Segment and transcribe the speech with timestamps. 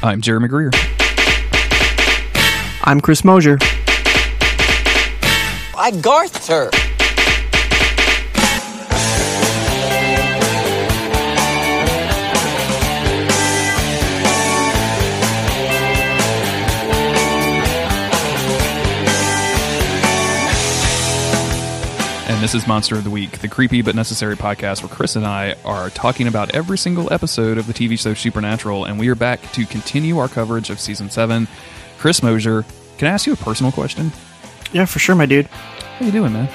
[0.00, 0.70] I'm Jeremy Greer.
[2.84, 3.58] I'm Chris Mosier.
[5.76, 6.70] I Garthed her.
[22.38, 25.26] And this is Monster of the Week, the creepy but necessary podcast where Chris and
[25.26, 29.16] I are talking about every single episode of the TV show Supernatural, and we are
[29.16, 31.48] back to continue our coverage of season seven.
[31.98, 32.64] Chris Mosier,
[32.96, 34.12] can I ask you a personal question?
[34.72, 35.46] Yeah, for sure, my dude.
[35.46, 36.46] How you doing, man?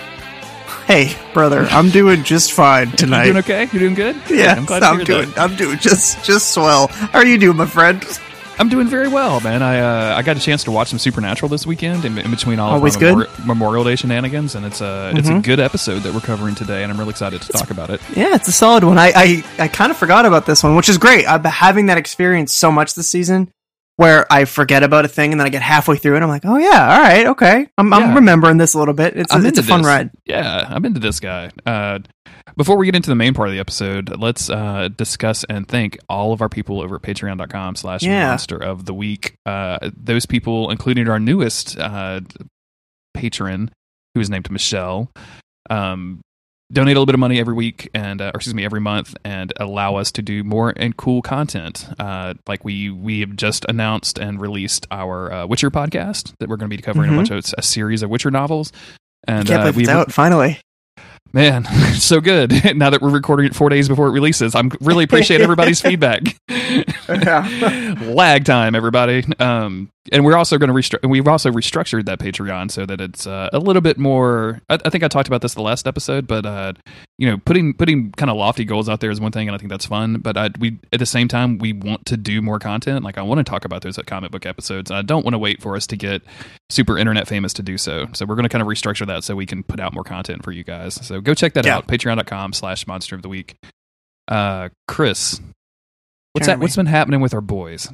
[0.87, 3.25] Hey, brother, I'm doing just fine tonight.
[3.25, 3.63] You doing okay?
[3.73, 4.15] You doing good?
[4.25, 4.39] Good.
[4.39, 5.31] Yeah, I'm glad I'm doing.
[5.31, 5.37] that.
[5.37, 6.87] I'm doing just just swell.
[6.87, 8.01] How are you doing, my friend?
[8.63, 9.61] I'm doing very well, man.
[9.61, 12.59] I uh, I got a chance to watch some Supernatural this weekend in, in between
[12.59, 13.27] all Always of my good?
[13.27, 16.81] Memori- Memorial Day shenanigans, and it's a it's a good episode that we're covering today,
[16.81, 17.99] and I'm really excited to talk about it.
[18.15, 18.97] Yeah, it's a solid one.
[18.97, 21.27] I I, I kind of forgot about this one, which is great.
[21.27, 23.51] I've been having that experience so much this season,
[23.97, 26.45] where I forget about a thing and then I get halfway through and I'm like,
[26.45, 27.67] oh yeah, all right, okay.
[27.77, 27.97] I'm, Yeah.
[27.97, 29.15] I'm remembering this a little bit.
[29.15, 29.87] It's a, it's a fun this.
[29.87, 30.09] ride.
[30.25, 31.51] Yeah, I'm into this guy.
[31.65, 31.99] Uh,
[32.57, 35.97] before we get into the main part of the episode, let's uh, discuss and thank
[36.09, 38.27] all of our people over at patreon.com slash Yeah.
[38.29, 39.35] monster of the week.
[39.45, 42.21] Uh, those people, including our newest uh,
[43.13, 43.71] patron,
[44.15, 45.11] who is named Michelle,
[45.69, 46.21] um,
[46.73, 49.15] donate a little bit of money every week and uh, or excuse me every month
[49.23, 53.65] and allow us to do more and cool content uh, like we we have just
[53.69, 57.13] announced and released our uh, witcher podcast that we're going to be covering Mhm.
[57.13, 58.71] a bunch of a series of witcher novels
[59.27, 60.59] and Can't uh, believe it's out finally.
[61.31, 61.65] Man,
[61.95, 62.51] so good.
[62.75, 66.21] now that we're recording it four days before it releases, I'm really appreciate everybody's feedback.
[67.07, 69.23] Lag time, everybody.
[69.39, 71.09] Um, and we're also going to restructure.
[71.09, 74.61] We've also restructured that Patreon so that it's uh, a little bit more.
[74.69, 76.73] I, I think I talked about this the last episode, but uh,
[77.17, 79.57] you know, putting putting kind of lofty goals out there is one thing, and I
[79.57, 80.15] think that's fun.
[80.19, 83.03] But I, we at the same time we want to do more content.
[83.05, 85.39] Like I want to talk about those comic book episodes, and I don't want to
[85.39, 86.21] wait for us to get
[86.69, 88.07] super internet famous to do so.
[88.13, 90.43] So we're going to kind of restructure that so we can put out more content
[90.43, 90.95] for you guys.
[90.95, 91.77] So go check that Yeah.
[91.77, 91.87] out.
[91.87, 93.55] Patreon.com slash monster of the week.
[94.27, 95.39] Uh, Chris,
[96.33, 96.59] what's that?
[96.59, 97.89] What's been happening with our boys?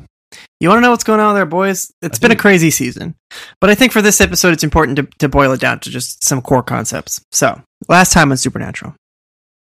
[0.59, 1.91] You want to know what's going on there, boys?
[2.01, 3.15] It's I been a crazy season.
[3.61, 6.23] But I think for this episode, it's important to, to boil it down to just
[6.23, 7.21] some core concepts.
[7.31, 8.95] So, last time on Supernatural.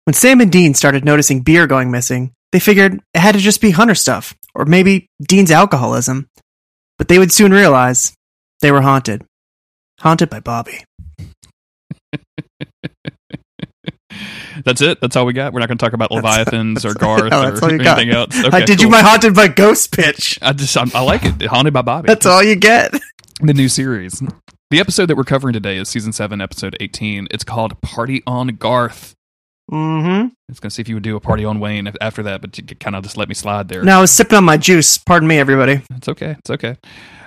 [0.04, 3.60] When Sam and Dean started noticing beer going missing, they figured it had to just
[3.60, 6.28] be Hunter stuff, or maybe Dean's alcoholism.
[6.98, 8.12] But they would soon realize
[8.60, 9.24] they were haunted.
[10.00, 10.84] Haunted by Bobby.
[14.65, 15.00] That's it.
[15.00, 15.53] That's all we got.
[15.53, 17.98] We're not going to talk about That's- Leviathans or Garth oh, or all got.
[17.98, 18.37] anything else.
[18.37, 20.38] I Okay, did you my haunted by ghost pitch.
[20.43, 21.43] I just I, I like it.
[21.47, 22.06] Haunted by Bobby.
[22.06, 22.93] That's all you get.
[23.41, 24.22] the new series.
[24.71, 27.26] The episode that we're covering today is season seven, episode eighteen.
[27.31, 29.15] It's called "Party on Garth."
[29.72, 30.26] Mm-hmm.
[30.26, 32.41] I was going to see if you would do a party on Wayne after that,
[32.41, 33.82] but you kind of just let me slide there.
[33.82, 34.98] Now I was sipping on my juice.
[34.98, 35.81] Pardon me, everybody.
[35.97, 36.37] It's okay.
[36.38, 36.77] It's okay.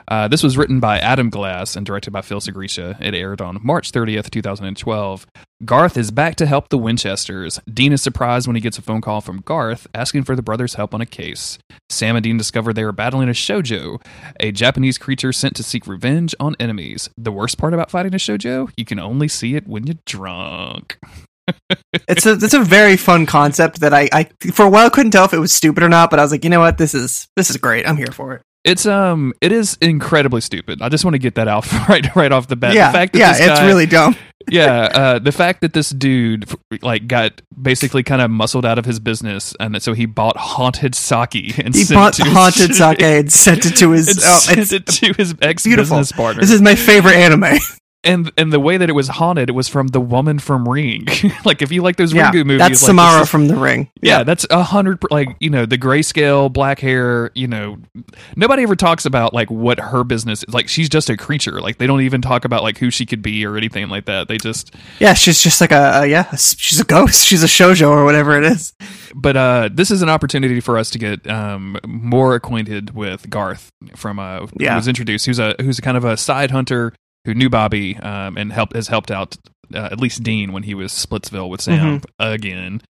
[0.07, 2.99] Uh, this was written by Adam Glass and directed by Phil Sgriccia.
[3.01, 5.27] It aired on March 30th, 2012.
[5.65, 7.59] Garth is back to help the Winchesters.
[7.71, 10.73] Dean is surprised when he gets a phone call from Garth asking for the brothers'
[10.73, 11.57] help on a case.
[11.89, 14.03] Sam and Dean discover they are battling a shoujo,
[14.39, 17.09] a Japanese creature sent to seek revenge on enemies.
[17.17, 18.71] The worst part about fighting a shoujo?
[18.75, 20.97] You can only see it when you're drunk.
[22.07, 25.25] it's a it's a very fun concept that I, I for a while couldn't tell
[25.25, 27.27] if it was stupid or not, but I was like, you know what, this is
[27.35, 27.87] this is great.
[27.87, 28.41] I'm here for it.
[28.63, 30.81] It's um, it is incredibly stupid.
[30.81, 32.73] I just want to get that out right right off the bat.
[32.73, 34.15] yeah, the fact that yeah, this it's really dumb.
[34.49, 36.49] yeah, uh, the fact that this dude
[36.81, 40.37] like got basically kind of muscled out of his business, and that so he bought
[40.37, 43.91] haunted sake and He sent bought it to his- haunted sake and sent it to
[43.91, 44.07] his.
[44.07, 46.41] and Oh, sent it to his ex business partner.
[46.41, 47.57] This is my favorite anime.
[48.03, 51.07] And and the way that it was haunted, it was from the woman from Ring.
[51.45, 53.89] like if you like those yeah, Ringu movies, that's like, Samara this from The Ring.
[54.01, 55.03] yeah, that's a hundred.
[55.09, 57.31] Like you know, the grayscale, black hair.
[57.35, 57.77] You know,
[58.35, 60.43] nobody ever talks about like what her business.
[60.43, 60.53] is.
[60.53, 61.61] Like she's just a creature.
[61.61, 64.27] Like they don't even talk about like who she could be or anything like that.
[64.27, 64.73] They just.
[64.99, 67.25] yeah, she's just like a, a yeah, she's a ghost.
[67.33, 68.73] She's a shojo or whatever it is.
[69.15, 73.69] But uh, this is an opportunity for us to get um, more acquainted with Garth
[73.95, 74.71] from uh, Yeah.
[74.71, 75.25] who was introduced.
[75.25, 76.93] Who's a who's a kind of a side hunter
[77.25, 79.37] who knew Bobby um, and helped has helped out
[79.73, 82.05] uh, at least Dean when he was Splitsville with Sam Mm-hmm.
[82.19, 82.81] again.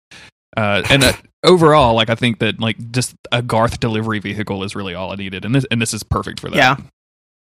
[0.55, 1.13] Uh, and uh,
[1.43, 5.15] overall, like I think that like just a Garth delivery vehicle is really all I
[5.15, 6.55] needed, and this and this is perfect for that.
[6.55, 6.77] Yeah.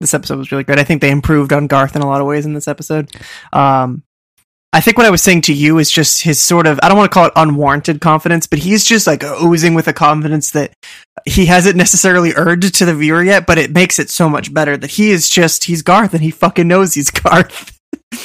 [0.02, 0.78] This episode was really great.
[0.80, 3.10] I think they improved on Garth in a lot of ways in this episode.
[3.54, 4.04] Um,
[4.76, 6.98] I think what I was saying to you is just his sort of, I don't
[6.98, 10.74] want to call it unwarranted confidence, but he's just like oozing with a confidence that
[11.26, 14.76] he hasn't necessarily earned to the viewer yet, but it makes it so much better
[14.76, 17.75] that he is just, he's Garth and he fucking knows he's Garth.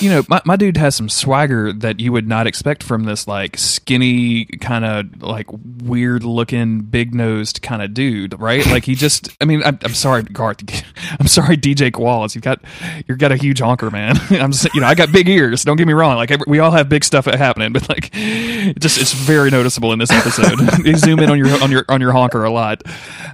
[0.01, 3.27] You know, my, my dude has some swagger that you would not expect from this
[3.27, 5.47] like skinny, kind of like
[5.83, 8.65] weird looking, big nosed kind of dude, right?
[8.67, 10.63] Like he just, I mean, I'm, I'm sorry, Garth,
[11.21, 12.61] I'm sorry, DJ Qualls, you've got
[13.09, 14.17] you've got a huge honker, man.
[14.31, 15.65] I'm, s- you know, I got big ears.
[15.65, 16.17] Don't get me wrong.
[16.17, 20.11] Like we all have big stuff happening, but like, just it's very noticeable in this
[20.11, 20.59] episode.
[20.85, 22.83] they zoom in on your on your on your honker a lot,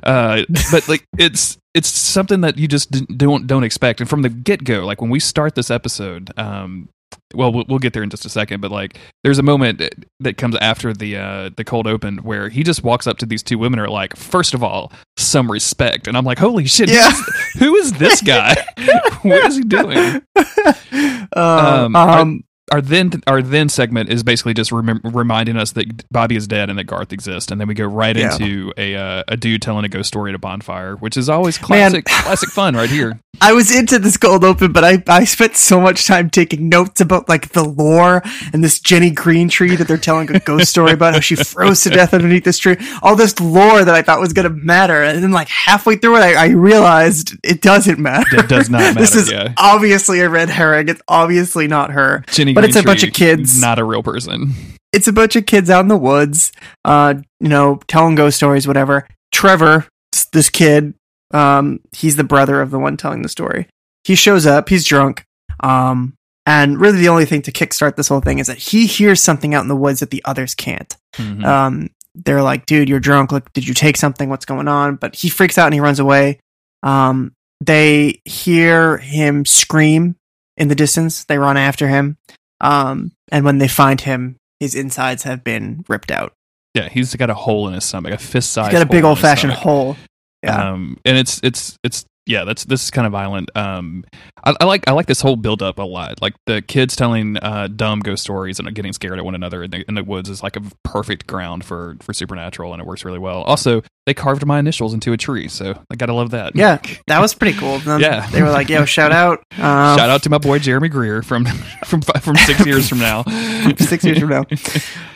[0.02, 4.00] uh, but like it's it's something that you just don't don't expect.
[4.00, 6.88] And from the get go, like when we start this episode, um,
[7.34, 8.60] well, well, we'll get there in just a second.
[8.60, 9.78] But like, there's a moment
[10.20, 13.42] that- comes after the uh, the cold open where he just walks up to these
[13.42, 16.88] two women, and are like, first of all, some respect, and I'm like, holy shit,
[16.90, 17.12] Yeah.
[17.58, 18.54] who is this guy?
[19.22, 20.22] what is he doing?
[20.36, 20.72] Uh,
[21.36, 26.34] Um, um, Our then our then segment is basically just remem- reminding us that Bobby
[26.34, 28.32] is dead and that Garth exists, and then we go right Yeah.
[28.32, 31.58] into a uh, a dude telling a ghost story at a bonfire, which is always
[31.58, 33.20] classic classic fun right here.
[33.40, 37.00] I was into this cold open, but I, I spent so much time taking notes
[37.00, 38.22] about like the lore
[38.52, 41.82] and this Jenny Green tree that they're telling a ghost story about how she froze
[41.82, 42.76] to death underneath this tree.
[43.02, 46.16] All this lore that I thought was going to matter, and then like halfway through
[46.16, 48.38] it, I, I realized it doesn't matter.
[48.38, 49.00] It does not matter.
[49.00, 49.52] this is yeah.
[49.58, 50.88] obviously a red herring.
[50.88, 52.24] It's obviously not her.
[52.28, 53.60] Jenny but it's a bunch of kids.
[53.60, 54.54] not a real person.
[54.92, 56.52] It's a bunch of kids out in the woods,
[56.84, 59.06] uh, you know, telling ghost stories, whatever.
[59.32, 59.86] Trevor,
[60.32, 60.94] this kid,
[61.32, 63.68] um, he's the brother of the one telling the story.
[64.04, 65.24] He shows up, he's drunk,
[65.60, 66.14] um,
[66.46, 69.54] and really the only thing to kickstart this whole thing is that he hears something
[69.54, 70.96] out in the woods that the others can't.
[71.16, 71.44] Mhm.
[71.44, 73.32] Um, they're like, dude, you're drunk.
[73.32, 74.28] Look, did you take something?
[74.28, 74.96] What's going on?
[74.96, 76.38] But he freaks out and he runs away.
[76.82, 80.14] Um, they hear him scream
[80.56, 81.24] in the distance.
[81.24, 82.16] They run after him.
[82.60, 86.32] Um, and when they find him, his insides have been ripped out.
[86.74, 88.66] yeah, he's got a hole in his stomach, a fist size.
[88.66, 89.96] He's got a big old fashioned hole.
[90.42, 90.70] Yeah.
[90.72, 93.56] Um, and it's it's it's yeah, that's this is kind of violent.
[93.56, 94.04] Um,
[94.42, 96.20] I, I like I like this whole build up a lot.
[96.20, 99.70] Like the kids telling uh, dumb ghost stories and getting scared at one another in
[99.70, 103.04] the, in the woods is like a perfect ground for for supernatural, and it works
[103.04, 103.42] really well.
[103.42, 106.56] Also, they carved my initials into a tree, so I gotta love that.
[106.56, 107.76] yeah, that was pretty cool.
[107.76, 108.00] of them.
[108.00, 108.28] Yeah.
[108.30, 109.38] They were like, yo, shout out.
[109.52, 111.44] Um, Shout out to my boy Jeremy Greer from
[111.84, 113.22] from from six years from now.
[113.78, 114.44] six years from now.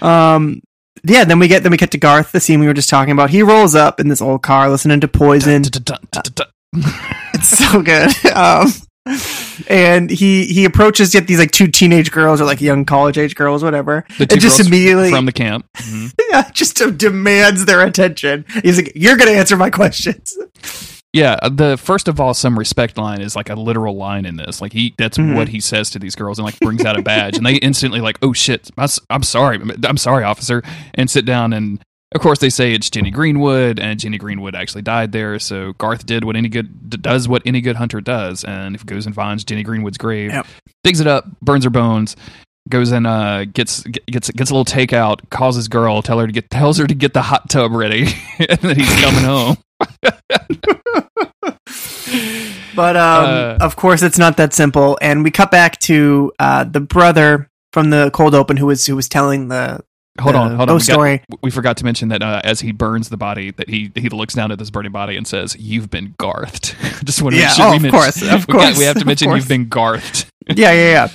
[0.03, 0.63] Um,
[1.05, 3.13] yeah, then we get then we get to Garth, the scene we were just talking
[3.13, 3.31] about.
[3.31, 5.63] He rolls up in this old car, listening to Poison.
[7.35, 8.11] It's so good.
[8.35, 8.71] Um,
[9.69, 13.35] and he he approaches yet these like two teenage girls or like young college age
[13.35, 14.05] girls, whatever.
[14.19, 15.67] And just immediately- from the camp.
[15.79, 16.13] Mhm.
[16.31, 18.45] Yeah, just demands their attention.
[18.63, 20.37] He's like, "You're gonna answer my questions."
[21.13, 24.37] Yeah, uh, the first of all, some respect line is like a literal line in
[24.37, 24.61] this.
[24.61, 25.35] Like he, that's Mhm.
[25.35, 28.01] what he says to these girls, and like brings out a badge, and they instantly
[28.01, 28.71] like, oh shit,
[29.11, 30.63] I'm sorry, I'm sorry, officer,
[30.95, 31.53] and sit down.
[31.53, 31.81] And
[32.15, 35.39] of course, they say it's Jenny Greenwood, and Jenny Greenwood actually died there.
[35.41, 39.05] So Garth did what any good does what any good hunter does, and if goes
[39.05, 40.47] and finds Jenny Greenwood's grave, Yep.
[40.85, 42.15] digs it up, burns her bones.
[42.69, 45.29] Goes and uh, gets gets gets a little takeout.
[45.31, 48.03] Calls his girl, tell her to get tells her to get the hot tub ready,
[48.39, 49.57] and that he's coming home.
[52.75, 54.97] But um, Uh, of course, it's not that simple.
[55.03, 58.97] And we cut back to uh, the brother from the cold open who was who
[58.97, 59.81] was telling the
[60.21, 60.77] Hold on, hold on.
[60.77, 61.23] We, got- story.
[61.43, 64.35] we forgot to mention that uh, as he burns the body, that he he looks
[64.35, 66.75] down at this burning body and says, "You've been garthed."
[67.05, 68.99] Just want to Yeah, make sure oh, we of mention- course, of course, we have
[68.99, 70.27] to mention you've been garthed.
[70.49, 71.09] yeah, yeah, yeah.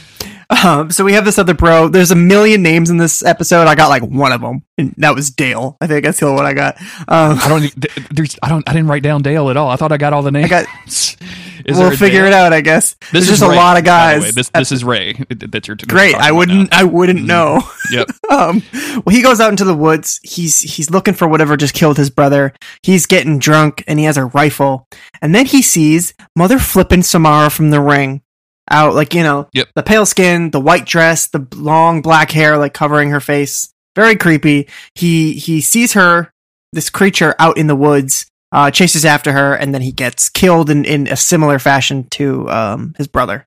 [0.63, 1.87] Um, so we have this other bro.
[1.87, 3.67] There's a million names in this episode.
[3.67, 5.77] I got like one of them, and that was Dale.
[5.81, 6.79] I think that's the only one I got.
[7.07, 7.85] Um, I don't.
[8.15, 8.35] There's.
[8.43, 8.67] I don't.
[8.69, 9.69] I didn't write down Dale at all.
[9.69, 10.49] I thought I got all the names.
[10.49, 10.65] got-
[11.65, 12.27] Is we'll figure Dale?
[12.27, 12.93] it out, I guess.
[12.93, 14.21] This There's is just a lot of by the guys.
[14.21, 14.31] way.
[14.31, 16.13] This this is Ray that you're Great.
[16.13, 16.71] I wouldn't.
[16.71, 17.25] I wouldn't Mhm.
[17.25, 17.61] know.
[17.91, 18.07] Yep.
[18.29, 18.61] um,
[19.03, 20.19] well, he goes out into the woods.
[20.23, 22.53] He's he's looking for whatever just killed his brother.
[22.83, 24.87] He's getting drunk, and he has a rifle.
[25.23, 28.21] And then he sees Mother flipping Samara from the ring
[28.69, 29.67] out, like you know, Yep.
[29.75, 33.71] the pale skin, the white dress, the long black hair, like covering her face.
[33.95, 34.67] Very creepy.
[34.93, 36.31] He he sees her,
[36.73, 38.25] this creature, out in the woods.
[38.51, 42.49] Uh, chases after her, and then he gets killed in, in a similar fashion to
[42.49, 43.45] um, his brother.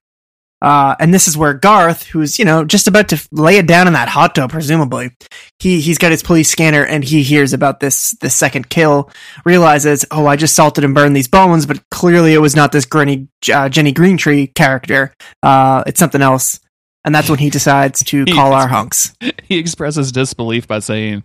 [0.61, 3.87] Uh, and this is where Garth, who's you know just about to lay it down
[3.87, 5.11] in that hot tub, presumably,
[5.59, 9.09] he he's got his police scanner and he hears about this this second kill.
[9.45, 12.85] Realizes, oh, I just salted and burned these bones, but clearly it was not this
[12.85, 15.13] Granny uh, Jenny Greentree character.
[15.41, 16.59] Uh, it's something else.
[17.05, 19.15] And that's when he decides to He call is- our hunks.
[19.43, 21.23] he expresses disbelief by saying,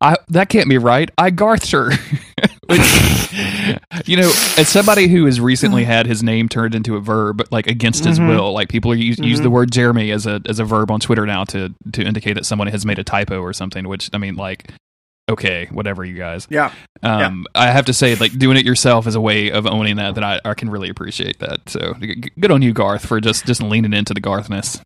[0.00, 1.10] "I that can't be right.
[1.18, 1.90] I garthed her."
[2.68, 2.80] Which,
[4.06, 4.28] you know,
[4.58, 8.18] as somebody who has recently had his name turned into a verb, like against his
[8.18, 8.28] Mhm.
[8.28, 9.44] will, like people are use, use Mhm.
[9.44, 12.46] the word Jeremy as a as a verb on Twitter now to to indicate that
[12.46, 13.88] someone has made a typo or something.
[13.88, 14.70] Which I mean, like.
[15.30, 16.46] okay, whatever, you guys.
[16.50, 16.70] Yeah.
[17.02, 20.16] Um, I have to say, like doing it yourself is a way of owning that
[20.16, 21.66] that I, I can really appreciate that.
[21.70, 21.94] So
[22.38, 24.82] good on you, Garth, for just just leaning into the Garthness.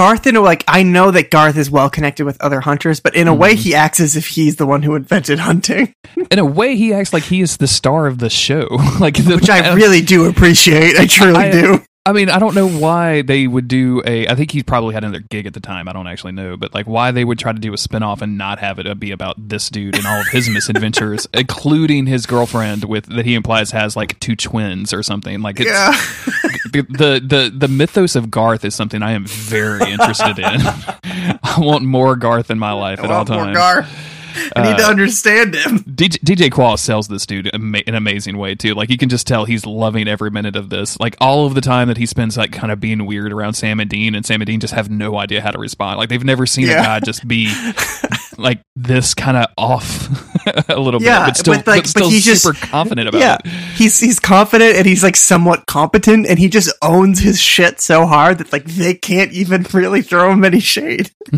[0.00, 3.14] Garth, in a, like, I know that Garth is well connected with other hunters, but
[3.14, 3.58] in a way, Mhm.
[3.58, 5.92] he acts as if he's the one who invented hunting,
[6.30, 8.66] In a way, he acts like he is the star of the show.
[9.00, 10.96] like, the, which I really do appreciate.
[10.98, 11.82] I truly I- do.
[12.06, 14.26] I mean, I don't know why they would do a.
[14.26, 15.86] I think he probably had another gig at the time.
[15.86, 18.38] I don't actually know, but like why they would try to do a spinoff and
[18.38, 22.84] not have it be about this dude and all of his misadventures, including his girlfriend
[22.84, 25.42] with that he implies has like two twins or something.
[25.42, 25.92] Like it's, Yeah.
[26.72, 30.44] the, the the mythos of Garth is something I am very interested in.
[31.42, 33.56] I want more Garth in my life I at all want more times.
[33.56, 34.19] Garth.
[34.56, 35.80] I need to Uh, understand him.
[35.80, 38.74] DJ, DJ Qualls sells this dude ama- an amazing way too.
[38.74, 40.98] Like you can just tell he's loving every minute of this.
[41.00, 43.80] Like all of the time that he spends like kind of being weird around Sam
[43.80, 45.98] and Dean, and Sam and Dean just have no idea how to respond.
[45.98, 47.52] Like they've never seen a guy just be
[48.38, 50.29] like this kind of off
[50.68, 53.08] a little Yeah, bit, but still, but, like, but still but he's just- super confident
[53.08, 53.46] about yeah, it.
[53.76, 58.06] he's he's confident and he's like somewhat competent, and he just owns his shit so
[58.06, 61.10] hard that like they can't even really throw him any shade.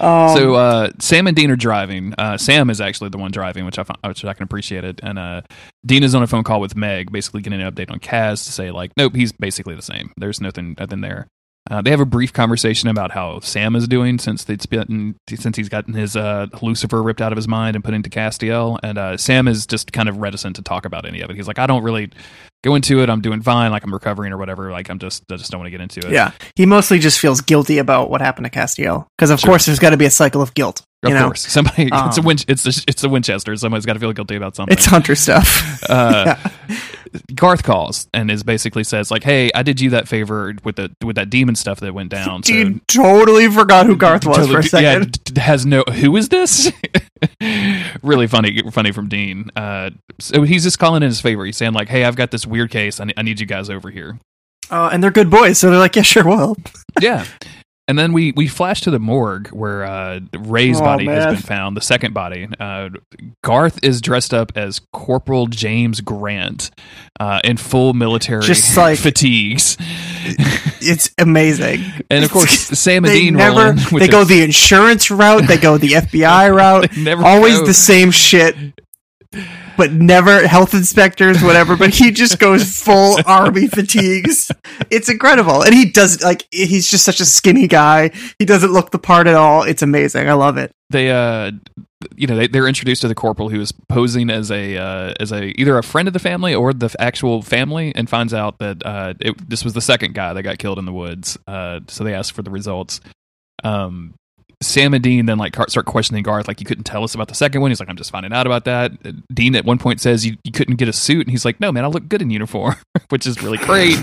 [0.00, 2.14] um, so uh, Sam and Dean are driving.
[2.16, 5.00] Uh, Sam is actually the one driving, which I fi- which I can appreciate it.
[5.02, 5.42] And uh,
[5.84, 8.52] Dean is on a phone call with Meg, basically getting an update on Cas to
[8.52, 10.12] say like, nope, he's basically the same.
[10.16, 11.28] There's nothing nothing there.
[11.70, 15.56] Uh, they have a brief conversation about how Sam is doing since it's been since
[15.56, 18.98] he's gotten his uh, Lucifer ripped out of his mind and put into Castiel, and
[18.98, 21.36] uh, Sam is just kind of reticent to talk about any of it.
[21.36, 22.10] He's like, I don't really
[22.64, 23.10] go into it.
[23.10, 24.70] I'm doing fine, like I'm recovering or whatever.
[24.70, 26.12] Like I'm just I just don't want to get into it.
[26.12, 29.50] yeah, he mostly just feels guilty about what happened to Castiel because of Sure.
[29.50, 30.82] course there's got to be a cycle of guilt.
[31.02, 31.46] of you know, course.
[31.46, 33.56] Somebody it's a Um, Win- it's a, it's a Winchester.
[33.56, 34.72] Somebody's got to feel guilty about something.
[34.72, 35.82] it's hunter stuff.
[35.90, 36.36] uh,
[37.34, 40.90] Garth calls and is basically says like, "Hey, I did you that favor with the
[41.04, 44.54] with that demon stuff that went down." So Dude, totally forgot who Garth was Totally-
[44.54, 45.18] for a second.
[45.34, 45.82] Yeah, has no.
[45.84, 46.70] Who is this?
[48.02, 49.50] really funny, funny from Dean.
[49.56, 51.44] Uh, so he's just calling in his favor.
[51.44, 53.00] He's saying like, "Hey, I've got this weird case.
[53.00, 54.18] I, ne- I need you guys over here."
[54.70, 56.56] Uh, and they're good boys, so they're like, yeah, sure, well,
[57.00, 57.24] yeah.
[57.88, 61.36] And then we, we flash to the morgue where uh, Ray's Oh, body has been
[61.36, 62.48] found, the second body.
[62.58, 62.88] Uh,
[63.44, 66.72] Garth is dressed up as Corporal James Grant
[67.20, 69.76] uh, in full military Just like- fatigues.
[70.80, 71.80] it's amazing.
[72.10, 75.90] And of course, Sam and Dean never they go the insurance route, they go the
[75.92, 77.66] FBI route, never always go.
[77.66, 78.56] the same shit.
[79.76, 81.76] But never health inspectors, whatever.
[81.76, 84.50] But he just goes full army fatigues.
[84.90, 88.10] It's incredible, and he does like he's just such a skinny guy.
[88.38, 89.62] He doesn't look the part at all.
[89.64, 90.28] It's amazing.
[90.28, 90.70] I love it.
[90.90, 91.50] they uh
[92.14, 95.32] you know they, they're introduced to the corporal who is posing as a uh, as
[95.32, 98.84] a either a friend of the family or the actual family and finds out that
[98.86, 102.04] uh it, this was the second guy that got killed in the woods uh so
[102.04, 103.00] they ask for the results
[103.64, 104.14] um
[104.62, 107.34] Sam and Dean then like start questioning Garth like you couldn't tell us about the
[107.34, 107.70] second one?
[107.70, 108.92] He's like I'm just finding out about that.
[109.04, 111.26] Uh, Dean at one point says you, you couldn't get a suit.
[111.26, 112.76] And he's like no man I look good in uniform
[113.10, 113.98] which is really great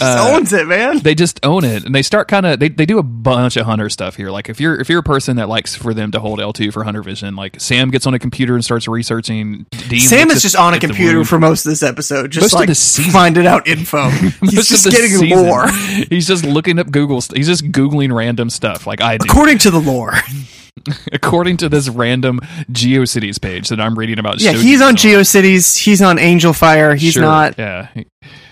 [0.00, 0.98] Uh, owns it, man.
[0.98, 3.66] they just own it and they start kind of they, they do a bunch of
[3.66, 6.20] hunter stuff here like if you're if you're a person that likes for them to
[6.20, 10.00] hold l2 for hunter vision like sam gets on a computer and starts researching Dean
[10.00, 12.68] Sam is just on a computer for most of this episode, just Most of like
[12.68, 13.12] the season.
[13.12, 14.08] finding out info.
[14.42, 15.28] He's just getting season.
[15.46, 15.68] lore
[16.10, 19.58] he's just looking up google st- he's just googling random stuff like i do according
[19.58, 20.14] to the lore.
[21.12, 22.38] according to this random
[22.70, 24.94] geocities page that i'm reading about Yeah, he's on.
[24.96, 25.76] GeoCities.
[25.78, 26.96] He's on Angelfire.
[26.96, 27.58] He's Sure, not.
[27.58, 27.88] yeah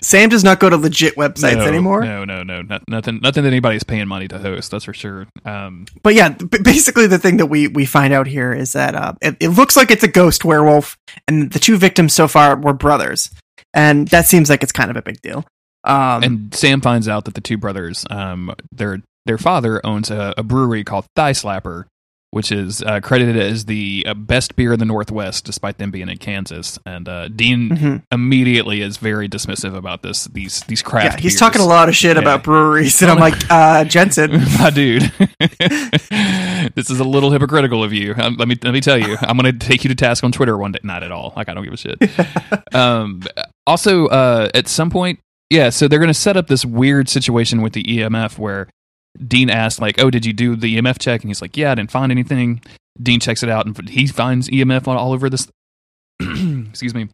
[0.05, 2.03] Sam does not go to legit websites no, anymore.
[2.03, 5.27] no no no not, nothing nothing that anybody's paying money to host that's for sure
[5.45, 8.93] um But yeah, b- basically the thing that we we find out here is that
[8.93, 10.97] uh, it, it looks like it's a ghost werewolf,
[11.27, 13.31] and the two victims so far were brothers,
[13.73, 15.43] and that seems like it's kind of a big deal.
[15.83, 20.33] Um, and Sam finds out that the two brothers, um, their their father owns a,
[20.37, 21.85] a brewery called Thigh Slapper,
[22.35, 26.09] which is uh, credited as the uh, best beer in the Northwest, despite them being
[26.09, 26.77] in Kansas.
[26.85, 28.03] And uh, Dean mhm.
[28.11, 31.05] immediately is very dismissive about this these these craft.
[31.05, 31.39] yeah, he's beers.
[31.39, 32.21] talking a lot of shit Yeah.
[32.21, 35.03] about breweries, and I'm like, uh, Jensen, My dude,
[36.75, 38.13] this is a little hypocritical of you.
[38.17, 40.33] Um, let me let me tell you, I'm going to take you to task on
[40.33, 40.79] Twitter one day.
[40.83, 41.31] Not at all.
[41.37, 42.75] Like I don't give a shit.
[42.75, 43.21] um,
[43.65, 45.69] also, uh, at some point, yeah.
[45.69, 48.67] So they're going to set up this weird situation with the EMF where
[49.27, 51.75] Dean asked, like, "Oh, did you do the EMF check?" And he's like, "Yeah, I
[51.75, 52.61] didn't find anything."
[53.01, 55.47] Dean checks it out, and he finds EMF all, all over this.
[56.21, 57.09] excuse me.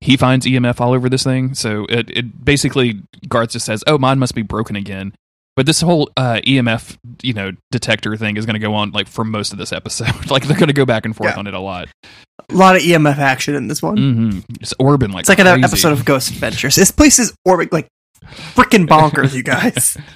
[0.00, 1.54] He finds EMF all over this thing.
[1.54, 5.14] So it, it basically Garth just says, "Oh, mine must be broken again."
[5.56, 9.08] But this whole uh, EMF, you know, detector thing is going to go on like
[9.08, 10.30] for most of this episode.
[10.30, 11.38] like they're going to go back and forth Yeah.
[11.38, 11.88] on it a lot.
[12.50, 13.96] a lot of EMF action in this one.
[13.96, 16.74] hmm It's Orban like It's like an episode of Ghost Adventures.
[16.74, 17.88] This place is orbic like
[18.54, 19.96] freaking bonkers, you guys.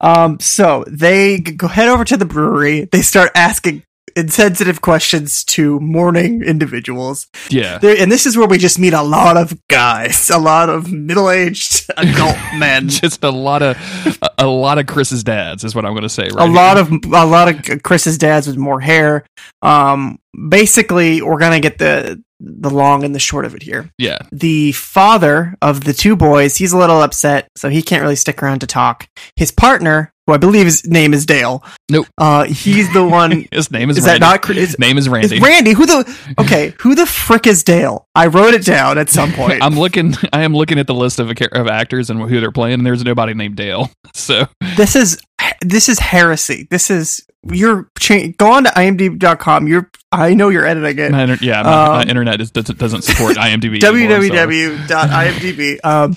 [0.00, 2.88] Um, so they go head over to the brewery.
[2.90, 3.84] They start asking
[4.16, 7.28] insensitive questions to mourning individuals.
[7.48, 7.78] Yeah.
[7.78, 10.90] There, and this is where we just meet a lot of guys, a lot of
[10.90, 12.88] middle-aged adult men.
[12.88, 13.76] Just a lot of
[14.22, 16.28] a, a lot of Chris's dads is what I'm going to say.
[16.32, 19.24] Right a lot of a lot of Chris's dads with more hair.
[19.62, 23.90] Um, basically, we're gonna get the the long and the short of it here.
[23.98, 24.18] yeah.
[24.32, 28.42] The father of the two boys, he's a little upset, so he can't really stick
[28.42, 29.06] around to talk.
[29.36, 31.62] His partner, who I believe his name is Dale.
[31.90, 32.06] Nope.
[32.16, 33.46] Uh, he's the one.
[33.52, 34.20] His name is, is Randy.
[34.20, 34.50] that not?
[34.50, 35.38] Is, His name is is Randy.
[35.40, 35.72] Randy?
[35.72, 36.18] Who the?
[36.40, 38.06] Okay, who the frick is Dale?
[38.14, 39.62] I wrote it down at some point.
[39.62, 40.14] I'm looking.
[40.32, 42.86] I am looking at the list of a, of actors and who they're playing, and
[42.86, 43.90] there's nobody named Dale.
[44.14, 45.20] So this is
[45.62, 46.66] this is heresy.
[46.70, 49.66] This is you're cha- go on to imdb.com.
[49.68, 51.12] You're I know you're editing it.
[51.12, 53.82] my, yeah, my, my Um, internet is, doesn't, doesn't support IMDb.
[53.84, 55.78] anymore, so- www.imdb.
[55.84, 56.16] Um,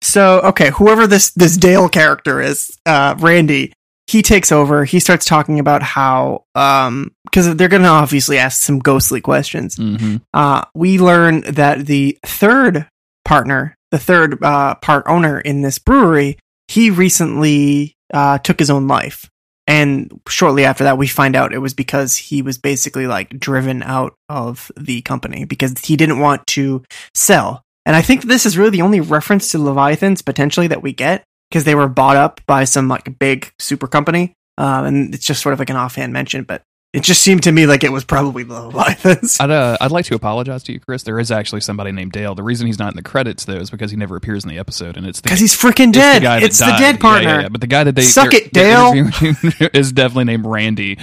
[0.00, 3.72] so okay, whoever this this Dale character is, uh, Randy,
[4.08, 4.84] he takes over.
[4.84, 9.76] He starts talking about how um because they're going to obviously ask some ghostly questions.
[9.76, 10.20] Mhm.
[10.34, 12.88] Uh, we learn that the third
[13.24, 16.36] partner, the third uh, part owner in this brewery,
[16.68, 19.30] he recently uh, took his own life.
[19.72, 23.82] And shortly after that, we find out it was because he was basically like driven
[23.82, 26.82] out of the company because he didn't want to
[27.14, 27.62] sell.
[27.86, 31.24] And I think this is really the only reference to Leviathans potentially that we get
[31.48, 34.34] because they were bought up by some like big super company.
[34.58, 36.60] Um, and it's just sort of like an offhand mention, but
[36.92, 39.40] it just seemed to me like it was probably the Leviathans.
[39.40, 41.02] I'd uh, I'd like to apologize to you, Chris.
[41.04, 42.34] There is actually somebody named Dale.
[42.34, 44.58] The reason he's not in the credits though is because he never appears in the
[44.58, 46.22] episode, and it's Because he's freaking it's the dead.
[46.22, 47.30] guy It's the, dead partner.
[47.30, 48.92] Yeah, yeah, But the guy that they Suck it, Dale.
[49.72, 50.98] is definitely named Randy.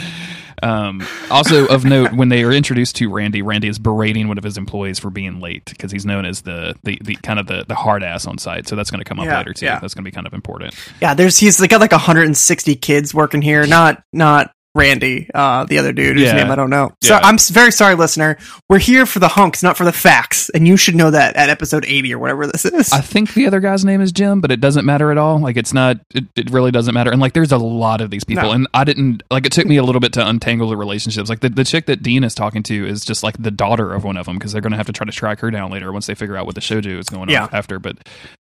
[0.62, 4.44] Um, also of note, when they are introduced to Randy, Randy is berating one of
[4.44, 7.64] his employees for being late because he's known as the, the, the kind of the,
[7.66, 8.68] the hard ass on site.
[8.68, 9.66] So that's going to come up Yeah, later too.
[9.68, 9.80] yeah.
[9.80, 10.76] That's going to be kind of important.
[11.02, 13.66] Yeah, there's he's got like 160 kids working here.
[13.66, 16.34] Not not Randy, uh, the other dude whose Yeah.
[16.34, 16.94] name I don't know.
[17.02, 17.22] So Yeah.
[17.24, 18.38] I'm very sorry, listener.
[18.70, 21.50] We're here for the hunks, not for the facts, and you should know that at
[21.50, 22.94] episode 80 or whatever this is.
[22.94, 25.40] I think the other guy's name is Jim, but it doesn't matter at all.
[25.40, 25.98] Like it's not.
[26.14, 27.12] It, it really doesn't matter.
[27.12, 28.52] And like, there's a lot of these people, No.
[28.52, 29.46] and I didn't like.
[29.48, 31.30] It took me a little bit to untangle the relationships.
[31.30, 34.04] Like the, the chick that Dean is talking to is just like the daughter of
[34.04, 35.92] one of them because they're going to have to try to track her down later
[35.92, 37.44] once they figure out what the shoujo is going Yeah.
[37.44, 37.80] on after.
[37.80, 37.98] But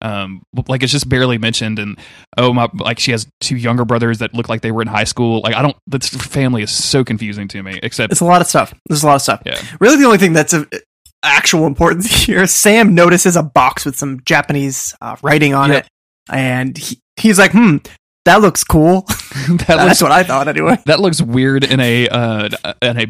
[0.02, 1.80] um, like it's just barely mentioned.
[1.80, 1.98] And
[2.38, 5.04] oh my, like she has two younger brothers that look like they were in high
[5.06, 5.42] school.
[5.42, 5.76] Like I don't.
[5.88, 7.80] This family is so confusing to me.
[7.84, 8.74] Except it's a lot of stuff.
[8.88, 9.42] There's a lot of stuff.
[9.46, 10.70] yeah, Really, the only thing that's of
[11.24, 15.84] actual importance here, Sam notices a box with some Japanese uh, writing on Yep.
[15.86, 15.90] it,
[16.32, 17.78] and he, he's like, "Hmm,
[18.26, 19.02] that looks cool."
[19.50, 20.78] that That's looks what I thought, anyway.
[20.86, 22.50] That looks weird in a uh,
[22.82, 23.08] in a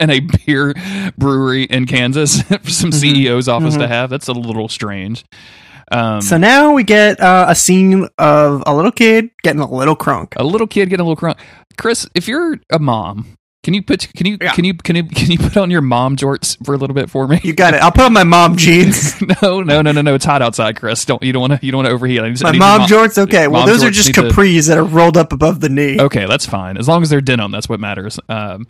[0.00, 0.72] in a beer
[1.18, 3.26] brewery in Kansas for some Mhm.
[3.26, 3.88] CEO's office to Mhm.
[3.88, 4.10] have.
[4.10, 5.24] That's a little strange.
[5.92, 9.96] Um, So now we get uh, a scene of a little kid getting a little
[9.96, 10.32] crunk.
[10.36, 11.38] a little kid getting a little crunk.
[11.78, 14.52] Chris, if you're a mom, can you put can you Yeah.
[14.54, 17.08] can you can you can you put on your mom jorts for a little bit
[17.10, 17.40] for me?
[17.44, 17.82] You got it.
[17.82, 19.20] I'll put on my mom jeans.
[19.42, 20.14] no, no, no, no, no.
[20.14, 21.04] It's hot outside, Chris.
[21.04, 22.20] Don't you don't want to you don't want to overheat.
[22.20, 23.18] I need, I My need mom your jorts.
[23.18, 26.00] Okay, well those are just need to- capris that are rolled up above the knee.
[26.00, 27.52] Okay, that's fine as long as they're denim.
[27.52, 28.18] That's what matters.
[28.28, 28.66] Um,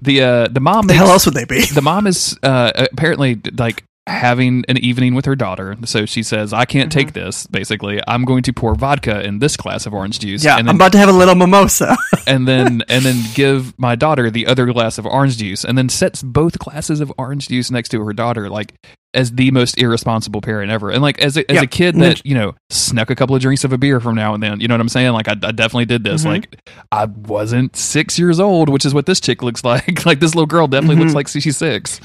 [0.00, 1.64] the uh, the mom the makes, hell else would they be?
[1.66, 5.76] the mom is uh, apparently like having an evening with her daughter.
[5.84, 7.46] So she says, "I can't take this.
[7.46, 10.76] Basically, I'm going to pour vodka in this glass of orange juice, Yeah, and I'm
[10.76, 11.96] about to have a little mimosa.
[12.26, 15.88] and then and then give my daughter the other glass of orange juice, and then
[15.88, 18.74] sets both glasses of orange juice next to her daughter, like."
[19.14, 21.62] As the most irresponsible parent ever, and like as a, as Yeah.
[21.64, 24.32] a kid that you know snuck a couple of drinks of a beer from now
[24.32, 25.12] and then, you know what I'm saying?
[25.12, 26.22] Like I, I definitely did this.
[26.24, 26.28] Mhm.
[26.28, 26.56] Like
[26.90, 30.06] I wasn't six years old, which is what this chick looks like.
[30.06, 31.16] like this little girl definitely looks Mhm.
[31.16, 32.00] like she's six.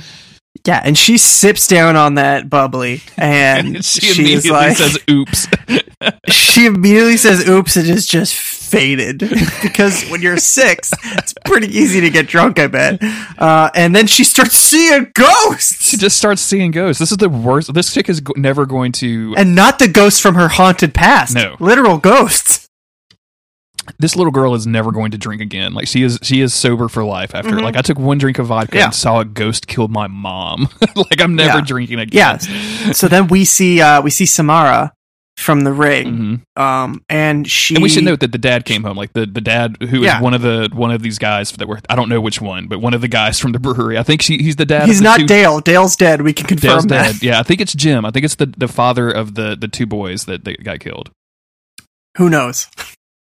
[0.65, 5.47] Yeah, and she sips down on that bubbly, and she she's immediately like, says, "Oops."
[6.29, 9.19] she immediately says, "Oops!" and is just faded
[9.61, 12.59] because when you're six, it's pretty easy to get drunk.
[12.59, 13.01] I bet.
[13.37, 16.99] Uh, and then she starts seeing ghosts, she just starts seeing ghosts.
[16.99, 17.73] This is the worst.
[17.73, 19.33] This chick is go- never going to.
[19.37, 21.35] and not the ghosts from her haunted past.
[21.35, 21.55] No.
[21.59, 22.66] literal ghosts.
[23.99, 25.73] This little girl is never going to drink again.
[25.73, 26.19] Like she is.
[26.21, 27.33] She is sober for life.
[27.35, 27.61] After Mhm.
[27.61, 28.85] like I took one drink of vodka Yeah.
[28.85, 30.69] and saw a ghost kill my mom.
[30.95, 31.65] like I'm never Yeah.
[31.65, 32.39] drinking again.
[32.41, 32.91] Yeah.
[32.93, 34.93] So then we see uh, we see Samara
[35.37, 36.59] from the ring, Mhm.
[36.61, 37.75] um, and she.
[37.75, 38.97] And we should note that the dad came home.
[38.97, 40.19] Like the, the dad who is Yeah.
[40.19, 42.79] one of the one of these guys that were I don't know which one, but
[42.81, 43.99] one of the guys from the brewery.
[43.99, 44.87] I think she he's the dad.
[44.87, 45.59] he's the not two- Dale.
[45.59, 46.23] Dale's dead.
[46.23, 47.11] We can confirm Dale's that.
[47.13, 47.23] dad.
[47.23, 48.03] Yeah, I think it's Jim.
[48.03, 51.11] I think it's the the father of the the two boys that, that got killed.
[52.17, 52.67] Who knows?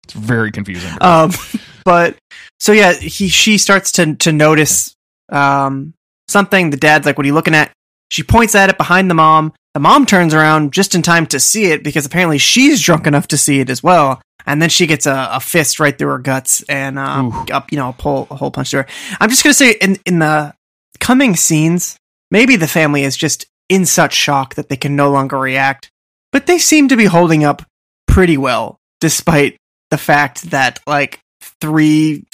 [0.03, 0.91] It's very confusing.
[1.01, 1.31] Um,
[1.85, 2.17] but
[2.59, 4.95] so yeah, he she starts to to notice
[5.29, 5.93] um
[6.27, 6.69] something.
[6.69, 7.71] The dad's like, "What are you looking at?"
[8.09, 9.53] She points at it behind the mom.
[9.73, 13.27] The mom turns around just in time to see it because apparently she's drunk enough
[13.29, 14.21] to see it as well.
[14.45, 17.45] and then she gets a, a fist right through her guts and Ooh.
[17.51, 18.87] up, you know, a pull a hole punch to her.
[19.19, 20.53] I'm just gonna say in in the
[20.99, 21.97] coming scenes,
[22.29, 25.89] maybe the family is just in such shock that they can no longer react,
[26.31, 27.63] but they seem to be holding up
[28.07, 29.57] pretty well, despite
[29.91, 31.19] the fact that like
[31.61, 32.25] three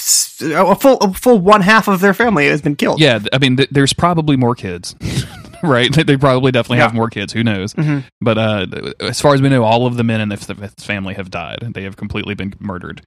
[0.42, 3.00] a full a full one half of their family has been killed.
[3.00, 4.96] Yeah, I mean, th- there's probably more kids,
[5.64, 5.92] right?
[5.94, 7.34] They probably definitely have more kids.
[7.34, 7.74] Who knows?
[7.74, 8.04] Mhm.
[8.22, 8.68] But uh,
[9.02, 11.72] as far as we know, all of the men in this, this family have died.
[11.74, 13.02] They have completely been murdered.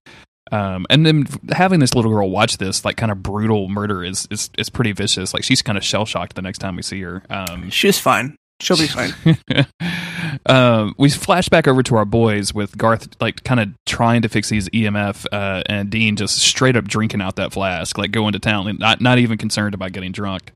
[0.50, 4.28] Um, and then having this little girl watch this like kind of brutal murder is
[4.30, 5.32] is, is pretty vicious.
[5.32, 7.22] Like she's kind of shell shocked the next time we see her.
[7.30, 8.36] Um, She's fine.
[8.62, 9.12] She'll be fine.
[10.46, 14.28] um, we flash back over to our boys with Garth like kind of trying to
[14.28, 18.34] fix his EMF, uh, and Dean just straight up drinking out that flask, like going
[18.34, 20.52] to town, not not even concerned about getting drunk,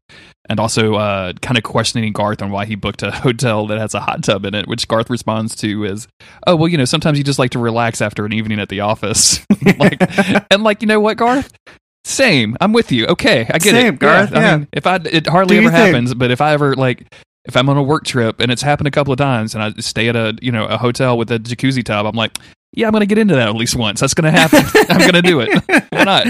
[0.48, 3.92] and also uh, kind of questioning Garth on why he booked a hotel that has
[3.92, 6.06] a hot tub in it, which Garth responds to is,
[6.46, 8.80] "Oh well, you know, sometimes you just like to relax after an evening at the
[8.80, 9.44] office."
[9.78, 10.00] like,
[10.52, 11.52] and like, you know what, Garth?
[12.04, 12.56] Same.
[12.60, 13.06] I'm with you.
[13.08, 13.98] Okay, I get Same, it.
[13.98, 14.56] Garth, I yeah.
[14.58, 15.76] mean, if I it hardly ever thing.
[15.76, 17.12] happens, but if I ever like
[17.46, 19.72] if I'm on a work trip and it's happened a couple of times and I
[19.80, 22.38] stay at a you know a hotel with a jacuzzi tub, I'm like,
[22.72, 24.00] yeah, I'm gonna get into that at least once.
[24.00, 24.62] That's gonna happen.
[24.88, 25.62] I'm gonna do it.
[25.90, 26.26] Why not?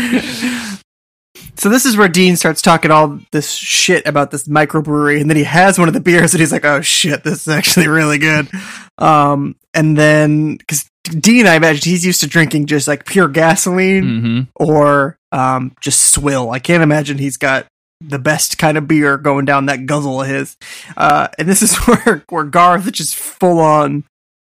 [1.58, 5.36] So this is where Dean starts talking all this shit about this microbrewery, and then
[5.38, 8.18] he has one of the beers, and he's like, "Oh shit, this is actually really
[8.18, 8.48] good."
[8.98, 14.20] Um, and then because Dean, I imagine he's used to drinking just like pure gasoline
[14.20, 16.50] hmm or um, just swill.
[16.50, 17.66] I can't imagine he's got
[18.00, 20.56] the best kind of beer going down that guzzle of his.
[20.96, 24.04] Uh, and this is where where Garth just full on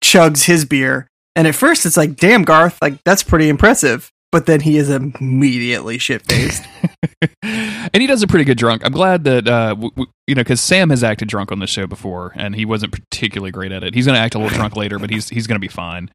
[0.02, 4.46] chugs his beer, and at first it's like, "Damn, Garth, like that's pretty impressive." But
[4.46, 6.64] then he is immediately shit faced.
[7.44, 8.84] and he does a pretty good drunk.
[8.84, 11.68] I'm glad that uh, w- w- you know because Sam has acted drunk on the
[11.68, 13.94] show before, and he wasn't particularly great at it.
[13.94, 16.10] He's going to act a little drunk later, but he's he's going to be fine.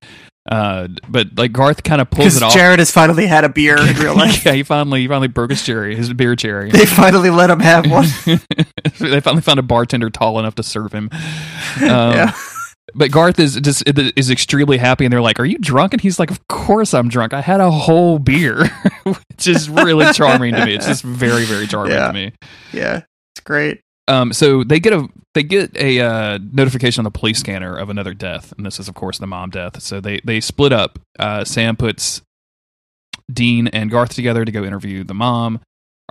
[0.51, 2.53] Uh, but like Garth kind of pulls it off.
[2.53, 4.43] Jared has finally had a beer in real life.
[4.45, 6.71] yeah, he finally he finally broke his cherry, his beer cherry.
[6.71, 8.07] They finally let him have one.
[8.99, 11.09] they finally found a bartender tall enough to serve him.
[11.81, 12.33] Um, yeah.
[12.95, 16.19] But Garth is just is extremely happy, and they're like, "Are you drunk?" And he's
[16.19, 17.33] like, "Of course I'm drunk.
[17.33, 18.65] I had a whole beer,"
[19.03, 20.73] which is really charming to me.
[20.75, 22.07] It's just very very charming Yeah.
[22.07, 22.31] to me.
[22.73, 23.01] Yeah.
[23.35, 23.81] It's great.
[24.07, 27.89] Um, so they get a they get a uh, notification on the police scanner of
[27.89, 29.81] another death, and this is of course the mom death.
[29.81, 30.97] So they they split up.
[31.19, 32.21] Uh, Sam puts
[33.31, 35.59] Dean and Garth together to go interview the mom,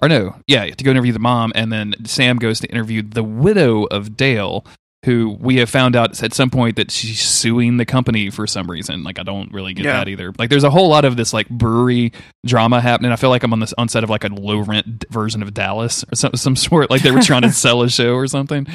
[0.01, 3.25] or no, yeah, to go interview the mom, and then Sam goes to interview the
[3.25, 4.65] widow of Dale,
[5.05, 8.69] who we have found out at some point that she's suing the company for some
[8.71, 9.05] reason.
[9.05, 9.93] Like I don't really get Yeah.
[9.93, 10.33] that either.
[10.39, 12.13] Like there's a whole lot of this like brewery
[12.45, 13.13] drama happening.
[13.13, 15.55] I feel like I'm on this on set of like a low rent version of
[15.55, 16.91] Dallas or some some sort.
[16.91, 18.67] Like they were trying to sell a show or something.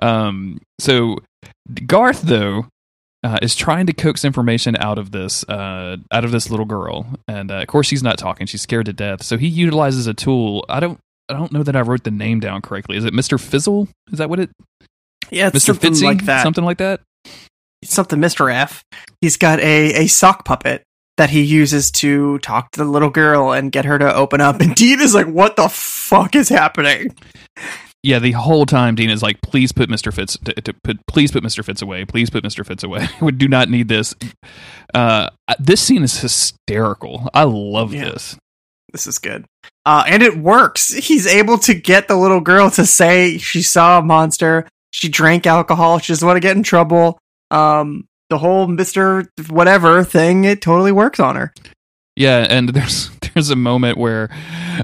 [0.00, 1.18] Um, so
[1.86, 2.66] Garth though
[3.22, 7.06] uh, is trying to coax information out of this uh, out of this little girl,
[7.28, 8.46] and uh, of course she's not talking.
[8.46, 9.22] She's scared to death.
[9.22, 10.64] So he utilizes a tool.
[10.70, 10.98] I don't.
[11.28, 12.96] I don't know that I wrote the name down correctly.
[12.96, 13.38] Is it Mr.
[13.38, 13.88] Fizzle?
[14.10, 14.50] Is that what it?
[15.30, 15.66] Yeah, it's Mr.
[15.66, 16.02] something Fitzy?
[16.04, 16.42] like that.
[16.42, 17.00] Something like that.
[17.84, 18.52] something Mr.
[18.52, 18.82] F.
[19.20, 20.82] He's got a, a sock puppet
[21.16, 24.60] that he uses to talk to the little girl and get her to open up.
[24.60, 27.14] And Dean is like, what the fuck is happening?
[28.02, 31.30] Yeah, the whole time Dean is like, "Please put Mister Fitz, to, to put, please
[31.32, 32.06] put Mister Fitz away.
[32.06, 33.06] Please put Mister Fitz away.
[33.20, 34.14] we do not need this."
[34.94, 37.28] Uh, this scene is hysterical.
[37.34, 38.04] I love Yeah.
[38.06, 38.38] this.
[38.92, 39.44] This is good.
[39.84, 40.88] Uh, and it works.
[40.94, 44.66] He's able to get the little girl to say she saw a monster.
[44.90, 45.98] She drank alcohol.
[45.98, 47.18] She doesn't want to get in trouble.
[47.50, 49.26] Um, the whole Mr.
[49.50, 51.52] whatever thing, it totally works on her.
[52.16, 54.30] Yeah, and there's there's a moment where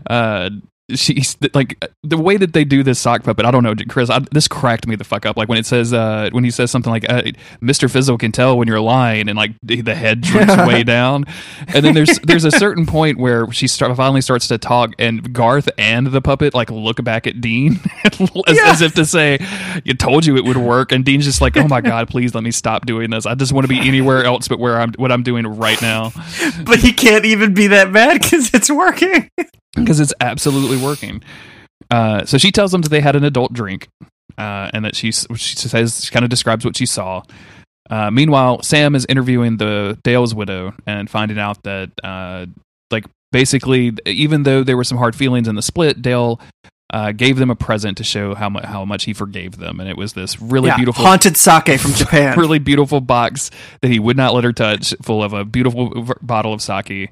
[0.09, 0.51] uh
[0.95, 3.45] she's like the way that they do this sock puppet.
[3.45, 4.09] I don't know, Chris.
[4.11, 5.37] I, this cracked me the fuck up.
[5.37, 7.23] Like when it says uh when he says something like uh,
[7.61, 7.91] "Mr.
[7.91, 11.25] Fizzle can tell when you're lying," and like the head droops way down,
[11.69, 15.33] and then there's there's a certain point where she start, finally starts to talk, and
[15.33, 18.21] Garth and the puppet like look back at Dean as,
[18.57, 18.71] Yeah.
[18.71, 19.39] as if to say,
[19.85, 22.45] "You told you it would work," and Dean's just like, "Oh my god, please let
[22.45, 23.27] me stop doing this.
[23.27, 26.13] I just want to be anywhere else but where I'm what I'm doing right now."
[26.65, 29.31] But he can't even be that mad because it's working.
[29.77, 31.23] Because it's absolutely working.
[31.91, 33.89] Uh, so she tells them that they had an adult drink,
[34.37, 37.23] uh, and that she she says she kind of describes what she saw.
[37.89, 42.47] Uh, meanwhile, Sam is interviewing the Dale's widow and finding out that, uh,
[42.91, 46.41] like, basically, even though there were some hard feelings in the split, Dale
[46.93, 49.89] uh, gave them a present to show how much how much he forgave them, and
[49.89, 52.37] it was this really Yeah, beautiful haunted sake from Japan.
[52.37, 56.53] really beautiful box that he would not let her touch, full of a beautiful bottle
[56.53, 57.11] of sake.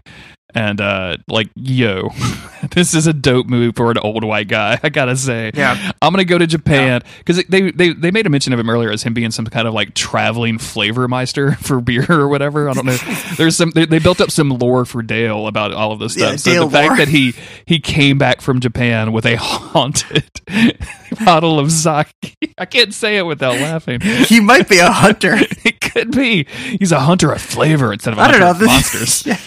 [0.56, 2.10] And uh, like, yo,
[2.70, 4.78] this is a dope move for an old white guy.
[4.84, 5.92] I gotta say, Yeah.
[6.00, 8.90] I'm gonna go to Japan because they, they they made a mention of him earlier
[8.92, 12.68] as him being some kind of like traveling flavor meister for beer or whatever.
[12.68, 12.96] I don't know.
[13.36, 16.30] There's some they, they built up some lore for Dale about all of this stuff.
[16.30, 17.34] Yeah, so Dale the fact that he
[17.66, 20.30] he came back from Japan with a haunted
[21.24, 24.00] bottle of sake, I can't say it without laughing.
[24.00, 25.34] He might be a hunter.
[25.64, 26.44] It could be
[26.78, 28.66] he's a hunter of flavor instead of I don't know.
[28.66, 29.26] monsters.
[29.26, 29.38] yeah.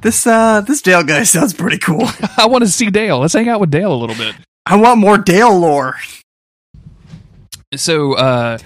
[0.00, 2.06] This uh this Dale guy sounds pretty cool.
[2.36, 3.18] I want to see Dale.
[3.18, 4.34] Let's hang out with Dale a little bit.
[4.66, 5.96] I want more Dale lore.
[7.74, 8.58] so uh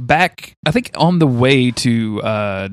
[0.00, 2.68] back i think on the way to uh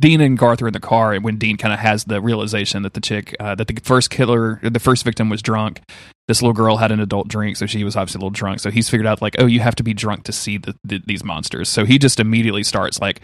[0.00, 2.82] Dean and Garth are in the car, and when Dean kind of has the realization
[2.82, 5.80] that the chick, uh, that the first killer, the first victim was drunk,
[6.28, 8.60] this little girl had an adult drink, so she was obviously a little drunk.
[8.60, 11.02] So he's figured out, like, oh, you have to be drunk to see the, the,
[11.06, 11.68] these monsters.
[11.68, 13.20] So he just immediately starts, like,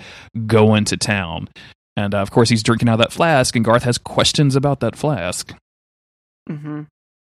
[0.47, 1.49] going to town.
[1.99, 4.79] And uh, of course, he's drinking out of that flask, and Garth has questions about
[4.81, 5.53] that flask.
[6.49, 6.83] Mm-hmm.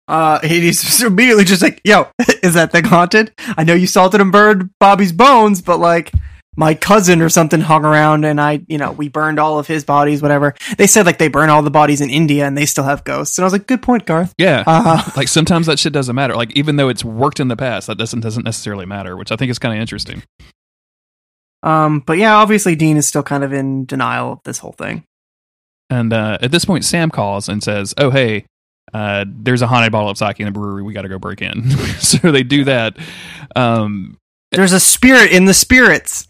[0.09, 2.09] Uh, he's immediately just like, "Yo,
[2.43, 3.35] is that thing haunted?
[3.39, 6.11] I know you salted and burned Bobby's bones, but like."
[6.55, 9.85] My cousin or something hung around, and I, you know, we burned all of his
[9.85, 10.21] bodies.
[10.21, 13.05] Whatever they said, like they burn all the bodies in India, and they still have
[13.05, 13.39] ghosts.
[13.39, 14.63] And I was like, "Good point, Garth." Yeah.
[14.67, 16.35] Uh, like sometimes that shit doesn't matter.
[16.35, 19.37] Like even though it's worked in the past, that doesn't doesn't necessarily matter, which I
[19.37, 20.25] think is kind of interesting.
[21.63, 25.05] Um, but yeah, obviously Dean is still kind of in denial of this whole thing.
[25.91, 28.47] And uh, at this point, Sam calls and says, "Oh, hey,
[28.95, 30.83] uh, there's a haunted bottle of sake in the brewery.
[30.83, 31.69] We got to go break in."
[32.01, 32.97] so they do that.
[33.55, 34.17] Um,
[34.53, 36.27] There's a spirit in the spirits.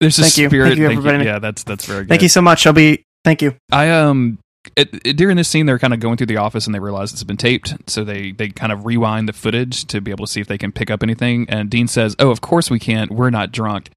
[0.00, 0.48] there's a Thank you.
[0.48, 0.68] spirit.
[0.68, 1.24] Thank you, everybody.
[1.24, 2.08] Yeah, that's that's very good.
[2.08, 2.66] Thank you so much.
[2.66, 3.02] I'll be.
[3.24, 3.54] Thank you.
[3.70, 4.38] I um
[4.76, 7.12] it, it- during this scene they're kind of going through the office and they realize
[7.12, 10.32] it's been taped, so they they kind of rewind the footage to be able to
[10.32, 11.44] see if they can pick up anything.
[11.50, 13.10] And Dean says, "Oh, of course we can't.
[13.10, 13.90] We're not drunk."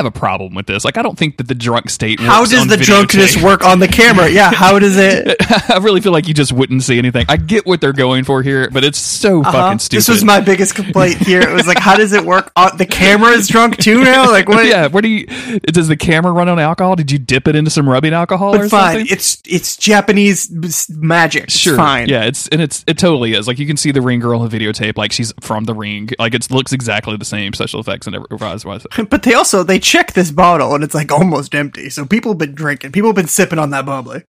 [0.00, 0.82] Have a problem with this.
[0.82, 2.20] Like, I don't think that the drunk state.
[2.20, 4.30] How does on the drunkenness work on the camera?
[4.30, 5.36] Yeah, how does it?
[5.70, 7.26] I really feel like you just wouldn't see anything.
[7.28, 9.52] I get what they're going for here, but it's so Uh-huh.
[9.52, 9.98] fucking stupid.
[9.98, 11.42] This was my biggest complaint here.
[11.42, 12.50] It was like, how does it work?
[12.56, 14.30] On, the camera is drunk too now.
[14.30, 14.64] Like what?
[14.64, 15.26] yeah, where do you?
[15.60, 16.96] Does the camera run on alcohol?
[16.96, 18.92] Did you dip it into some rubbing alcohol or but fine.
[18.96, 19.12] something?
[19.12, 20.50] It's it's Japanese
[20.96, 21.44] magic.
[21.44, 21.76] It's Sure.
[21.76, 22.08] fine.
[22.08, 23.46] Yeah, it's and it's it totally is.
[23.46, 26.08] Like you can see the ring girl in the videotape, like she's from the ring.
[26.18, 28.30] Like it looks exactly the same special effects and everything.
[29.10, 31.90] But they also they check this bottle and it's like almost empty.
[31.90, 32.92] So people have been drinking.
[32.92, 34.22] People have been sipping on that bubbly.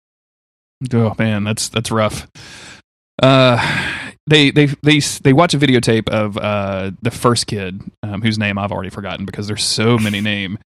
[0.92, 2.28] Oh man, that's that's rough.
[3.20, 3.58] Uh,
[4.28, 8.58] they they they they watch a videotape of uh the first kid, um, whose name
[8.58, 10.58] I've already forgotten because there's so many name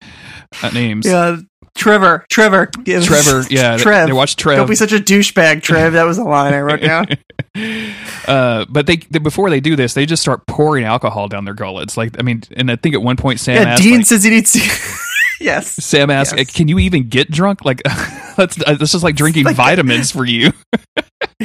[0.62, 1.06] uh, names.
[1.06, 1.38] Yeah,
[1.74, 2.26] Trevor.
[2.28, 2.66] Trevor.
[2.66, 4.08] Trevor, yeah, they- Trev.
[4.08, 4.58] They, watch Trev.
[4.58, 5.94] Don't be such a douchebag, Trev.
[5.94, 7.06] That was the line I wrote down.
[7.54, 11.54] uh, but they, they before they do this, they just start pouring alcohol down their
[11.54, 11.96] gullets.
[11.96, 14.24] Like I mean, and I think at one point Sam yeah, asked, Dean like, says
[14.24, 14.60] he needs to.
[15.44, 15.72] yes.
[15.84, 16.50] Sam asked, Yes.
[16.52, 17.64] "Can you even get drunk?
[17.64, 17.82] Like
[18.36, 20.52] that's uh, that's just like drinking Like- vitamins for you."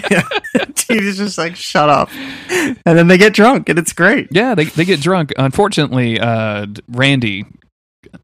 [0.10, 0.28] Yeah.
[0.76, 2.10] Dean is just like, shut up.
[2.50, 4.28] And then they get drunk and it's great.
[4.32, 5.34] Yeah, they they get drunk.
[5.38, 7.46] Unfortunately, uh, Randy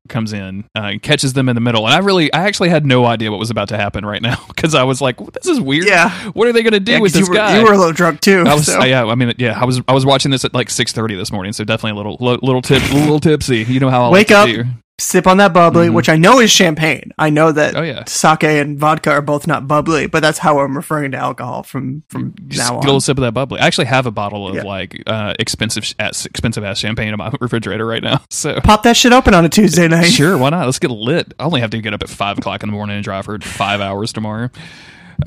[0.10, 2.86] comes in, uh, and catches them in the middle, and I really, I actually had
[2.86, 5.60] no idea what was about to happen right now because I was like, "This is
[5.60, 5.86] weird.
[5.88, 6.10] Yeah.
[6.32, 7.78] What are they going to do Yeah, with this you were, guy?" You were a
[7.78, 8.44] little drunk too.
[8.48, 8.80] I was, so.
[8.82, 9.06] uh, yeah.
[9.06, 9.60] I mean, yeah.
[9.60, 12.04] I was, I was watching this at like six thirty this morning, so definitely a
[12.04, 13.64] little, little tip, little tipsy.
[13.64, 14.48] You know how I Wake like up.
[14.48, 14.66] do.
[15.04, 15.94] Sip on that bubbly, Mhm.
[15.94, 17.12] which I know is champagne.
[17.20, 20.60] I know that Oh yeah, sake and vodka are both not bubbly, but that's how
[20.60, 22.86] I'm referring to alcohol from from Just now get a on.
[22.86, 23.60] little sip of that bubbly.
[23.60, 24.64] I actually have a bottle of Yeah.
[24.64, 28.22] like uh, expensive, ass, expensive ass champagne in my refrigerator right now.
[28.30, 30.06] So Pop that shit open on a Tuesday night.
[30.06, 30.66] Sure, why not?
[30.66, 31.34] Let's get lit.
[31.38, 33.38] I only have to get up at five o'clock in the morning and drive for
[33.40, 34.50] five hours tomorrow.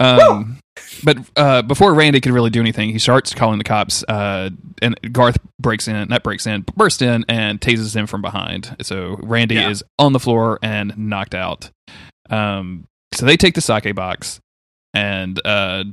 [0.01, 0.59] Um,
[1.05, 4.51] but uh, before Randy can really do anything, he starts calling the cops, uh,
[4.83, 8.77] and Garth breaks in, not breaks in, bursts in and tases him from behind.
[8.83, 9.71] So Randy Yeah.
[9.71, 11.71] is on the floor and knocked out.
[12.31, 14.41] Um, so they take the sake box
[14.93, 15.85] and uh,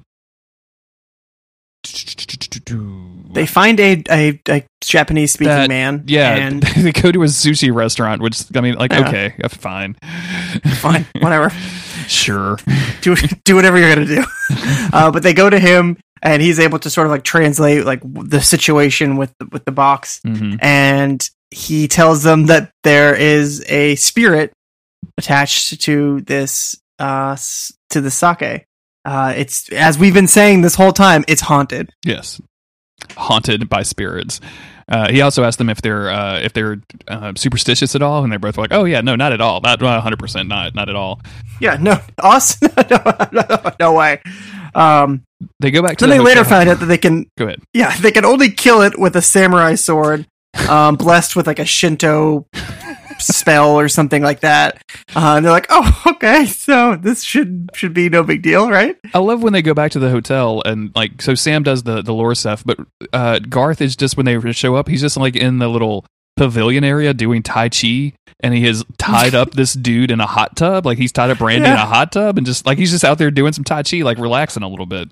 [3.34, 6.04] They find a a, a Japanese speaking man.
[6.08, 9.08] yeah, and they go to a sushi restaurant, which I mean, like, Yeah.
[9.08, 9.96] okay, fine,
[10.76, 11.50] fine, whatever.
[12.08, 12.58] sure.
[13.02, 14.24] do do whatever you're gonna do.
[14.94, 18.02] Uh, but they go to him, and he's able to sort of like translate like
[18.04, 23.64] the situation with the, with the box, hmm and he tells them that there is
[23.70, 24.52] a spirit
[25.18, 27.36] attached to this uh
[27.90, 28.66] to the sake.
[29.06, 31.26] Uh, it's as we've been saying this whole time.
[31.28, 31.90] It's haunted.
[32.06, 32.42] Yes,
[33.18, 34.40] haunted by spirits.
[34.90, 38.32] Uh, he also asked them if they're uh, if they're uh, superstitious at all, and
[38.32, 39.62] they're both like, "Oh yeah, no, not at all.
[39.62, 41.22] Not one hundred percent, not not at all."
[41.60, 43.00] Yeah, no, us, no,
[43.32, 44.22] no, no way.
[44.76, 45.24] Um,
[45.60, 47.60] They go back to then the they later find out that they can Go ahead.
[47.74, 50.28] Yeah, they can only kill it with a samurai sword,
[50.68, 52.46] um, blessed with like a Shinto
[53.24, 54.84] spell or something like that.
[55.16, 58.98] Uh, and they're like, "Oh, okay, so this should should be no big deal, right?"
[59.14, 62.02] I love when they go back to the hotel and like so Sam does the
[62.02, 62.78] the lore stuff, but
[63.14, 66.06] uh, Garth is just when they show up, he's just like in the little
[66.36, 70.56] pavilion area doing tai chi and he has tied up this dude in a hot
[70.56, 73.04] tub like he's tied up Randy in a hot tub and just like he's just
[73.04, 75.10] out there doing some tai chi like relaxing a little bit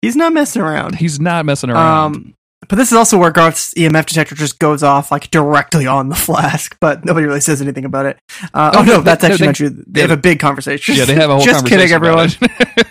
[0.00, 0.94] He's not messing around.
[0.96, 2.34] he's not messing around Um,
[2.68, 6.14] but this is also where Garth's EMF detector just goes off like directly on the
[6.14, 8.18] flask, but nobody really says anything about it.
[8.54, 9.84] Uh, Oh, oh, no, no, that's they- no, actually they- not true.
[9.88, 10.94] They have a big conversation.
[10.94, 11.66] yeah they have a whole conversation.
[11.66, 12.28] just kidding, everyone.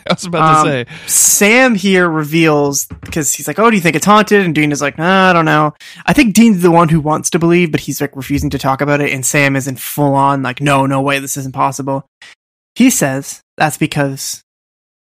[0.10, 3.82] I was about Um, to say Sam here reveals because he's like, "Oh, do you
[3.82, 5.74] think it's haunted?" And Dean is like, nah, "I don't know."
[6.06, 8.82] I think Dean's the one who wants to believe, but he's like refusing to talk
[8.82, 9.14] about it.
[9.14, 12.06] And Sam is in full on like, "No, no way, this isn't possible."
[12.76, 14.42] He says that's because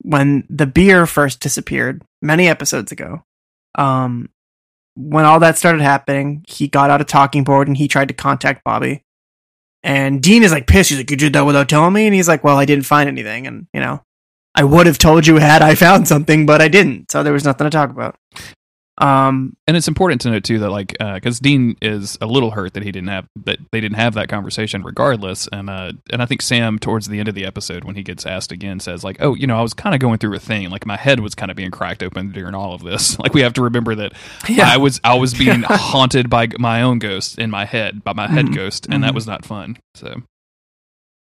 [0.02, 3.22] when the beer first disappeared many episodes ago,
[3.76, 4.28] um,
[4.94, 8.14] when all that started happening, he got out a talking board and he tried to
[8.14, 9.04] contact Bobby.
[9.82, 10.90] And Dean is like pissed.
[10.90, 13.08] He's like, "You did that without telling me?" And he's like, "Well, I didn't find
[13.08, 14.02] anything." And you know,
[14.54, 17.10] I would have told you had I found something, but I didn't.
[17.10, 18.16] So there was nothing to talk about.
[18.98, 22.74] Um, and it's important to note too that like because Dean is a little hurt
[22.74, 26.26] that he didn't have that they didn't have that conversation regardless, and uh, and I
[26.26, 29.16] think Sam towards the end of the episode when he gets asked again says like,
[29.20, 31.34] oh, you know, I was kind of going through a thing, like my head was
[31.34, 33.18] kind of being cracked open during all of this.
[33.22, 34.12] Like we have to remember that
[34.48, 38.12] yeah, I was I was being haunted by my own ghost in my head, by
[38.12, 38.54] my head Mhm.
[38.54, 39.14] ghost, and that Mhm.
[39.14, 39.78] was not fun.
[39.94, 40.22] So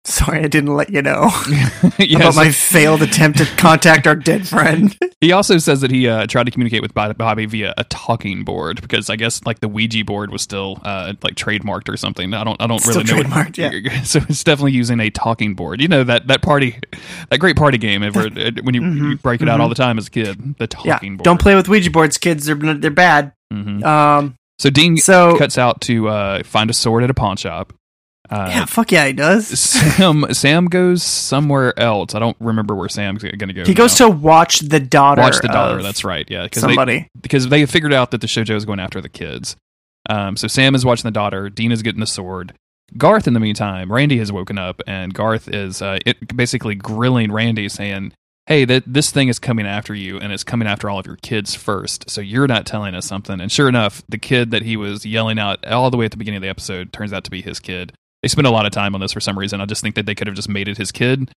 [0.05, 1.29] sorry I didn't let you know
[1.99, 4.97] yeah, about my failed attempt to contact our dead friend.
[5.21, 8.81] he also says that he uh, tried to communicate with Bobby via a talking board
[8.81, 12.33] because I guess like the Ouija board was still uh, like trademarked or something.
[12.35, 13.29] I don't I don't Still really know.
[13.29, 15.81] what- trademarked, So it's definitely using a talking board.
[15.81, 16.79] You know that that party,
[17.31, 18.25] that great party game ever
[18.63, 19.63] when you, you Mhm, break it out mhm.
[19.65, 20.57] all the time as a kid.
[20.59, 21.25] The Yeah, talking board.
[21.25, 22.47] don't play with Ouija boards, kids.
[22.47, 23.33] They're they're bad.
[23.53, 23.85] Mhm.
[23.85, 27.73] Um, So Dean so cuts out to uh, find a sword at a pawn shop.
[28.31, 29.47] Uh, yeah, fuck yeah, he does.
[29.59, 32.15] Sam Sam goes somewhere else.
[32.15, 33.65] I don't remember where Sam's going to go.
[33.65, 34.09] He goes now.
[34.09, 35.23] to watch the daughter.
[35.23, 35.83] watch the daughter.
[35.83, 36.27] That's right.
[36.31, 37.09] Yeah, because they somebody.
[37.21, 39.57] because they figured out that the shoujo is going after the kids.
[40.11, 41.49] Um, so Sam is watching the daughter.
[41.49, 42.55] Dean is getting the sword.
[42.97, 47.31] Garth, in the meantime, Randy has woken up, and Garth is uh, it, basically grilling
[47.31, 48.13] Randy, saying,
[48.47, 51.17] "Hey, that this thing is coming after you, and it's coming after all of your
[51.17, 52.09] kids first.
[52.09, 55.39] So you're not telling us something." And sure enough, the kid that he was yelling
[55.39, 57.61] out all the way at the beginning of the episode turns out to be his
[57.61, 57.93] kid.
[58.23, 59.61] They spent a lot of time on this for some reason.
[59.61, 61.31] I just think that they could have just made it his kid.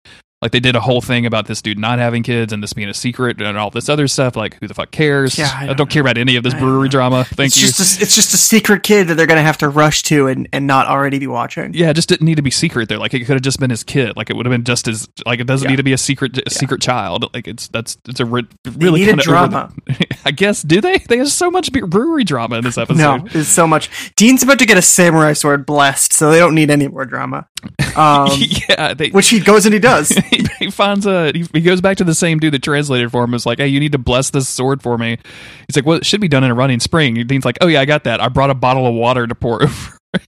[0.42, 2.88] Like they did a whole thing about this dude not having kids and this being
[2.88, 4.36] a secret and all this other stuff.
[4.36, 5.36] Like who the fuck cares?
[5.36, 7.24] Yeah, I I, don't don't care about any of this brewery drama.
[7.24, 7.66] Thank it's you.
[7.66, 10.48] just a, it's just a secret kid that they're gonna have to rush to and,
[10.52, 11.74] and not already be watching.
[11.74, 12.96] yeah, it just didn't need to be secret there.
[12.96, 14.16] Like it could have just been his kid.
[14.16, 15.72] Like it would have been just as like it doesn't Yeah.
[15.72, 17.34] need to be a secret a secret child.
[17.34, 18.46] Like it's that's it's a re-
[18.78, 19.72] really needed kinda drama.
[19.86, 20.96] the- I guess do they?
[20.98, 22.96] They have so much brewery drama in this episode.
[22.98, 23.90] No, there's so much.
[24.16, 27.46] Dean's about to get a samurai sword blessed, so they don't need any more drama.
[27.96, 30.16] Um, yeah, they, which he goes and he does.
[30.58, 33.34] he, finds a he, goes back to the same dude that translated for him.
[33.34, 35.18] Is like, hey, you need to bless this sword for me.
[35.66, 37.14] He's like, well, it should be done in a running spring.
[37.26, 38.20] Dean's like, oh yeah, I got that.
[38.20, 39.98] I brought a bottle of water to pour over.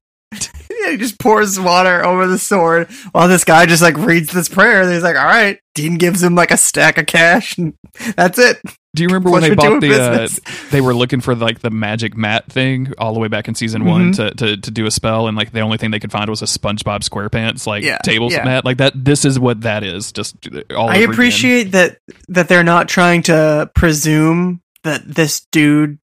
[0.71, 4.49] Yeah, he just pours water over the sword while this guy just like reads this
[4.49, 4.83] prayer.
[4.83, 7.75] And he's like, "All right." Dean gives him like a stack of cash, and
[8.17, 8.59] that's it.
[8.95, 9.95] Do you remember when they bought the?
[9.95, 10.29] Uh,
[10.71, 13.87] they were looking for like the magic mat thing all the way back in season
[13.87, 14.37] one Mm-hmm.
[14.37, 16.43] to, to to do a spell, and like the only thing they could find was
[16.43, 18.45] a SpongeBob SquarePants like Yeah, table yeah.
[18.45, 18.67] mat.
[18.67, 18.93] Like that.
[18.95, 20.13] This is what that is.
[20.13, 20.37] Just
[20.77, 20.89] all.
[20.91, 21.11] I over again.
[21.11, 25.99] appreciate that that they're not trying to presume that this dude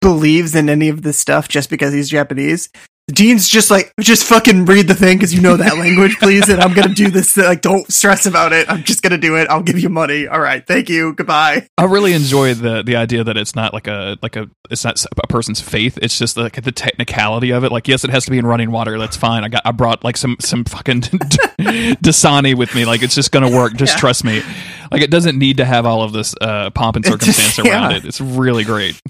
[0.00, 2.68] believes in any of this stuff just because he's Japanese.
[3.12, 6.60] Dean's just like, just fucking read the thing because you know that language, please, and
[6.60, 7.36] I'm gonna do this.
[7.36, 8.68] Like, don't stress about it.
[8.70, 9.48] I'm just gonna do it.
[9.48, 10.26] I'll give you money.
[10.26, 11.12] All right, thank you.
[11.14, 11.68] Goodbye.
[11.78, 15.04] I really enjoy the the idea that it's not like a like a it's not
[15.22, 15.98] a person's faith.
[16.02, 17.72] It's just like the technicality of it.
[17.72, 18.98] Like, yes, it has to be in running water.
[18.98, 19.44] That's fine.
[19.44, 21.00] I got I brought like some some fucking
[21.60, 22.84] Dasani with me.
[22.84, 23.74] Like, it's just gonna work.
[23.74, 24.00] Just Yeah.
[24.00, 24.42] trust me.
[24.90, 27.58] Like, it doesn't need to have all of this uh, pomp and It's just- circumstance
[27.68, 27.96] around yeah.
[27.98, 28.04] it.
[28.04, 29.00] It's really great.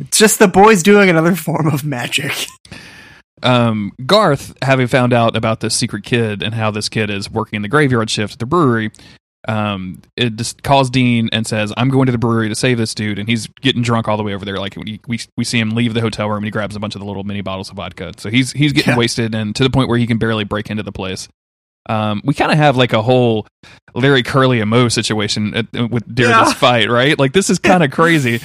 [0.00, 2.32] It's just the boys doing another form of magic.
[3.42, 7.56] Um, Garth, having found out about this secret kid and how this kid is working
[7.56, 8.90] in the graveyard shift at the brewery,
[9.46, 12.94] um, it just calls Dean and says, "I'm going to the brewery to save this
[12.94, 14.58] dude," and he's getting drunk all the way over there.
[14.58, 16.94] Like we we, we see him leave the hotel room and he grabs a bunch
[16.94, 18.12] of the little mini bottles of vodka.
[18.18, 18.98] So he's he's getting Yeah.
[18.98, 21.28] wasted and to the point where he can barely break into the place.
[21.88, 23.46] Um, we kind of have like a whole
[23.94, 26.44] Larry Curly and Moe situation at, with during Yeah.
[26.44, 27.18] this fight, right?
[27.18, 28.40] Like this is kind of crazy.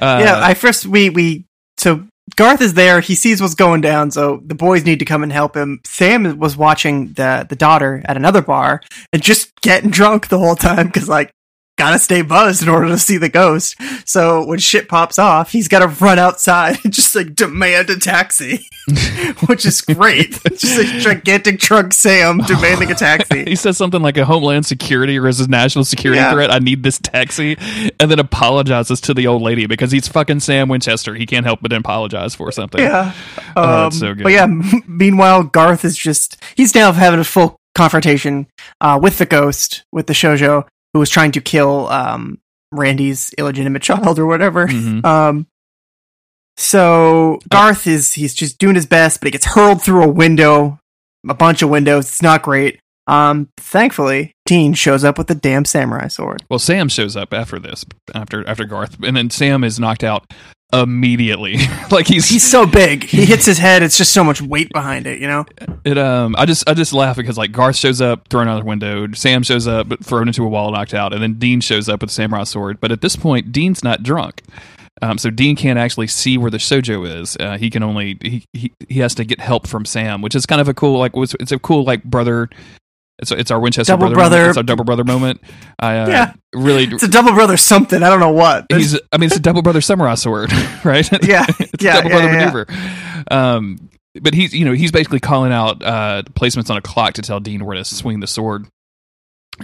[0.00, 1.44] Uh, yeah, I first we we
[1.76, 3.00] so Garth is there.
[3.00, 5.80] He sees what's going down, so the boys need to come and help him.
[5.84, 10.56] Sam was watching the the daughter at another bar and just getting drunk the whole
[10.56, 11.30] time because like
[11.76, 13.76] gotta stay buzzed in order to see the ghost.
[14.08, 18.68] So when shit pops off, he's gotta run outside and just like demand a taxi,
[19.46, 20.30] which is great.
[20.56, 23.44] just a gigantic drunk Sam demanding a taxi.
[23.44, 26.32] he says something like a Homeland Security or is a national security Yeah.
[26.32, 26.50] threat.
[26.50, 27.56] I need this taxi,
[28.00, 31.14] and then apologizes to the old lady because he's fucking Sam Winchester.
[31.14, 32.80] He can't help but apologize for something.
[32.80, 33.12] Yeah.
[33.54, 34.22] Oh, Um, that's so good.
[34.24, 34.46] But yeah,
[34.86, 38.46] meanwhile, Garth is just, he's now having a full confrontation
[38.80, 42.38] uh, with the ghost, with the Shoujo, who was trying to kill um,
[42.72, 44.66] Randy's illegitimate child or whatever.
[44.66, 45.04] Mhm.
[45.04, 45.46] Um,
[46.56, 50.78] so Garth is, he's just doing his best, but he gets hurled through a window,
[51.28, 52.08] a bunch of windows.
[52.08, 52.80] It's not great.
[53.06, 56.44] Um, thankfully, Dean shows up with the damn samurai sword.
[56.48, 57.84] Well, Sam shows up after this,
[58.14, 60.32] after after Garth, and then Sam is knocked out
[60.72, 61.58] immediately.
[61.90, 63.04] like he's, He's so big.
[63.04, 63.82] He hits his head.
[63.82, 65.44] It's just so much weight behind it, you know?
[65.84, 65.98] it.
[65.98, 68.68] Um, I just I just laugh because like Garth shows up, thrown out of the
[68.68, 69.06] window.
[69.12, 72.00] Sam shows up, but thrown into a wall, knocked out, and then Dean shows up
[72.00, 72.80] with a samurai sword.
[72.80, 74.42] But at this point, Dean's not drunk.
[75.02, 77.36] Um, so Dean can't actually see where the shojo is.
[77.38, 80.46] Uh, he can only he, he he has to get help from Sam, which is
[80.46, 82.48] kind of a cool like it's a cool like brother.
[83.18, 84.16] It's it's our Winchester Double brother.
[84.16, 84.30] moment.
[84.30, 84.48] brother.
[84.50, 85.40] It's our double brother moment.
[85.78, 86.32] I uh, Yeah.
[86.54, 86.84] really.
[86.84, 88.02] It's a double brother something.
[88.02, 88.66] I don't know what.
[88.70, 90.52] He's I mean it's a double brother samurai sword,
[90.84, 91.08] right?
[91.26, 91.46] yeah.
[91.58, 92.36] it's yeah, a double yeah, brother yeah.
[92.36, 92.66] maneuver.
[93.30, 93.90] Um,
[94.20, 97.40] but he's you know he's basically calling out uh, placements on a clock to tell
[97.40, 98.66] Dean where to swing the sword.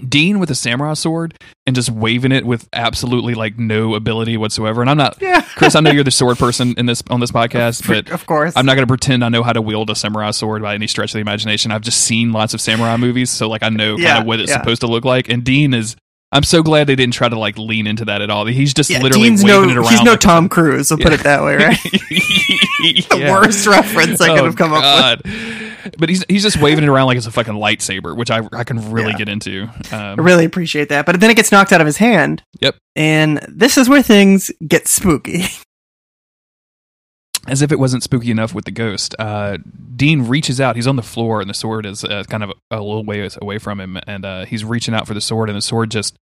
[0.08, 4.80] Dean with a samurai sword and just waving it with absolutely like no ability whatsoever.
[4.80, 5.42] And I'm not, Yeah.
[5.56, 5.74] Chris.
[5.74, 8.54] I know you're the sword person in this on this podcast, but of course.
[8.56, 10.86] I'm not going to pretend I know how to wield a samurai sword by any
[10.86, 11.70] stretch of the imagination.
[11.70, 14.50] I've just seen lots of samurai movies, so like I know kind of what it's
[14.50, 14.58] yeah.
[14.58, 15.28] supposed to look like.
[15.28, 15.96] And Dean is.
[16.34, 18.46] I'm so glad they didn't try to like lean into that at all.
[18.46, 19.90] He's just literally Dean's waving no, it around.
[19.90, 20.90] He's no like- Tom Cruise.
[20.90, 21.78] We'll put it that way, right?
[21.82, 25.71] the worst reference I could oh, have come up with.
[25.98, 28.64] But he's he's just waving it around like it's a fucking lightsaber, which I I
[28.64, 29.18] can really Yeah.
[29.18, 29.62] get into.
[29.92, 31.06] Um, I really appreciate that.
[31.06, 32.42] But then it gets knocked out of his hand.
[32.60, 32.76] Yep.
[32.96, 35.44] And this is where things get spooky.
[37.48, 39.58] as if it wasn't spooky enough with the ghost, uh,
[39.96, 40.76] Dean reaches out.
[40.76, 43.58] He's on the floor, and the sword is uh, kind of a, little ways away
[43.58, 46.14] from him, and uh, he's reaching out for the sword, and the sword just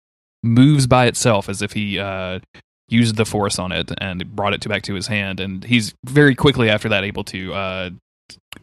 [0.42, 2.38] moves by itself as if he uh,
[2.88, 5.40] used the force on it and brought it to back to his hand.
[5.40, 7.90] And he's very quickly after that able to uh,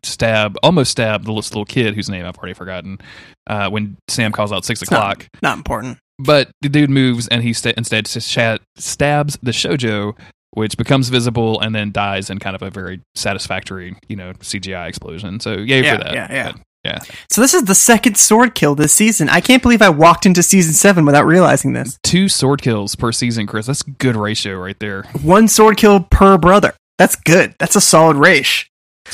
[0.04, 3.00] stab, almost stab the little, kid whose name I've already forgotten.
[3.48, 5.98] Uh, when Sam calls out six It's o'clock, Not important.
[6.20, 10.18] but the dude moves and he sta instead s- stabs the shojo
[10.52, 14.88] which becomes visible and then dies in kind of a very satisfactory you know cgi
[14.88, 16.52] explosion so yay Yeah, for that yeah, yeah.
[16.54, 17.00] But, yeah
[17.32, 19.30] So this is the second sword kill this season.
[19.30, 21.98] I can't believe I walked into season seven without realizing this.
[22.04, 26.38] two sword kills per season chris that's good ratio right there One sword kill per
[26.38, 26.74] brother.
[26.98, 27.54] That's good.
[27.60, 28.66] That's a solid race.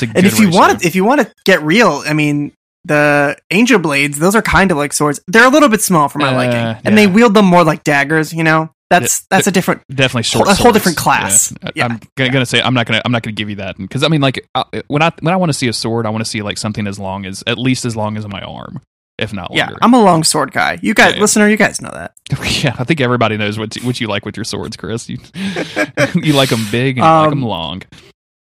[0.01, 2.51] And if you want to, if you want to get real, I mean,
[2.85, 5.21] the angel blades, those are kind of like swords.
[5.27, 7.83] They're a little bit small for my Uh, liking, and they wield them more like
[7.83, 8.33] daggers.
[8.33, 9.81] You know, that's Yeah, that's a different.
[9.89, 11.51] definitely short a whole different class.
[11.51, 11.67] Yeah.
[11.67, 13.77] I- Yeah, i'm gonna, gonna say i'm not gonna i'm not gonna give you that
[13.77, 16.09] because i mean like uh, when i when i want to see a sword i
[16.09, 18.81] want to see like something as long as at least as long as my arm
[19.17, 20.79] if not Yeah, longer I'm a long sword guy.
[20.81, 21.21] You guys, Yeah, yeah.
[21.21, 22.13] listener, you guys know that.
[22.63, 25.07] Yeah, I think everybody knows what what you like with your swords, Chris.
[25.07, 25.19] You,
[26.15, 27.81] you like them big and you like Um, them long.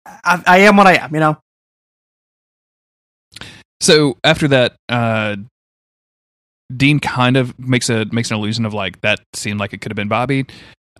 [0.07, 1.15] I, I am what I am.
[1.15, 1.39] You know.
[3.81, 5.37] So after that, uh,
[6.75, 9.91] Dean kind of makes a makes an illusion of like that seemed like it could
[9.91, 10.47] have been Bobby.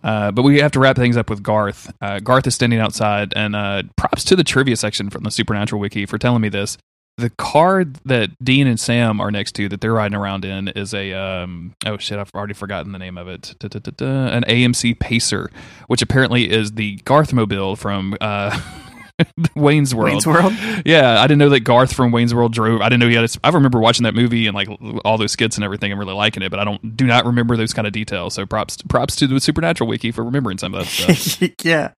[0.03, 1.91] Uh, but we have to wrap things up with Garth.
[2.01, 5.79] Uh, Garth is standing outside, and uh, props to the trivia section from the Supernatural
[5.79, 6.77] Wiki for telling me this.
[7.17, 10.93] The car that Dean and Sam are next to that they're riding around in is
[10.93, 14.35] a um, oh shit I've already forgotten the name of it Da-da-da-da.
[14.35, 15.49] an AMC Pacer,
[15.87, 18.59] which apparently is the Garth mobile from uh,
[19.55, 20.09] Wayne's World.
[20.11, 20.53] Wayne's World.
[20.85, 22.81] Yeah, I didn't know that Garth from Wayne's World drove.
[22.81, 23.25] I didn't know he had.
[23.25, 24.67] A, I remember watching that movie and like
[25.05, 26.49] all those skits and everything, and really liking it.
[26.49, 28.33] But I don't do not remember those kind of details.
[28.33, 31.49] So props props to the Supernatural Wiki for remembering some of that stuff.
[31.63, 31.91] yeah.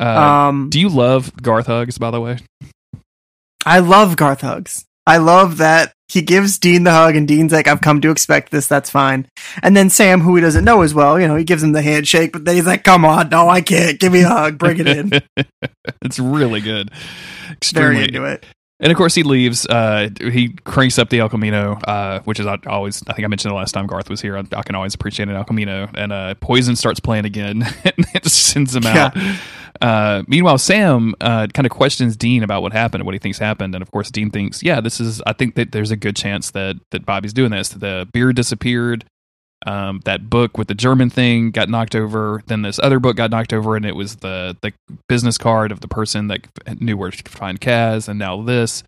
[0.00, 0.04] Uh,
[0.48, 1.98] Um, do you love Garth hugs?
[1.98, 2.38] By the way,
[3.66, 4.84] I love Garth hugs.
[5.06, 8.50] I love that he gives Dean the hug, and Dean's like, "I've come to expect
[8.50, 8.66] this.
[8.66, 9.26] That's fine."
[9.62, 11.82] And then Sam, who he doesn't know as well, you know, he gives him the
[11.82, 13.98] handshake, but then he's like, "Come on, no, I can't.
[14.00, 14.58] Give me a hug.
[14.58, 15.12] Bring it in."
[16.02, 16.90] it's really good.
[17.72, 18.04] Very Extremely.
[18.04, 18.46] into it.
[18.80, 19.66] And of course, he leaves.
[19.66, 23.02] Uh, he cranks up the El Camino, uh, which is I always.
[23.08, 24.36] I think I mentioned the last time Garth was here.
[24.36, 25.88] I, I can always appreciate an El Camino.
[25.94, 29.16] And uh, Poison starts playing again, and it sends him out.
[29.80, 33.38] Uh, meanwhile, Sam uh, kind of questions Dean about what happened and what he thinks
[33.38, 33.74] happened.
[33.74, 35.20] And of course, Dean thinks, "Yeah, this is.
[35.26, 37.70] I think that there's a good chance that that Bobby's doing this.
[37.70, 39.04] The beard disappeared.
[39.66, 42.42] Um, that book with the German thing got knocked over.
[42.46, 44.72] Then this other book got knocked over, and it was the the
[45.08, 46.46] business card of the person that
[46.80, 48.08] knew where to find Cas.
[48.08, 48.82] And now this.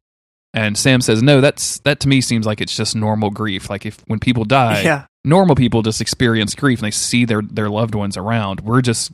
[0.53, 3.71] And Sam says, "No, that's that to me seems like it's just normal grief.
[3.71, 5.05] Like if when people die, Yeah.
[5.25, 8.61] normal people just experience grief and they see their their loved ones around.
[8.61, 9.13] We're just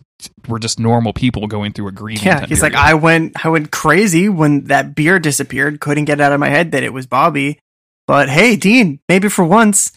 [0.49, 2.25] we're just normal people going through a grieving.
[2.27, 2.73] Yeah, he's like.
[2.75, 5.79] I went, I went crazy when that beer disappeared.
[5.81, 7.59] Couldn't get out of my head that it was Bobby.
[8.07, 9.93] But hey, Dean, maybe for once,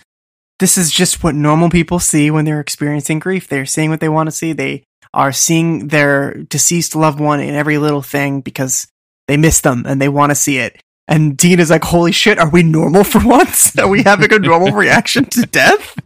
[0.59, 3.47] this is just what normal people see when they're experiencing grief.
[3.47, 4.53] They're seeing what they want to see.
[4.53, 4.83] They
[5.13, 8.87] are seeing their deceased loved one in every little thing because
[9.27, 10.81] they miss them and they want to see it.
[11.09, 13.77] And Dean is like, "Holy shit, are we normal for once?
[13.77, 15.97] Are we having a normal reaction to death?"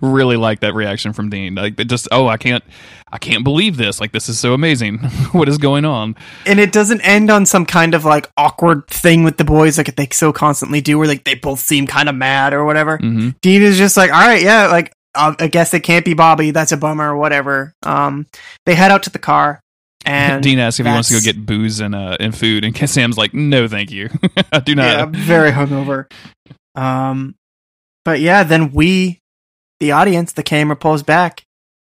[0.00, 1.54] really like that reaction from Dean.
[1.54, 2.64] Like, just oh, I can't,
[3.12, 4.00] I can't believe this.
[4.00, 4.98] Like, this is so amazing.
[5.32, 6.16] what is going on?
[6.44, 9.94] and it doesn't end on some kind of like awkward thing with the boys like
[9.94, 13.30] they so constantly do where like they both seem kind of mad or whatever hmm
[13.42, 16.50] dean is just like all right yeah like uh, i guess it can't be bobby
[16.50, 18.26] that's a bummer or whatever um
[18.64, 19.60] they head out to the car
[20.06, 22.76] and Dean asks if he wants to go get booze and uh and food, and
[22.90, 24.08] Sam's like, no, thank you.
[24.52, 25.00] I do yeah, not.
[25.00, 26.06] I'm very hungover
[26.76, 27.34] um
[28.04, 29.18] but yeah then we
[29.80, 31.42] the audience the camera pulls back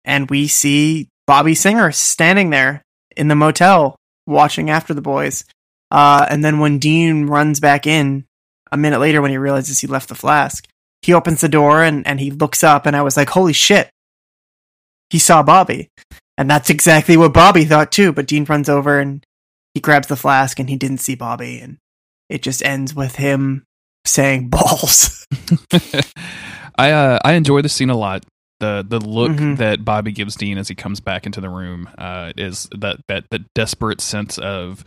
[0.05, 2.83] and we see bobby singer standing there
[3.15, 3.95] in the motel
[4.27, 5.45] watching after the boys
[5.89, 8.25] uh and then when dean runs back in
[8.71, 10.67] a minute later when he realizes he left the flask
[11.01, 13.89] he opens the door and and he looks up and i was like holy shit
[15.09, 15.89] he saw bobby
[16.37, 19.25] and that's exactly what bobby thought too but dean runs over and
[19.73, 21.77] he grabs the flask and he didn't see bobby and
[22.29, 23.63] it just ends with him
[24.05, 25.25] saying balls
[26.77, 28.25] I uh, I enjoy the scene a lot.
[28.59, 29.57] The the look Mhm.
[29.57, 33.25] that Bobby gives Dean as he comes back into the room uh, is that that
[33.29, 34.83] that desperate sense of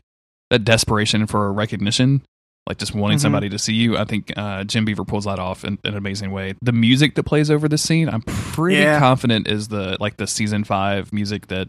[0.51, 2.23] that desperation for recognition,
[2.67, 3.23] like just wanting Mhm.
[3.23, 3.97] somebody to see you.
[3.97, 6.55] I think uh, Jim Beaver pulls that off in, in an amazing way.
[6.63, 8.99] The music that plays over this scene, I'm pretty Yeah.
[8.99, 11.69] confident is the like the season five music that.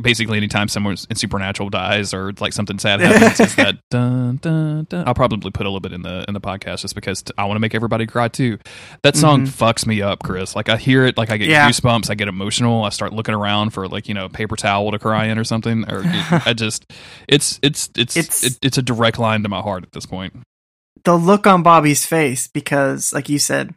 [0.00, 4.86] Basically, anytime someone in Supernatural dies or like something sad happens, it's that dun dun
[4.88, 5.06] dun.
[5.06, 7.44] I'll probably put a little bit in the in the podcast just because t- I
[7.44, 8.58] want to make everybody cry too.
[9.02, 9.48] That song Mhm.
[9.48, 10.54] fucks me up, Chris.
[10.56, 11.68] Like I hear it, like I get Yeah.
[11.68, 14.90] goosebumps, I get emotional, I start looking around for like you know a paper towel
[14.90, 15.84] to cry in or something.
[15.90, 16.02] Or
[16.46, 16.90] I just,
[17.28, 20.34] it's it's it's It's- it's, it's a direct line to my heart at this point.
[21.04, 23.74] the look on Bobby's face because, like you said,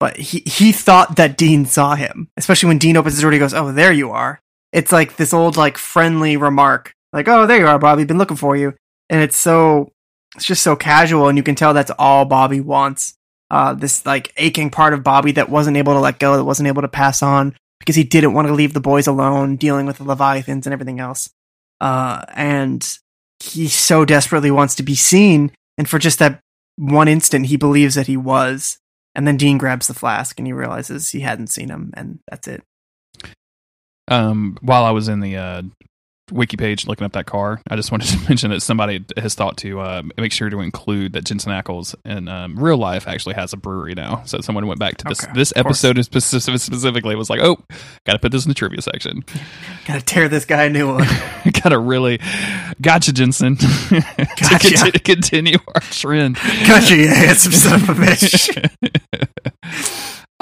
[0.00, 3.30] but he he thought that Dean saw him, especially when Dean opens the door.
[3.32, 4.40] He goes, "Oh, there you are."
[4.72, 8.04] It's like this old like friendly remark, like, "Oh, there you are, Bobby.
[8.04, 8.74] Been looking for you,"
[9.10, 9.92] and it's so
[10.36, 13.14] it's just so casual, and you can tell that's all Bobby wants.
[13.50, 16.68] Uh, this like aching part of Bobby that wasn't able to let go, that wasn't
[16.68, 19.98] able to pass on because he didn't want to leave the boys alone dealing with
[19.98, 21.28] the Leviathans and everything else.
[21.80, 22.98] Uh, and
[23.40, 26.40] he so desperately wants to be seen and for just that
[26.76, 28.78] one instant, he believes that he was.
[29.14, 32.48] And then Dean grabs the flask and he realizes he hadn't seen him, and that's
[32.48, 32.62] it.
[34.12, 35.62] Um, while I was in the uh,
[36.30, 39.56] wiki page looking up that car, I just wanted to mention that somebody has thought
[39.58, 43.52] to uh, make sure to include that Jensen Ackles in um, real life actually has
[43.52, 44.22] a brewery now.
[44.24, 47.58] So someone went back to this Okay, this episode specific, specifically was like, oh,
[48.06, 49.24] got to put this in the trivia section.
[49.86, 51.06] Gotta tear this guy a new one.
[51.62, 52.20] got to really,
[52.80, 53.66] gotcha, Jensen, to
[54.40, 54.74] Gotcha.
[54.76, 56.36] conti- continue our trend.
[56.66, 58.68] gotcha, you handsome son of a bitch.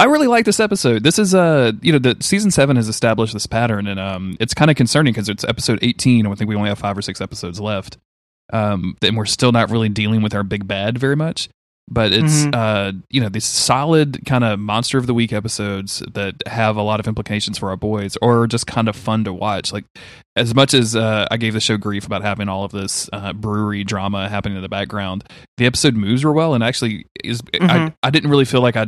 [0.01, 1.03] I really like this episode.
[1.05, 4.55] This is uh, you know, the season seven has established this pattern, and um, it's
[4.55, 7.03] kind of concerning because it's episode eighteen, and I think we only have five or
[7.03, 7.99] six episodes left.
[8.53, 11.49] Um, and we're still not really dealing with our big bad very much.
[11.93, 12.55] But it's Mhm.
[12.55, 16.83] uh, you know, these solid kind of monster of the week episodes that have a
[16.83, 19.73] lot of implications for our boys, or just kind of fun to watch.
[19.73, 19.85] Like
[20.37, 23.33] as much as uh, I gave the show grief about having all of this uh,
[23.33, 25.25] brewery drama happening in the background,
[25.57, 27.41] the episode moves real well, and actually is.
[27.55, 27.95] I, Mhm.
[28.05, 28.87] I didn't really feel like I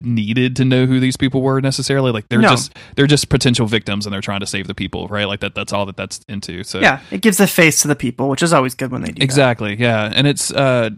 [0.00, 2.12] needed to know who these people were necessarily.
[2.12, 2.50] Like they're No.
[2.50, 5.26] just they're just potential victims, and they're trying to save the people, right?
[5.26, 5.54] Like that.
[5.54, 6.64] That's all that that's into.
[6.64, 9.08] So yeah, it gives a face to the people, which is always good when they
[9.08, 9.22] do that.
[9.24, 10.10] exactly, yeah.
[10.14, 10.90] And it's uh,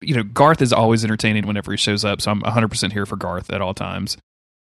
[0.00, 2.20] you know, Garth is always entertaining whenever he shows up.
[2.20, 4.16] So I'm 100 percent here for Garth at all times.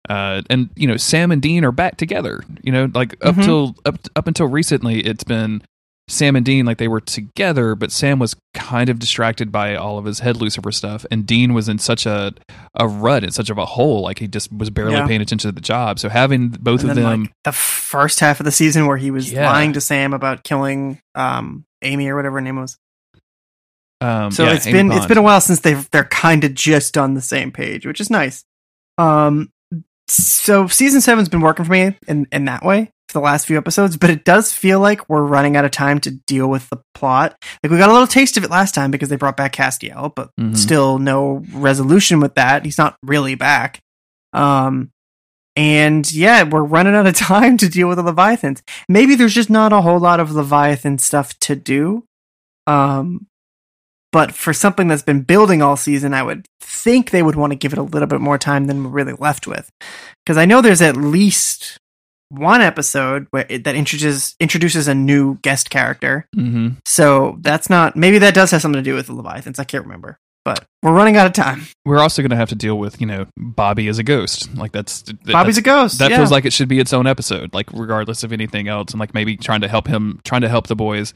[0.08, 2.42] Uh, and you know, Sam and Dean are back together.
[2.62, 3.44] You know, like up Mhm.
[3.44, 5.62] till up up until recently, it's been
[6.10, 9.96] Sam and Dean like they were together, but Sam was kind of distracted by all
[9.96, 12.32] of his head Lucifer stuff, and Dean was in such a
[12.74, 15.06] a rut, in such of a hole, like he just was barely Yeah.
[15.06, 15.98] paying attention to the job.
[15.98, 19.10] So having both And of them, like, the first half of the season where he
[19.10, 19.50] was Yeah.
[19.50, 22.76] lying to Sam about killing um, Amy or whatever her name was.
[24.00, 26.54] um, So yeah, it's Amy been it's been a while since they've they're kind of
[26.54, 28.44] just on the same page, which is nice.
[28.98, 29.50] Um,
[30.08, 33.58] so season seven's been working for me in in that way for the last few
[33.58, 36.78] episodes, but it does feel like we're running out of time to deal with the
[36.94, 37.36] plot.
[37.62, 40.12] Like we got a little taste of it last time because they brought back Castiel,
[40.14, 40.56] but Mhm.
[40.56, 42.64] still no resolution with that.
[42.64, 43.80] He's not really back.
[44.32, 44.90] Um,
[45.56, 48.62] and yeah, we're running out of time to deal with the Leviathans.
[48.88, 52.04] Maybe there's just not a whole lot of Leviathan stuff to do.
[52.66, 53.26] Um,
[54.12, 57.56] But for something that's been building all season, I would think they would want to
[57.56, 59.70] give it a little bit more time than we're really left with.
[60.24, 61.78] Because I know there's at least
[62.30, 66.26] one episode where it, that introduces introduces a new guest character.
[66.34, 66.78] Mm-hmm.
[66.86, 69.58] So that's not maybe that does have something to do with the Leviathans.
[69.58, 70.18] I can't remember.
[70.42, 71.66] But we're running out of time.
[71.84, 74.54] We're also going to have to deal with, you know, Bobby as a ghost.
[74.54, 75.98] Like that's that- Bobby's a ghost.
[75.98, 76.16] That yeah.
[76.16, 79.12] feels like it should be its own episode, like regardless of anything else, and like
[79.12, 81.12] maybe trying to help him, trying to help the boys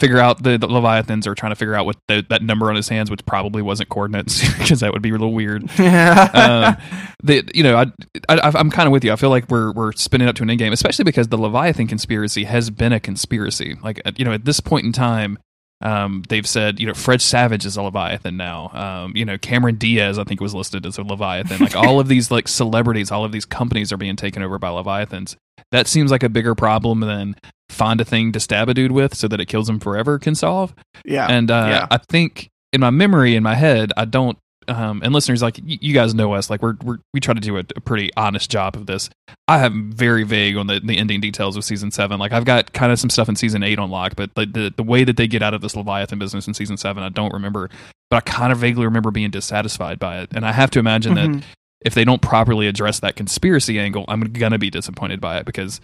[0.00, 2.76] figure out the, the Leviathans, are trying to figure out what the, that number on
[2.76, 5.62] his hands, which probably wasn't coordinates, because that would be a little weird.
[5.80, 6.76] um,
[7.22, 7.86] the you know I,
[8.28, 9.12] I I'm kind of with you.
[9.12, 11.86] I feel like we're we're spinning up to an end game, especially because the Leviathan
[11.86, 13.76] conspiracy has been a conspiracy.
[13.82, 15.38] Like uh, you know at this point in time,
[15.80, 18.70] um, they've said you know Fred Savage is a Leviathan now.
[18.72, 21.60] Um, you know Cameron Diaz I think was listed as a Leviathan.
[21.60, 24.68] Like all of these like celebrities, all of these companies are being taken over by
[24.68, 25.36] Leviathans.
[25.70, 27.36] That seems like a bigger problem than
[27.74, 30.34] find a thing to stab a dude with so that it kills him forever can
[30.34, 30.74] solve.
[31.04, 31.26] yeah.
[31.28, 31.86] And uh, Yeah.
[31.90, 34.38] I think in my memory, in my head, I don't.
[34.66, 37.40] Um, and listeners, like y- you guys know us, like we're, we're we try to
[37.40, 39.10] do a, a pretty honest job of this.
[39.46, 42.18] I am very vague on the, the ending details of season seven.
[42.18, 44.72] Like I've got kind of some stuff in season eight on lock, but like the
[44.74, 47.34] the way that they get out of this Leviathan business in season seven, I don't
[47.34, 47.68] remember.
[48.10, 51.14] But I kind of vaguely remember being dissatisfied by it, and I have to imagine
[51.16, 51.42] that Mhm.
[51.84, 55.78] if they don't properly address that conspiracy angle, I'm gonna be disappointed by it because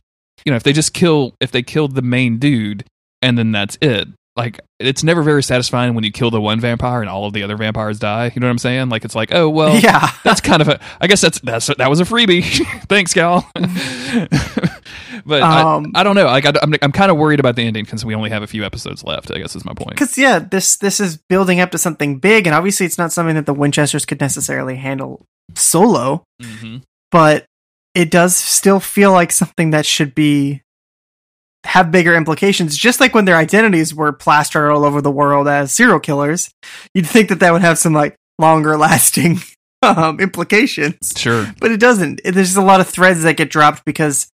[0.44, 2.84] you know if they just kill if they killed the main dude
[3.22, 4.08] and then that's it.
[4.36, 7.42] Like it's never very satisfying when you kill the one vampire and all of the
[7.42, 8.30] other vampires die.
[8.34, 8.88] You know what I'm saying?
[8.88, 10.12] Like it's like, oh well, yeah.
[10.24, 10.80] that's kind of a.
[11.00, 12.44] I guess that's that's that was a freebie.
[12.88, 13.46] Thanks, Gal.
[15.26, 16.26] but Um, I, I don't know.
[16.26, 18.46] Like I, I'm I'm kind of worried about the ending because we only have a
[18.46, 19.30] few episodes left.
[19.30, 19.90] I guess is my point.
[19.90, 23.34] Because yeah, this this is building up to something big, and obviously it's not something
[23.34, 26.22] that the Winchesters could necessarily handle solo.
[26.40, 26.78] Mm-hmm.
[27.10, 27.46] But
[28.00, 30.62] it does still feel like something that should be
[31.64, 32.74] have bigger implications.
[32.74, 36.50] Just like when their identities were plastered all over the world as serial killers,
[36.94, 39.40] you'd think that that would have some like longer lasting
[39.82, 41.12] um, implications.
[41.14, 41.52] Sure.
[41.60, 42.22] But it doesn't.
[42.24, 44.30] There's just a lot of threads that get dropped because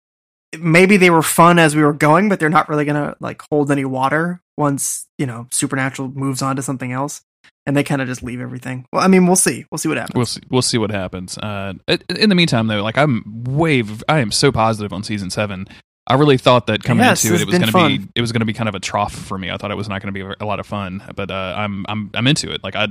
[0.59, 3.71] maybe they were fun as we were going, but they're not really gonna like hold
[3.71, 7.23] any water once you know Supernatural moves on to something else,
[7.65, 8.85] and they kind of just leave everything.
[8.93, 9.65] Well, I mean, we'll see.
[9.71, 10.15] We'll see what happens.
[10.15, 10.41] We'll see.
[10.49, 11.37] We'll see what happens.
[11.37, 15.67] Uh, in the meantime, though, like I'm way, I am so positive on season seven.
[16.07, 18.31] I really thought that coming Yes, into it, it was going to be, it was
[18.31, 19.49] going to be kind of a trough for me.
[19.49, 21.83] I thought it was not going to be a lot of fun, but uh, I'm,
[21.89, 22.63] I'm, I'm into it.
[22.63, 22.89] Like I,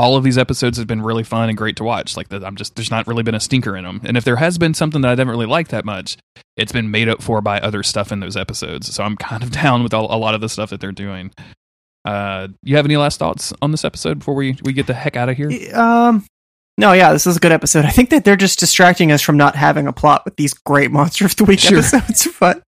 [0.00, 2.16] all of these episodes have been really fun and great to watch.
[2.16, 4.00] Like I'm just, there's not really been a stinker in them.
[4.04, 6.16] And if there has been something that I didn't really like that much,
[6.56, 8.92] it's been made up for by other stuff in those episodes.
[8.92, 11.30] So I'm kind of down with all, a lot of the stuff that they're doing.
[12.08, 15.16] Uh, you have any last thoughts on this episode before we, we get the heck
[15.16, 15.50] out of here?
[15.74, 16.24] Um,
[16.76, 17.84] no, yeah, this is a good episode.
[17.84, 20.90] I think that they're just distracting us from not having a plot with these great
[20.98, 21.78] Monster of the Week Sure.
[21.78, 22.28] episodes.
[22.40, 22.62] But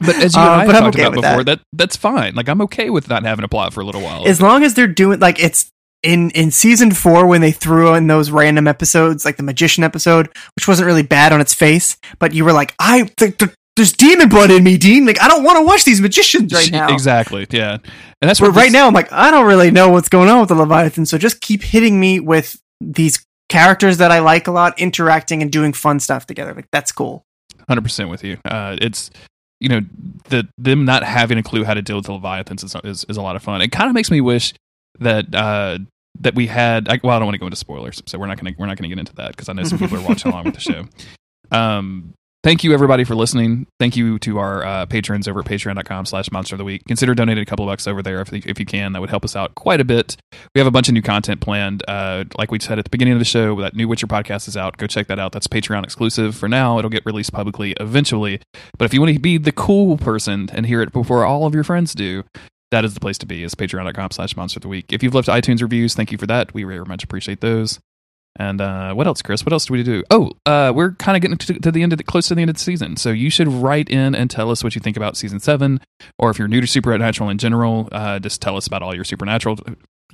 [0.00, 1.60] But as you Uh, and I but I'm talked okay about before, that.
[1.72, 2.34] that's fine.
[2.34, 4.26] Like I'm okay with not having a plot for a little while.
[4.28, 5.70] as long as they're doing like it's
[6.02, 10.28] in in season four when they threw in those random episodes, like the magician episode,
[10.54, 13.92] which wasn't really bad on its face, but you were like, I th- th- there's
[13.92, 15.06] demon blood in me, Dean.
[15.06, 16.92] Like I don't want to watch these magicians right now.
[16.92, 17.46] exactly.
[17.50, 17.72] Yeah,
[18.20, 20.40] and that's what right this- now, I'm like, I don't really know what's going on
[20.40, 24.50] with the Leviathan, so just keep hitting me with these characters that I like a
[24.50, 26.52] lot, interacting and doing fun stuff together.
[26.54, 27.22] Like that's cool.
[27.68, 28.38] hundred percent with you.
[28.44, 29.10] Uh, it's
[29.60, 29.80] you know
[30.28, 33.16] the them not having a clue how to deal with the leviathans is is, is
[33.16, 33.62] a lot of fun.
[33.62, 34.52] It kind of makes me wish
[34.98, 35.78] that uh,
[36.20, 36.88] that we had.
[36.88, 38.76] I, well, I don't want to go into spoilers, so we're not gonna we're not
[38.78, 40.84] gonna get into that because I know some people are watching along with the show.
[41.52, 42.12] Um,
[42.46, 43.66] thank you everybody for listening.
[43.80, 46.84] Thank you to our uh, patrons over at patreon.com slash monster of the week.
[46.86, 48.92] Consider donating a couple bucks over there if, if you can.
[48.92, 50.16] That would help us out quite a bit.
[50.54, 51.82] We have a bunch of new content planned.
[51.88, 54.56] Uh, like we said at the beginning of the show, that new Witcher podcast is
[54.56, 54.76] out.
[54.76, 55.32] Go check that out.
[55.32, 56.78] That's Patreon exclusive for now.
[56.78, 58.40] It'll get released publicly eventually.
[58.78, 61.54] But if you want to be the cool person and hear it before all of
[61.54, 62.22] your friends do,
[62.70, 64.92] that is the place to be is patreon.com slash monster of the week.
[64.92, 66.54] If you've left iTunes reviews, thank you for that.
[66.54, 67.80] We very much appreciate those.
[68.38, 69.44] And uh, what else, Chris?
[69.44, 70.02] What else do we do?
[70.10, 72.42] Oh, uh, we're kind of getting to, to the end of the, close to the
[72.42, 74.96] end of the season, so you should write in and tell us what you think
[74.96, 75.80] about season seven,
[76.18, 79.04] or if you're new to Supernatural in general, uh, just tell us about all your
[79.04, 79.56] Supernatural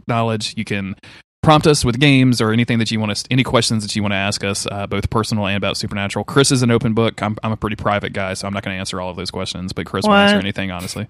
[0.07, 0.55] knowledge.
[0.57, 0.95] You can
[1.43, 4.13] prompt us with games or anything that you want us, any questions that you want
[4.13, 6.25] to ask us, uh, both personal and about Supernatural.
[6.25, 7.21] Chris is an open book.
[7.21, 9.33] I'm, I'm a pretty private guy, so I'm not going to answer all of those
[9.33, 11.09] questions, but Chris will answer anything honestly.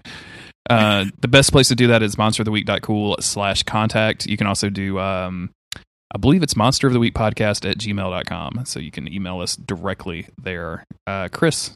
[0.69, 4.25] Uh, the best place to do that is monsteroftheweek.cool slash contact.
[4.25, 5.51] You can also do, um,
[6.13, 8.65] I believe it's monster of the week podcast at gmail.com.
[8.65, 10.85] So you can email us directly there.
[11.07, 11.71] Uh, Chris,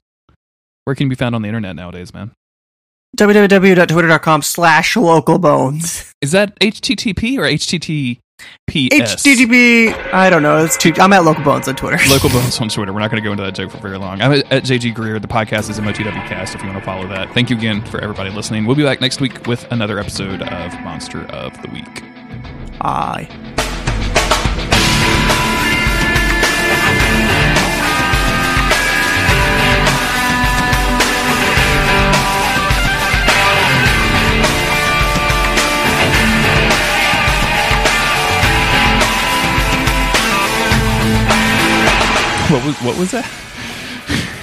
[0.86, 2.32] where can you be found on the internet nowadays, man?
[3.18, 6.14] www.twitter.com slash local bones.
[6.22, 8.20] Is that HTTP or HTT?
[8.68, 9.16] P.S.
[9.24, 10.14] HTTP.
[10.14, 10.64] I don't know.
[10.64, 10.94] It's too.
[10.98, 11.98] I'm at Local Bones on Twitter.
[12.10, 12.94] Local Bones on Twitter.
[12.94, 14.22] We're not going to go into that joke for very long.
[14.22, 15.18] I'm at, at JG Greer.
[15.20, 17.34] The podcast is MOTW Cast if you want to follow that.
[17.34, 18.66] Thank you again for everybody listening.
[18.66, 22.04] We'll be back next week with another episode of Monster of the Week.
[22.82, 23.56] Aye.
[42.52, 43.30] What was what was that?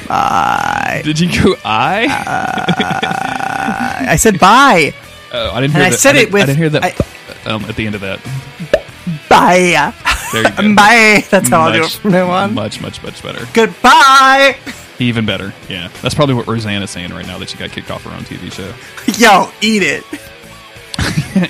[0.09, 1.01] Bye.
[1.05, 2.05] Did you go I?
[2.07, 4.93] Uh, I said bye.
[5.33, 5.99] oh, I didn't and hear I that.
[5.99, 6.95] said it didn't- I didn't hear that I-
[7.51, 8.21] um, at the end of that.
[9.31, 9.93] Bye.
[10.33, 10.75] There you go.
[10.77, 11.25] Bye.
[11.31, 12.55] That's how I'll do it Much- from now on.
[12.55, 13.47] Much, much, much better.
[13.55, 14.57] Goodbye.
[14.99, 15.53] Even better.
[15.69, 15.89] Yeah.
[16.03, 18.23] That's probably what Roseanne is saying right now that she got kicked off her own
[18.25, 18.73] TV show.
[19.19, 20.05] Yo, eat it.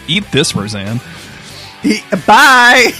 [0.09, 1.01] Eat this, Roseanne.
[1.83, 2.93] Eat- Bye.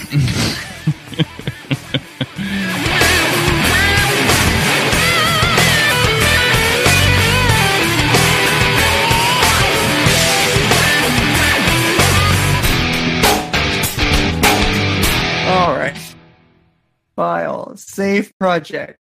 [17.15, 17.75] File.
[17.77, 18.97] Save project.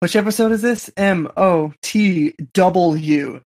[0.00, 0.90] Which episode is this?
[0.96, 3.40] M O T W.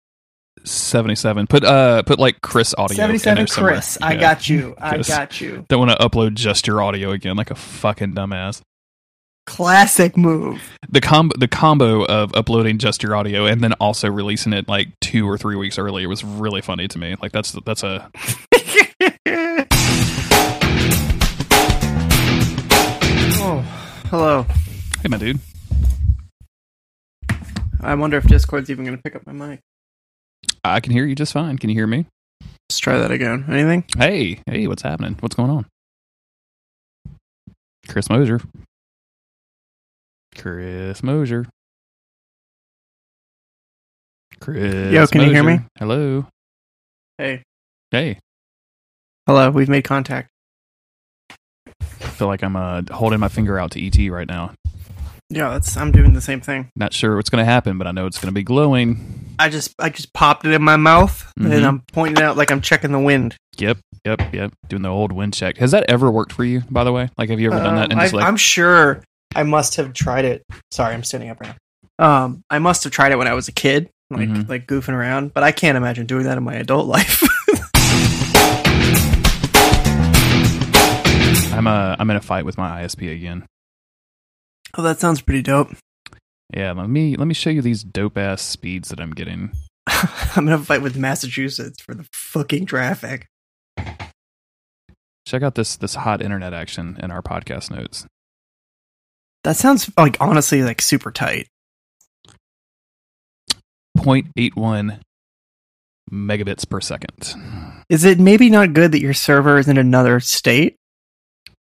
[0.65, 1.47] 77.
[1.47, 2.93] Put uh put like Chris audio.
[2.93, 3.73] in 77 there somewhere.
[3.73, 3.97] Chris.
[4.01, 4.75] I got you.
[4.79, 5.65] I got you.
[5.69, 8.61] Don't want to upload just your audio again like a fucking dumbass.
[9.45, 10.61] Classic move.
[10.89, 14.89] The com the combo of uploading just your audio and then also releasing it like
[14.99, 17.15] two or three weeks earlier was really funny to me.
[17.21, 18.11] Like that's that's a
[24.09, 24.45] hello.
[25.01, 25.39] hey my dude.
[27.81, 29.59] I wonder if Discord's even going to pick up my mic.
[30.63, 31.57] I can hear you just fine.
[31.57, 32.05] Can you hear me?
[32.69, 33.45] Let's try that again.
[33.49, 33.85] Anything?
[33.97, 35.17] Hey, hey, what's happening?
[35.19, 35.65] What's going on?
[37.87, 38.41] Chris Mosier.
[40.35, 41.45] Chris Mosier.
[44.39, 44.93] Chris.
[44.93, 45.59] Yo, can you hear me?
[45.79, 46.27] Hello.
[47.17, 47.43] Hey.
[47.91, 48.19] Hey.
[49.25, 49.49] Hello.
[49.49, 50.29] We've made contact.
[52.17, 54.51] I feel like I'm uh, holding my finger out to ET right now.
[55.29, 55.77] Yeah, that's.
[55.77, 56.71] I'm doing the same thing.
[56.75, 59.35] Not sure what's going to happen, but I know it's going to be glowing.
[59.37, 61.51] I just, I just popped it in my mouth, Mhm.
[61.53, 63.35] and I'm pointing out like I'm checking the wind.
[63.59, 64.51] Yep, yep, yep.
[64.67, 65.57] Doing the old wind check.
[65.57, 67.07] Has that ever worked for you, by the way?
[67.19, 67.85] Like, have you ever done that?
[67.85, 69.03] Um, And I, like, I'm sure
[69.35, 70.41] I must have tried it.
[70.71, 71.53] Sorry, I'm standing up right
[71.99, 72.25] now.
[72.25, 74.49] Um, I must have tried it when I was a kid, like Mhm.
[74.49, 75.35] like goofing around.
[75.35, 77.21] But I can't imagine doing that in my adult life.
[81.67, 83.45] I'm uh, I'm in a fight with my ISP again.
[84.77, 85.69] oh, that sounds pretty dope.
[86.55, 89.51] Yeah, let me let me show you these dope ass speeds that I'm getting.
[89.87, 93.27] I'm gonna fight with Massachusetts for the fucking traffic.
[95.25, 98.05] Check out this this hot internet action in our podcast notes.
[99.43, 101.47] That sounds like honestly like super tight.
[103.97, 104.99] 0.81
[106.11, 107.33] megabits per second.
[107.89, 110.75] Is it maybe not good that your server is in another state?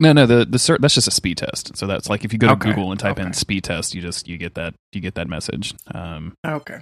[0.01, 1.77] No, no, the the cer- that's just a speed test.
[1.77, 4.01] So that's like if you go to Okay, Google and type in speed test, you
[4.01, 5.75] just you get that you get that message.
[5.95, 6.81] Um, Okay.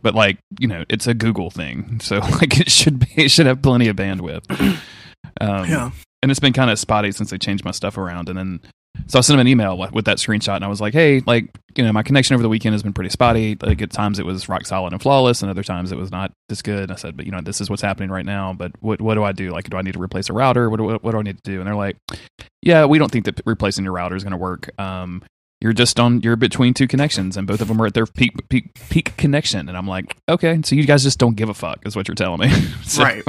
[0.00, 3.46] but like you know, it's a Google thing, so like it should be it should
[3.46, 4.78] have plenty of bandwidth.
[5.40, 5.90] Um, Yeah.
[6.22, 8.28] and it's been kind of spotty since they changed my stuff around.
[8.28, 8.60] And then,
[9.06, 11.20] so I sent him an email with, with that screenshot, and I was like, "Hey,
[11.26, 13.56] like, you know, my connection over the weekend has been pretty spotty.
[13.60, 16.32] Like, at times it was rock solid and flawless, and other times it was not
[16.48, 18.52] this good." And I said, "But you know, this is what's happening right now.
[18.52, 19.50] But what what do I do?
[19.50, 20.70] Like, do I need to replace a router?
[20.70, 21.96] What do, what, what do I need to do?" And they're like,
[22.62, 24.70] "Yeah, we don't think that replacing your router is going to work.
[24.80, 25.22] Um,
[25.62, 28.48] you're just on you're between two connections, and both of them are at their peak
[28.48, 31.86] peak peak connection." And I'm like, "Okay, so you guys just don't give a fuck,"
[31.86, 32.50] is what you're telling me,
[32.84, 33.24] So- Right.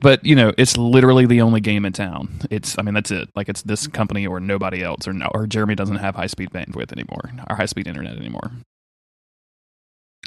[0.00, 3.28] But you know it's literally the only game in town it's i mean that's it
[3.34, 6.50] like it's this company or nobody else or no, or jeremy doesn't have high speed
[6.50, 8.50] bandwidth anymore or high speed internet anymore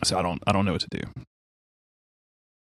[0.03, 1.22] so i don't i don't know what to do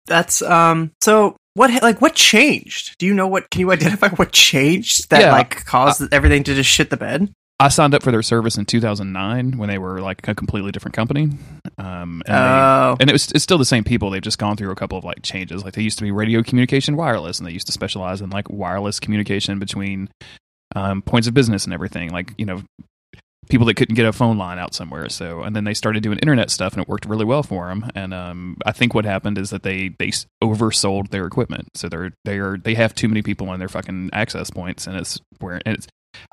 [0.07, 2.97] That's um so what like what changed?
[2.99, 6.55] Do you know what can you identify what changed that Yeah, like caused everything to
[6.55, 7.33] just shit the bed?
[7.61, 10.95] I signed up for their service in 2009 when they were like a completely different
[10.97, 11.31] company.
[11.79, 12.97] Um and, they- Oh.
[12.99, 14.11] and it was it's still the same people.
[14.11, 15.63] They've just gone through a couple of like changes.
[15.65, 18.51] Like they used to be radio communication wireless and they used to specialize in like
[18.51, 20.09] wireless communication between
[20.75, 22.11] um, points of business and everything.
[22.11, 22.63] Like you know
[23.49, 25.09] people that couldn't get a phone line out somewhere.
[25.09, 27.91] So and then they started doing internet stuff and it worked really well for them
[27.95, 30.11] and um, i think what happened is that they they
[30.43, 31.69] oversold their equipment.
[31.75, 34.97] So they're they are they have too many people on their fucking access points and
[34.97, 35.87] it's where and it's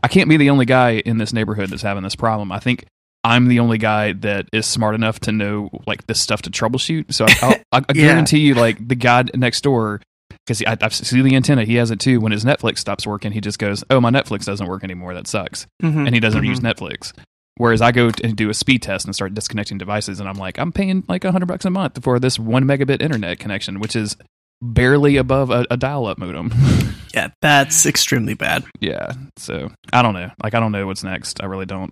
[0.04, 2.86] i can't be the only guy in this neighborhood that's having this problem i think
[3.24, 7.14] I'm the only guy that is smart enough to know like this stuff to troubleshoot.
[7.14, 7.94] So I, I, Yeah.
[8.06, 10.00] guarantee you, like the guy next door
[10.46, 11.66] because I, I see the antenna.
[11.66, 12.22] He has it too.
[12.22, 15.14] When his Netflix stops working, he just goes, "Oh, my Netflix doesn't work anymore.
[15.14, 16.06] That sucks," Mhm.
[16.06, 16.48] and he doesn't Mhm.
[16.48, 17.12] use Netflix.
[17.58, 20.58] Whereas I go and do a speed test and start disconnecting devices, and I'm like,
[20.58, 23.96] I'm paying like a hundred bucks a month for this one megabit internet connection, which
[23.96, 24.16] is
[24.62, 26.52] barely above a, a dial-up modem.
[27.14, 28.64] Yeah, that's extremely bad.
[28.80, 30.30] yeah, so I don't know.
[30.44, 31.42] Like, I don't know what's next.
[31.42, 31.92] I really don't.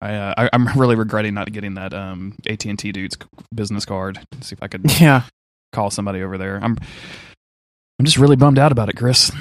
[0.00, 3.16] I, uh, I I'm really regretting not getting that um AT and T dude's
[3.52, 4.20] business card.
[4.42, 5.22] See if I could Yeah.
[5.72, 6.60] call somebody over there.
[6.62, 6.76] I'm
[7.98, 9.32] I'm just really bummed out about it, Chris.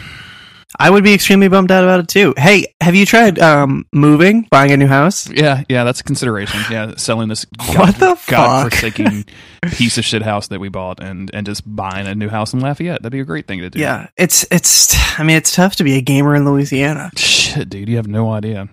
[0.79, 2.33] I would be extremely bummed out about it too.
[2.37, 5.29] Hey, have you tried um moving, buying a new house?
[5.29, 6.59] Yeah, yeah, that's a consideration.
[6.69, 7.45] Yeah, selling this
[7.75, 8.27] What the fuck?
[8.29, 9.25] godforsaken
[9.71, 12.59] piece of shit house that we bought and and just buying a new house in
[12.59, 13.01] Lafayette.
[13.01, 13.79] That'd be a great thing to do.
[13.79, 14.93] Yeah, it's it's.
[15.19, 17.11] I mean, it's tough to be a gamer in Louisiana.
[17.17, 18.69] Shit, dude, you have no idea.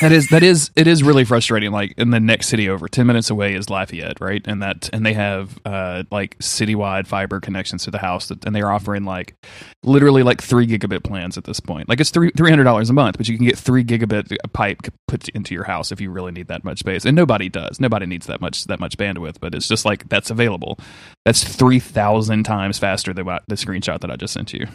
[0.00, 1.72] That is that is it is really frustrating.
[1.72, 4.42] Like in the next city over, ten minutes away is Lafayette, right?
[4.46, 8.54] And that and they have uh like citywide fiber connections to the house, that, and
[8.54, 9.34] they are offering like
[9.82, 11.88] literally like three gigabit plans at this point.
[11.88, 14.82] Like it's three three hundred dollars a month, but you can get three gigabit pipe
[15.08, 17.04] put into your house if you really need that much space.
[17.04, 17.80] And nobody does.
[17.80, 20.78] Nobody needs that much that much bandwidth, but it's just like that's available.
[21.24, 24.66] That's three thousand times faster than the screenshot that I just sent you.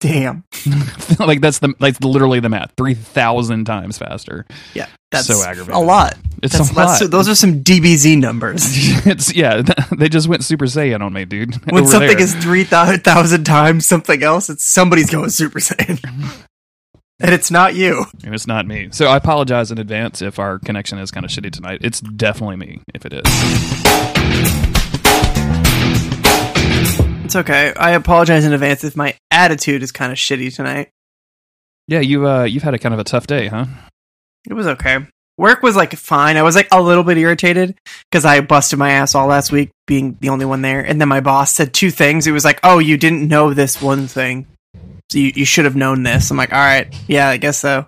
[0.00, 0.44] Damn.
[1.18, 2.72] like that's the like literally the math.
[2.76, 4.46] Three thousand times faster.
[4.74, 5.74] Yeah, that's So aggravating.
[5.74, 6.14] a lot.
[6.40, 7.10] It's That's, a that's- lot.
[7.10, 8.62] those are some DBZ numbers.
[9.06, 9.62] it's yeah.
[9.98, 11.56] They just went Super Saiyan on me, dude.
[11.68, 12.20] When over something there.
[12.22, 16.00] is three thousand times something else, it's somebody's going Super Saiyan,
[17.18, 18.04] and it's not you.
[18.22, 18.90] and it's not me.
[18.92, 21.80] So I apologize in advance if our connection is kind of shitty tonight.
[21.82, 24.77] It's definitely me if it is.
[27.28, 27.74] It's okay.
[27.76, 30.88] I apologize in advance if my attitude is kind of shitty tonight.
[31.86, 33.66] Yeah, you uh you've had a kind of a tough day, huh?
[34.48, 35.00] It was okay.
[35.36, 36.38] Work was like fine.
[36.38, 37.76] I was like a little bit irritated
[38.10, 40.80] because I busted my ass all last week being the only one there.
[40.80, 42.26] And then my boss said two things.
[42.26, 44.46] It was like, oh, you didn't know this one thing.
[45.10, 46.30] So you, you should have known this.
[46.30, 46.88] I'm like, all right.
[47.08, 47.86] Yeah, I guess so.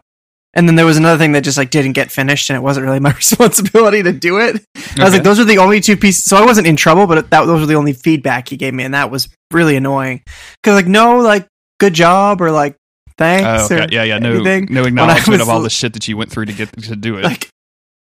[0.53, 2.85] And then there was another thing that just like didn't get finished and it wasn't
[2.85, 4.65] really my responsibility to do it.
[4.99, 6.25] I was like, those are the only two pieces.
[6.25, 8.85] So I wasn't in trouble, but that those were the only feedback he gave me.
[8.85, 10.23] And that was really annoying.
[10.65, 11.47] Cause like, no, like,
[11.79, 12.77] good job or like,
[13.17, 13.71] thanks.
[13.71, 13.95] Oh, or okay.
[13.95, 14.19] yeah, yeah.
[14.19, 14.67] No, anything.
[14.71, 17.17] no acknowledgement was of all the shit that you went through to get to do
[17.17, 17.25] it.
[17.25, 17.49] like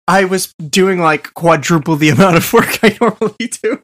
[0.07, 3.81] I was doing like quadruple the amount of work I normally do.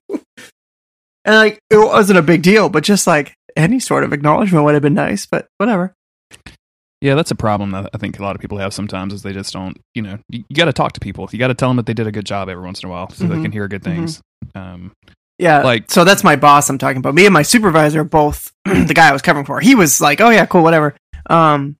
[1.26, 4.74] And like it wasn't a big deal, but just like any sort of acknowledgement would
[4.74, 5.93] have been nice, but whatever.
[7.02, 9.34] Yeah, that's a problem that I think a lot of people have sometimes is they
[9.34, 9.78] just don't.
[9.95, 11.28] You know, you, you got to talk to people.
[11.32, 12.91] You got to tell them that they did a good job every once in a
[12.91, 13.41] while, so they Mhm.
[13.43, 14.22] can hear good things.
[14.56, 14.91] Um,
[15.39, 15.62] Yeah.
[15.62, 17.14] Like- so that's my boss I'm talking about.
[17.14, 19.60] Me and my supervisor both the guy I was covering for.
[19.60, 20.95] He was like, "Oh yeah, cool, whatever."
[21.30, 21.76] Um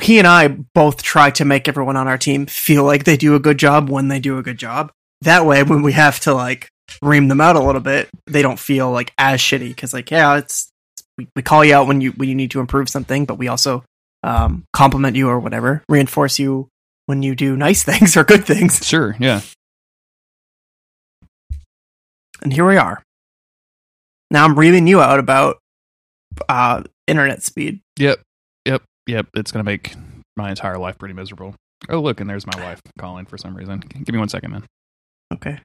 [0.00, 3.34] he and I both try to make everyone on our team feel like they do
[3.34, 4.92] a good job when they do a good job.
[5.22, 6.68] That way when we have to like
[7.02, 10.36] ream them out a little bit, they don't feel like as shitty cuz like, yeah,
[10.38, 10.70] it's
[11.18, 13.48] we, we call you out when you when you need to improve something, but we
[13.48, 13.84] also
[14.22, 16.68] um compliment you or whatever, reinforce you
[17.06, 18.86] when you do nice things or good things.
[18.86, 19.40] sure, yeah.
[22.42, 23.02] and here we are.
[24.30, 25.58] Now I'm reaming you out about
[26.48, 27.80] uh, internet speed.
[27.98, 28.20] Yep,
[28.64, 29.26] yep, yep.
[29.34, 29.94] It's gonna make
[30.36, 31.54] my entire life pretty miserable.
[31.88, 33.80] Oh, look, and there's my wife calling for some reason.
[33.80, 34.66] Give me one second, man.
[35.32, 35.58] Okay.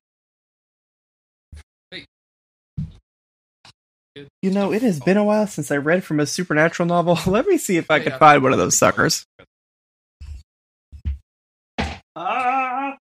[4.41, 7.19] You know, it has been a while since I read from a supernatural novel.
[7.31, 9.25] Let me see if I can find one of those suckers.
[12.15, 12.97] Ah!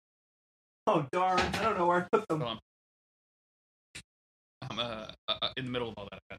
[0.86, 1.40] Oh darn!
[1.40, 2.40] I don't know where I put them.
[2.40, 2.58] Hold on.
[4.70, 6.38] I'm uh, uh, in the middle of all that.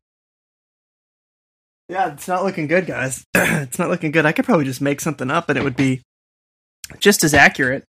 [1.89, 3.25] Yeah, it's not looking good, guys.
[3.35, 4.25] it's not looking good.
[4.25, 6.01] I could probably just make something up, and it would be
[6.99, 7.83] just as accurate.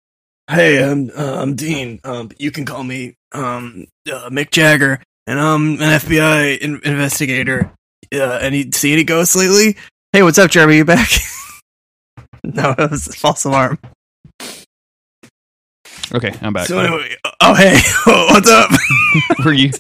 [0.50, 2.00] Hey, I'm uh, I'm Dean.
[2.04, 7.72] Um, you can call me um uh, Mick Jagger, and I'm an FBI in- investigator.
[8.14, 9.78] Uh, any see any ghosts lately?
[10.12, 10.78] Hey, what's up, Jeremy?
[10.78, 11.10] You back?
[12.44, 13.80] no, it was a false alarm.
[16.14, 16.68] Okay, I'm back.
[16.68, 18.70] So anyway, oh hey, what's up?
[19.46, 19.72] were you?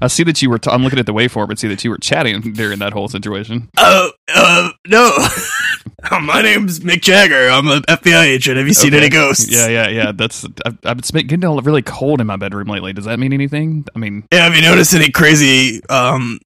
[0.00, 0.58] I see that you were.
[0.58, 3.08] T- I'm looking at the waveform and see that you were chatting during that whole
[3.08, 3.68] situation.
[3.76, 5.16] Uh, uh, no.
[6.22, 7.48] My name's Mick Jagger.
[7.48, 8.58] I'm an FBI agent.
[8.58, 8.98] Have you seen Okay.
[8.98, 9.50] any ghosts?
[9.50, 10.12] Yeah, yeah, yeah.
[10.12, 10.44] That's.
[10.64, 12.92] I've, I've been getting all really cold in my bedroom lately.
[12.92, 13.86] Does that mean anything?
[13.94, 16.38] I mean, Yeah, have you noticed any crazy um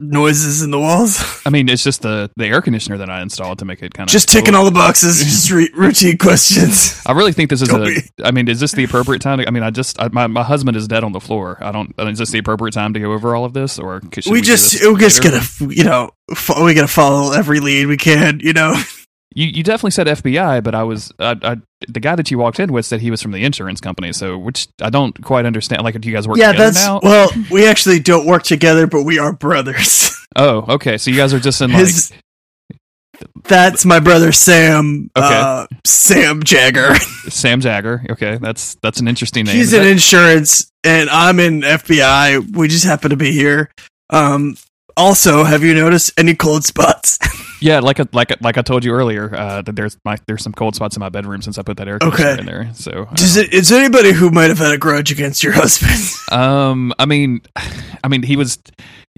[0.00, 1.18] noises in the walls?
[1.46, 4.08] I mean, it's just the the air conditioner that I installed to make it kind
[4.08, 7.00] of Just ticking all the boxes, just re- routine questions.
[7.06, 7.78] I really think this is a.
[7.78, 8.00] be.
[8.24, 9.38] I mean, is this the appropriate time?
[9.38, 11.58] To, I mean, I just I, my my husband is dead on the floor.
[11.60, 11.94] I don't.
[11.98, 14.26] I mean, is this the appropriate time to go over all of this, or should
[14.32, 15.40] we just we're just gonna
[15.72, 18.40] you know fo- we gotta follow every lead we can.
[18.40, 18.74] You know,
[19.34, 21.56] You you definitely said FBI, but I was I, I,
[21.86, 24.12] the guy that you walked in with said he was from the insurance company.
[24.12, 25.82] So which I don't quite understand.
[25.82, 27.00] Like, do you guys work yeah, together that's now?
[27.02, 30.16] well, we actually don't work together, but we are brothers.
[30.36, 30.96] oh, okay.
[30.96, 32.12] So you guys are just in like His,
[33.44, 35.10] that's my brother Sam.
[35.16, 35.26] Okay.
[35.26, 36.94] Uh, Sam Jagger.
[37.28, 38.04] Sam Jagger.
[38.10, 39.56] Okay, that's that's an interesting name.
[39.56, 42.56] He's in that- insurance, and I'm in FBI.
[42.56, 43.70] We just happen to be here.
[44.10, 44.56] Um,
[44.96, 47.18] also, have you noticed any cold spots?
[47.60, 50.42] yeah, like a, like a, like I told you earlier, uh, that there's my there's
[50.42, 52.40] some cold spots in my bedroom since I put that air conditioner Okay.
[52.40, 52.70] in there.
[52.74, 56.00] So uh, Does it, is anybody who might have had a grudge against your husband?
[56.32, 57.40] Um, I mean,
[58.04, 58.58] I mean, he was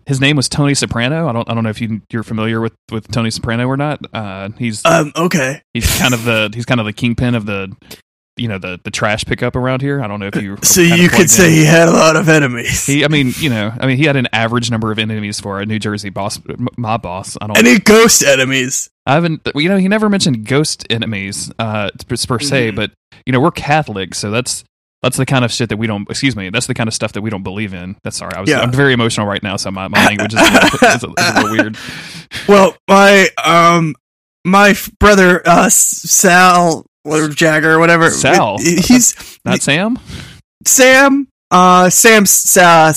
[0.07, 1.29] his name was Tony Soprano.
[1.29, 4.01] I don't I don't know if you you're familiar with with Tony Soprano or not.
[4.15, 5.63] Uh, he's um, okay.
[5.75, 7.75] he's kind of the he's kind of the kingpin of the
[8.41, 10.01] you know the the trash pickup around here.
[10.03, 12.29] I don't know if you So you could plugged say he had a lot of
[12.29, 12.87] enemies.
[12.87, 13.05] he.
[13.05, 15.67] I mean, you know, I mean, he had an average number of enemies for a
[15.67, 16.41] New Jersey boss,
[16.77, 17.37] my boss.
[17.41, 17.59] I don't.
[17.59, 18.91] Any ghost enemies?
[19.07, 19.43] I haven't.
[19.55, 22.77] You know, he never mentioned ghost enemies uh, per, per se, Mhm.
[22.77, 22.91] but
[23.27, 24.65] you know, we're Catholic, so that's
[25.03, 26.09] that's the kind of shit that we don't.
[26.11, 27.97] Excuse me, that's the kind of stuff that we don't believe in.
[28.05, 28.35] That's sorry.
[28.35, 28.51] I was.
[28.51, 28.61] Yeah.
[28.61, 31.03] I'm very emotional right now, so my, my language is a, little, is a, is
[31.05, 31.77] a little weird.
[32.49, 33.95] Well, my um,
[34.45, 38.11] my f- brother uh, Sal or Jagger or whatever.
[38.11, 38.59] Sal?
[38.59, 39.99] He's Not Sam.
[40.67, 41.29] Sam.
[41.51, 42.25] Uh, Sam.
[42.57, 42.93] Uh,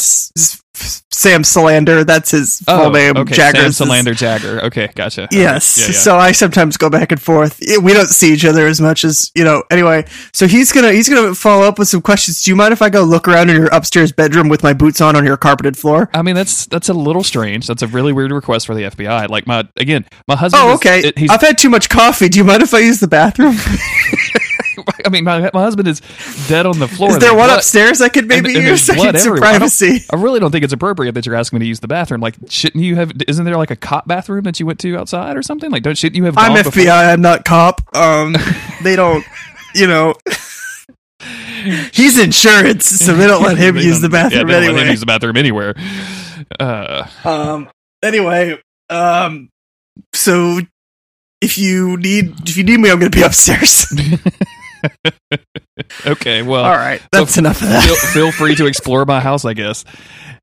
[0.76, 2.06] Sam Salander.
[2.06, 3.14] That's his oh, full name.
[3.16, 3.36] Oh, okay.
[3.36, 3.58] Jagger.
[3.58, 4.64] Sam is Salander Jagger.
[4.66, 5.28] Okay, gotcha.
[5.32, 5.78] Yes.
[5.78, 5.92] Yeah, yeah.
[5.92, 7.62] So I sometimes go back and forth.
[7.82, 9.64] We don't see each other as much as you know.
[9.70, 12.44] Anyway, so he's gonna he's gonna follow up with some questions.
[12.44, 15.00] Do you mind if I go look around in your upstairs bedroom with my boots
[15.02, 16.10] on on your carpeted floor?
[16.14, 17.68] I mean, that's that's a little strange.
[17.68, 19.30] That's a really weird request for the FBI.
[19.30, 20.64] Like my again, my husband.
[20.64, 21.12] Oh, is- okay.
[21.16, 22.30] he's, I've had too much coffee.
[22.30, 23.56] Do you mind if I use the bathroom?
[25.06, 26.02] I mean, my, my husband is
[26.48, 27.12] dead on the floor.
[27.12, 28.86] Is there one blood- upstairs I could maybe and- and use?
[28.94, 29.44] blood some everywhere.
[29.44, 30.06] I privacy.
[30.12, 32.22] I really don't think it's appropriate that you're asking me to use the bathroom.
[32.22, 33.12] Like, shouldn't you have?
[33.28, 35.72] Isn't there like a cop bathroom that you went to outside or something?
[35.72, 36.38] Like, don't shouldn't you have?
[36.38, 36.64] I'm FBI.
[36.64, 37.82] before- I'm not cop.
[37.96, 38.36] Um,
[38.84, 39.26] they don't.
[39.76, 40.14] You know,
[41.94, 44.76] he's insurance, so they don't let him use the yeah, bathroom they don't let him
[44.78, 44.92] anyway.
[44.92, 45.74] use the bathroom anywhere.
[46.60, 47.70] Uh, Um.
[48.04, 48.60] Anyway.
[48.90, 49.50] Um.
[50.14, 50.60] So,
[51.42, 53.86] if you need if you need me, I'm going to be upstairs.
[56.06, 57.02] okay, well, All right.
[57.12, 57.84] That's enough of that.
[57.86, 59.86] feel, feel free to explore my house, I guess.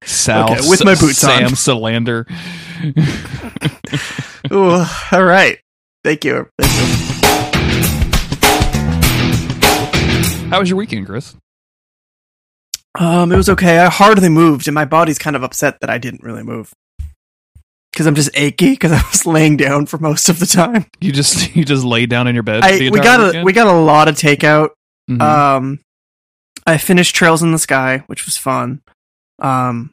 [0.03, 1.51] Sal, Okay, with my boots Sam on.
[1.51, 2.26] Salander.
[4.53, 4.84] Ooh,
[5.16, 5.59] all right.
[6.05, 6.49] Thank you.
[6.59, 7.20] Thank you.
[10.51, 11.36] How was your weekend, Chris?
[12.99, 13.78] Um, it was okay.
[13.78, 16.72] I hardly moved, and my body's kind of upset that I didn't really move
[18.01, 20.86] because I'm just achy because I was laying down for most of the time.
[21.03, 22.62] You just you just laid down in your bed.
[22.64, 24.70] I we got a we got a lot of takeout.
[25.11, 25.20] Mhm.
[25.20, 25.80] Um,
[26.66, 28.80] I finished Trails in the Sky, which was fun.
[29.38, 29.92] Um,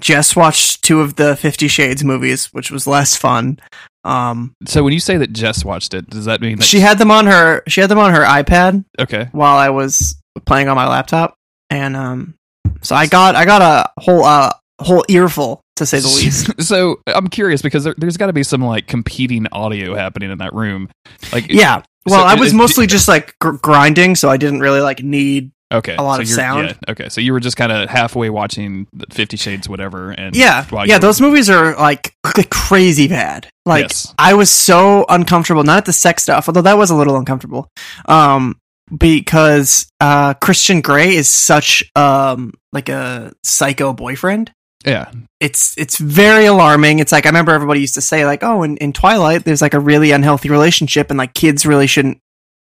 [0.00, 3.58] Jess watched two of the Fifty Shades movies, which was less fun.
[4.04, 6.98] Um, so when you say that Jess watched it, does that mean that she had
[6.98, 9.30] them on her she had them on her iPad okay?
[9.32, 10.14] while I was
[10.46, 11.34] playing on my laptop,
[11.70, 12.34] and um,
[12.82, 16.60] so I got I got a whole uh whole earful to say the least.
[16.66, 20.38] so I'm curious because there, there's got to be some like competing audio happening in
[20.38, 20.88] that room.
[21.32, 21.82] Like Yeah.
[22.06, 25.02] Well, So I was it- mostly just like gr- grinding, so I didn't really like
[25.02, 25.50] need.
[25.72, 26.68] okay, a lot so of sound.
[26.68, 30.64] Yeah, okay, so you were just kind of halfway watching Fifty Shades, whatever, and Yeah,
[30.86, 30.94] yeah.
[30.96, 33.48] were- Those movies are like c- crazy bad.
[33.66, 34.14] Like Yes.
[34.18, 35.64] I was so uncomfortable.
[35.64, 37.68] Not at the sex stuff, although that was a little uncomfortable.
[38.06, 38.56] Um,
[38.96, 44.50] because uh, Christian Grey is such um like a psycho boyfriend.
[44.86, 45.10] Yeah,
[45.40, 46.98] It's it's very alarming.
[47.00, 49.74] It's like I remember everybody used to say like, oh, in, in Twilight, there's like
[49.74, 52.18] a really unhealthy relationship, and like kids really shouldn't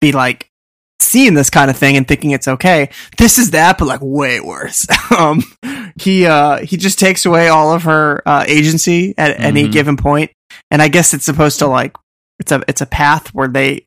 [0.01, 0.47] be like
[0.99, 2.89] seeing this kind of thing and thinking it's okay.
[3.17, 4.85] This is that, but like way worse.
[5.17, 5.41] um,
[5.95, 9.71] he uh he just takes away all of her uh, agency at any Mhm.
[9.71, 10.31] given point,
[10.69, 11.95] and I guess it's supposed to like
[12.39, 13.85] it's a it's a path where they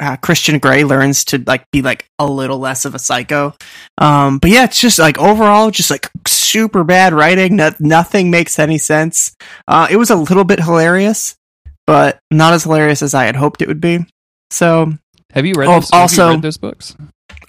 [0.00, 3.54] uh, Christian Grey learns to like be like a little less of a psycho.
[3.98, 7.56] Um, but yeah, it's just like overall, just like super bad writing.
[7.56, 9.34] No, nothing makes any sense.
[9.68, 11.36] Uh, it was a little bit hilarious,
[11.86, 14.04] but not as hilarious as I had hoped it would be.
[14.50, 14.92] So,
[15.32, 15.68] have you read?
[15.68, 16.96] Oh, those, also- read those books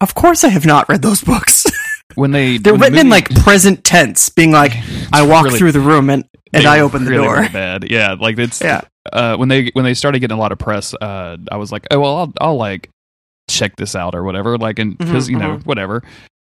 [0.02, 1.66] of course, I have not read those books.
[2.16, 4.74] when they They're when the written in like present tense, being like,
[5.14, 7.36] I walk really- through the room and, and I open the really, door.
[7.38, 7.90] really bad.
[7.90, 8.82] Yeah, like it's Yeah.
[9.14, 11.86] Uh, when they when they started getting a lot of press, uh, I was like,
[11.92, 12.90] oh well, I'll I'll like
[13.50, 16.02] check this out or whatever, like, and because Mhm, you know whatever.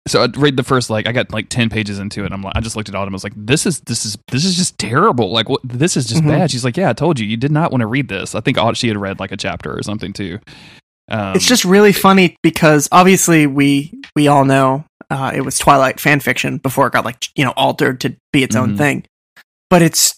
[0.08, 2.28] So I read the first like I got like ten pages into it.
[2.28, 3.14] And I'm like, I just looked at Autumn.
[3.14, 5.32] I was like, this is this is this is just terrible.
[5.32, 6.30] Like, what this is just Mhm.
[6.30, 6.52] bad.
[6.52, 8.34] She's like, yeah, I told you, you did not want to read this.
[8.34, 10.40] I think she had read like a chapter or something too.
[11.10, 16.00] Um, it's just really funny because obviously we we all know uh, it was Twilight
[16.00, 18.78] fan fiction before it got like you know altered to be its own Mhm.
[18.78, 19.06] thing.
[19.70, 20.16] But it's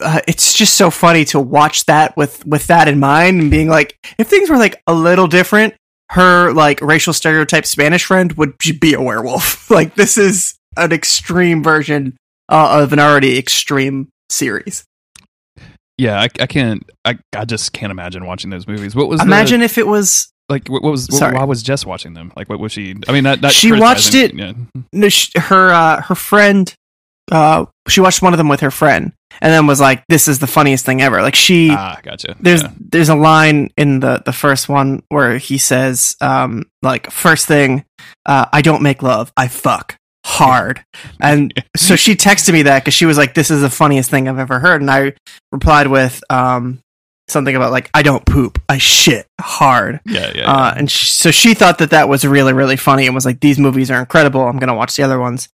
[0.00, 3.68] uh, it's just so funny to watch that with with that in mind and being
[3.68, 5.74] like, if things were like a little different,
[6.10, 9.70] her like racial stereotype Spanish friend would be a werewolf.
[9.70, 12.16] like this is an extreme version
[12.48, 14.84] uh, of an already extreme series.
[15.98, 16.88] Yeah, I, I can't.
[17.04, 18.94] I, I just can't imagine watching those movies.
[18.94, 21.34] What was the- Imagine if it was like what, what was what, Sorry.
[21.36, 22.32] why was Jess watching them?
[22.36, 22.94] Like what was she?
[23.06, 24.34] I mean, not, not She watched it.
[24.34, 24.54] Yeah.
[24.92, 26.72] no, sh- her uh, her friend.
[27.30, 30.38] Uh, she watched one of them with her friend, and then was like, "This is
[30.38, 32.36] the funniest thing ever." Like she, Ah, gotcha.
[32.40, 32.70] there's Yeah.
[32.78, 37.84] there's a line in the the first one where he says, um, like first thing,
[38.26, 40.82] uh, I don't make love, I fuck hard,
[41.20, 44.28] and so she texted me that because she was like, "This is the funniest thing
[44.28, 45.14] I've ever heard," and I
[45.52, 46.80] replied with, um,
[47.28, 51.30] something about like, "I don't poop, I shit hard." yeah, yeah, Uh, and sh- so
[51.30, 54.42] she thought that that was really, really funny and was like, these movies are incredible.
[54.46, 55.48] I'm going to watch the other ones.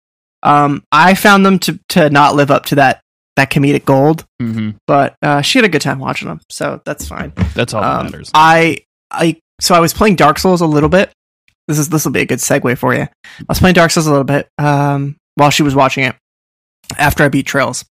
[0.45, 3.01] Um, I found them to, to not live up to that,
[3.37, 4.47] that comedic gold, yeah.
[4.47, 6.41] hmm but, uh, she had a good time watching them.
[6.51, 7.33] So that's fine.
[7.55, 8.31] That's all that Um, matters.
[8.35, 8.79] I,
[9.11, 11.11] I, so I was playing Dark Souls a little bit.
[11.69, 13.03] This is, this will be a good segue for you.
[13.03, 13.11] I
[13.49, 16.15] was playing Dark Souls a little bit, um, while she was watching it
[16.99, 17.85] after I beat Trails.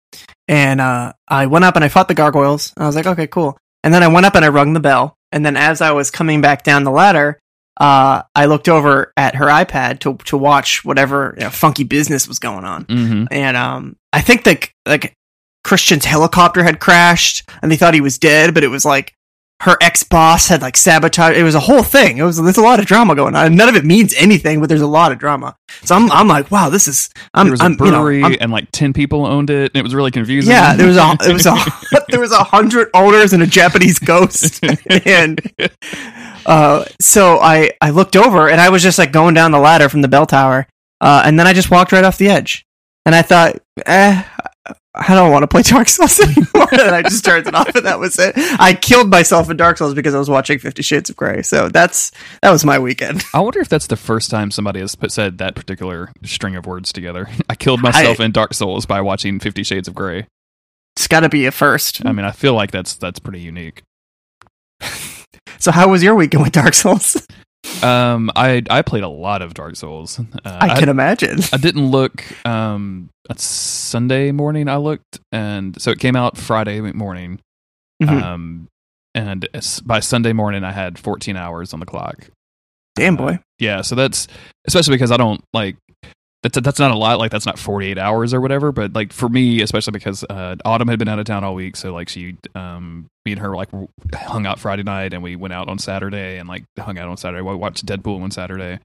[0.48, 2.72] And, uh, I went up and I fought the gargoyles.
[2.76, 3.56] And I was like, okay, cool.
[3.84, 5.14] And then I went up and I rung the bell.
[5.32, 7.38] And then as I was coming back down the ladder,
[7.78, 12.28] uh, I looked over at her iPad to to watch whatever you know, funky business
[12.28, 12.84] was going on.
[12.84, 15.14] hmm And um, I think that like
[15.64, 19.14] Christian's helicopter had crashed, and they thought he was dead, but it was like
[19.60, 21.36] her ex boss had like sabotaged.
[21.36, 22.16] It was a whole thing.
[22.16, 23.54] It was there's a lot of drama going on.
[23.56, 25.54] None of it means anything, but there's a lot of drama.
[25.84, 28.22] So I'm I'm like, wow, this is I'm there was a I'm, you know, brewery
[28.22, 29.72] I'm- and like ten people owned it.
[29.74, 30.50] And it was really confusing.
[30.50, 31.54] yeah, there was a it was a
[32.08, 34.64] there was a hundred owners and a Japanese ghost,
[35.06, 35.40] and
[36.46, 39.88] uh, so I I looked over and I was just like going down the ladder
[39.90, 40.66] from the bell tower,
[41.02, 42.64] uh, and then I just walked right off the edge,
[43.04, 44.22] and I thought, eh.
[44.94, 46.68] I don't want to play Dark Souls anymore.
[46.72, 48.34] and I just turned it off, and that was it.
[48.36, 51.42] I killed myself in Dark Souls because I was watching Fifty Shades of Grey.
[51.42, 53.24] So that's that was my weekend.
[53.32, 56.66] I wonder if that's the first time somebody has put, said that particular string of
[56.66, 57.28] words together.
[57.48, 60.26] I killed myself in Dark Souls by watching Fifty Shades of Grey.
[60.96, 62.04] It's got to be a first.
[62.04, 63.82] I mean, I feel like that's that's pretty unique.
[65.58, 67.26] So how was your weekend with Dark Souls?
[67.82, 70.18] Um, I I played a lot of Dark Souls.
[70.18, 70.24] Uh,
[70.60, 71.40] I can imagine.
[71.52, 72.24] I didn't look.
[72.46, 74.68] Um, Sunday morning.
[74.68, 77.40] I looked, and so it came out Friday morning.
[78.02, 78.22] Mhm.
[78.22, 78.68] Um,
[79.14, 79.46] and
[79.84, 82.30] by Sunday morning, I had 14 hours on the clock.
[82.96, 83.38] Damn boy.
[83.58, 84.26] Yeah, so that's
[84.66, 85.76] especially because I don't like
[86.42, 87.18] that's that's not a lot.
[87.18, 88.72] Like that's not 48 hours or whatever.
[88.72, 91.76] But like for me, especially because uh, Autumn had been out of town all week,
[91.76, 93.68] so like she, um, me and her like
[94.14, 97.16] hung out Friday night, and we went out on Saturday and like hung out on
[97.16, 97.42] Saturday.
[97.42, 98.78] We watched Deadpool on Saturday.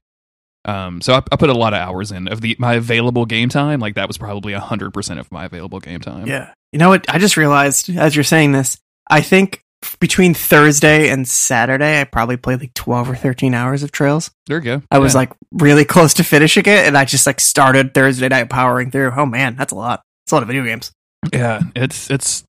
[0.66, 3.48] Um, so I, I put a lot of hours in of the my available game
[3.48, 3.80] time.
[3.80, 6.26] Like that was probably hundred percent of my available game time.
[6.26, 6.52] Yeah.
[6.72, 7.08] You know what?
[7.08, 8.76] I just realized as you're saying this,
[9.08, 9.62] I think
[10.00, 14.30] between Thursday and Saturday, I probably played like 12 or 13 hours of Trails.
[14.46, 14.82] there you go.
[14.90, 18.50] I was like really close to finishing it, and I just like started Thursday night
[18.50, 19.12] powering through.
[19.16, 20.02] Oh man, that's a lot.
[20.24, 20.92] It's a lot of video games.
[21.32, 22.44] Yeah, it's it's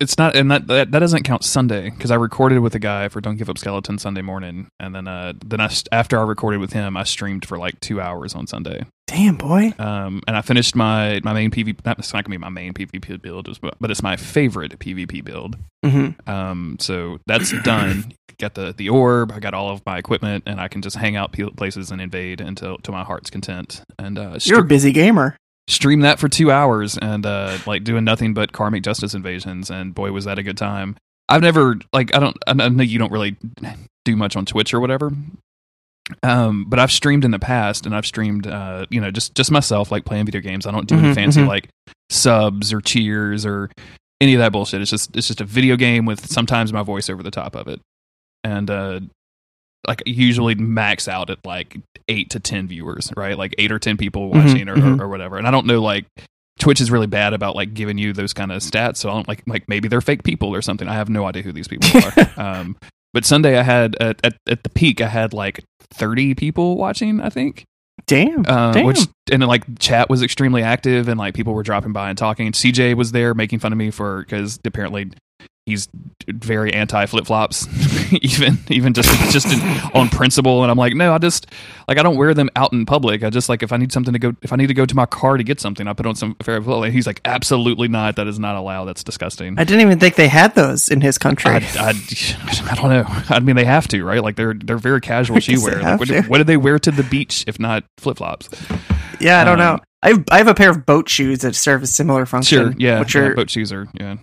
[0.00, 3.08] it's not, and that that, that doesn't count Sunday because I recorded with a guy
[3.08, 6.60] for Don't Give Up Skeleton Sunday morning, and then uh then I after I recorded
[6.60, 8.84] with him, I streamed for like two hours on Sunday.
[9.12, 9.72] Damn boy.
[9.78, 11.76] Um, and I finished my my main PvP.
[11.98, 13.46] It's not gonna be my main PvP build,
[13.78, 15.56] but it's my favorite PvP build.
[15.84, 18.12] hmm Um, so that's done.
[18.38, 19.30] Got the the orb.
[19.30, 22.40] I got all of my equipment, and I can just hang out places and invade
[22.40, 23.82] until to my heart's content.
[23.98, 25.36] And uh, You're a busy gamer.
[25.68, 29.94] stream that for two hours and uh like doing nothing but karmic justice invasions and
[29.94, 30.96] boy was that a good time
[31.28, 33.36] i've never like i don't i know you don't really
[34.04, 35.12] do much on twitch or whatever
[36.22, 39.50] um but i've streamed in the past and i've streamed uh you know just just
[39.50, 41.46] myself like playing video games i don't do any Mhm, fancy mhm.
[41.48, 41.68] like
[42.10, 43.70] subs or cheers or
[44.20, 47.08] any of that bullshit it's just it's just a video game with sometimes my voice
[47.08, 47.80] over the top of it
[48.44, 48.98] and uh
[49.88, 51.76] like usually max out at like
[52.08, 53.36] eight to ten viewers, right?
[53.36, 55.00] Like eight or ten people Mhm, watching or, mhm.
[55.00, 55.38] or, or whatever.
[55.38, 56.04] And I don't know like
[56.60, 58.98] Twitch is really bad about like giving you those kind of stats.
[58.98, 60.86] So I don't like like maybe they're fake people or something.
[60.86, 62.30] I have no idea who these people are.
[62.40, 62.76] um,
[63.12, 67.20] but Sunday I had at, at at the peak I had like thirty people watching.
[67.20, 67.64] I think.
[68.06, 68.44] Damn.
[68.46, 68.86] Uh, Damn.
[68.86, 69.00] which
[69.30, 72.52] and like chat was extremely active and like people were dropping by and talking.
[72.52, 75.10] CJ was there making fun of me for because apparently
[75.66, 75.88] he's
[76.28, 77.66] very anti flip flops,
[78.12, 79.60] even even just just in,
[79.94, 80.62] on principle.
[80.62, 81.46] And I'm like, no, I just
[81.88, 83.22] like I don't wear them out in public.
[83.22, 84.94] I just like if I need something to go, if I need to go to
[84.94, 86.56] my car to get something, I put on some fair.
[86.56, 88.16] And he's like, absolutely not.
[88.16, 88.86] That is not allowed.
[88.86, 89.58] That's disgusting.
[89.58, 91.52] I didn't even think they had those in his country.
[91.52, 91.92] I, I,
[92.70, 93.04] I don't know.
[93.28, 94.22] I mean, they have to, right?
[94.22, 95.80] Like they're they're very casual shoe wear.
[95.80, 96.22] Like, what, to.
[96.22, 98.48] what do they wear to the beach if not flip flops?
[99.20, 99.82] Yeah, I don't Um, know.
[100.04, 102.72] I have, I have a pair of boat shoes that serve a similar function.
[102.72, 104.16] Sure, yeah, which yeah, are boat shoes are yeah.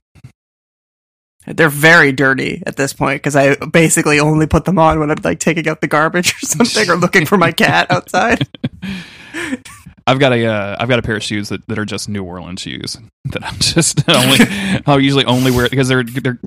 [1.50, 5.18] They're very dirty at this point because I basically only put them on when I'm
[5.24, 8.48] like taking out the garbage or something or looking for my cat outside.
[10.08, 12.24] I've got a uh, I've got a pair of shoes that, that are just New
[12.24, 14.38] Orleans shoes that I'm just only
[14.88, 16.40] I'll usually only wear because they're they're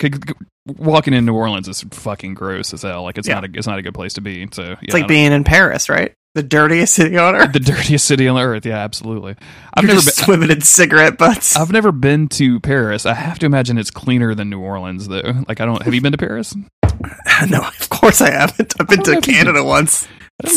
[0.67, 3.05] walking in New Orleans is fucking gross as hell.
[3.05, 3.35] Like it's Yeah.
[3.35, 4.49] not a it's not a good place to be.
[4.53, 6.13] So yeah, It's like being in Paris, right?
[6.35, 7.53] The dirtiest city on earth.
[7.53, 8.65] the dirtiest city on earth.
[8.65, 9.37] Yeah, absolutely.
[9.75, 10.13] I've You're never been.
[10.15, 11.55] swimming in cigarette butts.
[11.57, 13.05] I've never been to Paris.
[13.05, 15.45] I have to imagine it's cleaner than New Orleans, though.
[15.47, 15.83] Like, I don't.
[15.83, 16.55] Have you been to Paris?
[17.49, 18.75] no, of course I haven't.
[18.81, 20.09] I've been I don't know to Canada once.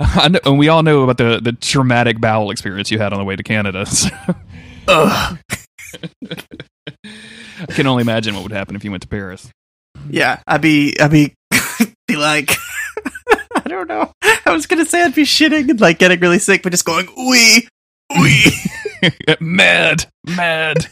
[0.00, 0.40] I know.
[0.44, 3.36] And we all know about the the traumatic bowel experience you had on the way
[3.36, 3.86] to Canada.
[4.86, 5.38] So Ugh.
[7.02, 9.48] I can only imagine what would happen if you went to Paris.
[10.10, 11.32] Yeah, I'd be, I'd be,
[12.06, 12.50] be like,
[13.74, 14.12] don't know.
[14.46, 17.06] I was gonna say I'd be shitting and like getting really sick, but just going
[17.16, 17.68] wee,
[18.20, 18.52] wee,
[19.40, 20.06] mad,
[20.36, 20.86] mad.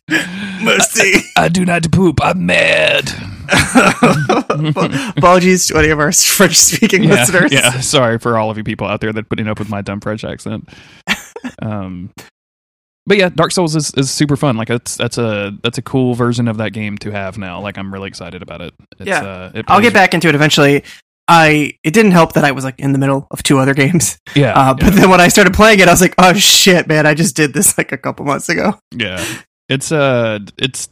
[0.62, 1.20] mercy.
[1.36, 2.20] I do not poop.
[2.22, 3.10] I'm mad.
[5.16, 7.52] Apologies to any of our French-speaking yeah, listeners.
[7.52, 7.80] yeah.
[7.80, 10.24] Sorry for all of you people out there that putting up with my dumb French
[10.24, 10.68] accent.
[11.60, 12.10] Um,
[13.06, 14.56] but yeah, Dark Souls is, is super fun.
[14.56, 17.60] Like that's that's a that's a cool version of that game to have now.
[17.60, 18.74] Like I'm really excited about it.
[18.98, 19.22] It's, Yeah.
[19.24, 20.84] uh, it I'll get back into it eventually.
[21.32, 24.18] I it didn't help that I was like in the middle of two other games.
[24.34, 26.86] Yeah, Uh, but yeah, then when I started playing it, I was like, oh shit,
[26.86, 27.06] man!
[27.06, 28.78] I just did this like a couple months ago.
[28.94, 29.24] yeah.
[29.68, 30.88] It's uh, it's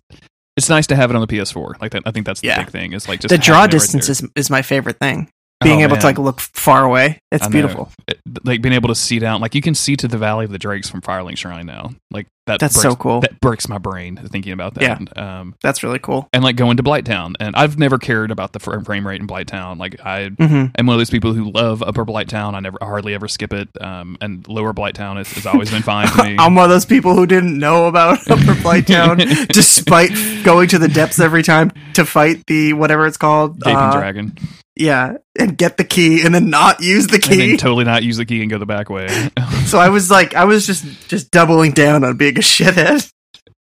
[0.57, 1.81] it's nice to have it on the PS4.
[1.81, 2.62] Like that, I think that's the Yeah.
[2.65, 2.93] big thing.
[2.95, 4.12] Is like just the draw right distance there.
[4.12, 5.29] is, is my favorite thing.
[5.62, 6.01] Being Oh, able man.
[6.01, 7.91] to like look far away, it's beautiful.
[8.09, 10.51] It- like being able to see down, like you can see to the Valley of
[10.53, 11.91] the Drakes from Firelink Shrine now.
[12.11, 12.61] Like that.
[12.61, 13.20] That's breaks, so cool.
[13.20, 15.19] That breaks my brain thinking about that.
[15.19, 16.28] Um, That's really cool.
[16.32, 19.78] and like going to Blighttown, and I've never cared about the frame rate in Blighttown.
[19.78, 22.55] Like I hmm am one of those people who love Upper Blighttown.
[22.55, 23.69] I never I hardly ever skip it.
[23.82, 26.37] Um, and Lower Blighttown has, has always been fine to me.
[26.39, 30.11] I'm one of those people who didn't know about Upper Blighttown, despite
[30.45, 33.61] going to the depths every time to fight the whatever it's called.
[33.61, 34.37] Gaping uh, Dragon,
[34.81, 37.57] Yeah, and get the key and then not use the and then key.
[37.57, 39.09] totally not use the key and go the back way.
[39.66, 43.11] so I was like, I was just just doubling down on being a shithead.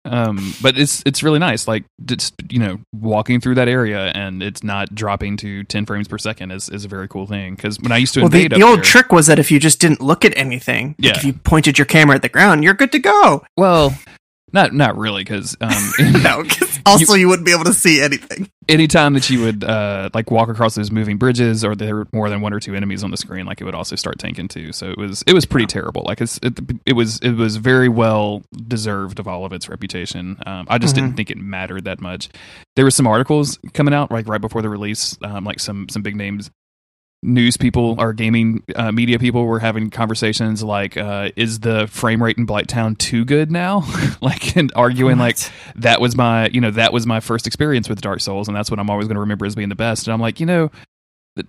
[0.06, 1.68] um, but it's it's really nice.
[1.68, 6.08] Like just you know walking through that area and it's not dropping to ten frames
[6.08, 7.56] per second is, is a very cool thing.
[7.56, 9.60] Because when I used to Well, the, the old there- trick was that if you
[9.60, 12.74] just didn't look at anything, like if you pointed your camera at the ground, you're
[12.76, 13.44] good to go.
[13.58, 13.98] well,
[14.54, 15.92] not not really because um,
[16.24, 18.50] no, 'cause also you, wouldn't be able to see anything.
[18.70, 22.30] anytime that you would uh, like walk across those moving bridges or there were more
[22.30, 24.72] than one or two enemies on the screen like it would also start tanking too.
[24.72, 26.04] So it was it was pretty terrible.
[26.06, 30.38] Like it's it, it was it was very well deserved of all of its reputation.
[30.46, 31.00] Um, i just Mhm.
[31.00, 32.30] didn't think it mattered that much.
[32.76, 36.02] There were some articles coming out like right before the release um, like some some
[36.02, 36.50] big names
[37.28, 42.24] news people or gaming uh, media people were having conversations like uh, is the frame
[42.24, 43.84] rate in blighttown too good now?
[44.20, 45.38] Like and arguing like
[45.76, 48.72] that was my you know that was my first experience with dark souls and that's
[48.72, 50.08] what i'm always going to remember as being the best.
[50.08, 50.72] And i'm like you know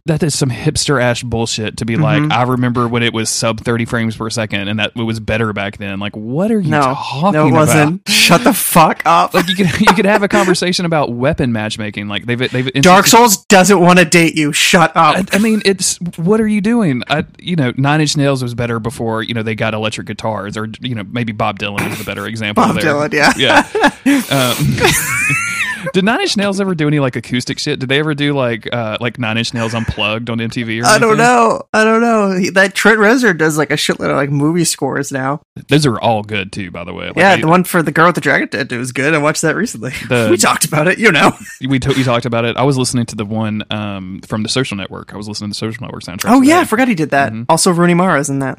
[0.07, 2.33] that is some hipster ash bullshit to be like Mhm.
[2.33, 5.53] i remember when it was sub 30 frames per second and that it was better
[5.53, 8.09] back then like what are you No, talking no, it about wasn't.
[8.09, 9.33] Shut the fuck up.
[9.35, 13.07] like you could you could have a conversation about weapon matchmaking like they've they've Dark
[13.07, 14.53] Souls doesn't want to date you.
[14.53, 15.17] Shut up.
[15.17, 17.03] I, I mean, it's what are you doing?
[17.09, 20.57] I, you know, Nine Inch Nails was better before you know they got electric guitars,
[20.59, 22.65] or you know maybe Bob Dylan is the better example.
[22.65, 22.93] Bob there.
[22.93, 23.33] Dylan, yeah.
[23.37, 23.91] yeah.
[24.31, 24.77] Um,
[25.93, 27.79] did Nine Inch Nails ever do any like acoustic shit?
[27.79, 30.83] Did they ever do like uh, like Nine Inch Nails unplugged on MTV?
[30.83, 31.63] Or I don't know.
[31.73, 32.37] I don't know.
[32.39, 35.41] He- That Trent Reznor does like a shitload of like movie scores now.
[35.69, 37.07] Those are all good too, by the way.
[37.09, 39.15] Like, yeah, I- the one for the girl with the dragon tattoo was good.
[39.15, 39.93] I watched that recently.
[40.09, 40.99] The- we talked about it.
[40.99, 41.33] You know.
[41.61, 42.57] we we talked about it.
[42.57, 45.15] I was listening to the one um, from the Social Network.
[45.15, 46.31] I was listening to the Social Network soundtrack.
[46.31, 47.33] Oh yeah, I forgot he did that.
[47.33, 47.47] Mhm.
[47.49, 48.59] Also, Rooney Mara's in that.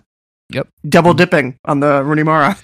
[0.51, 0.67] Yep.
[0.87, 2.57] Double dipping on the Rooney Mara.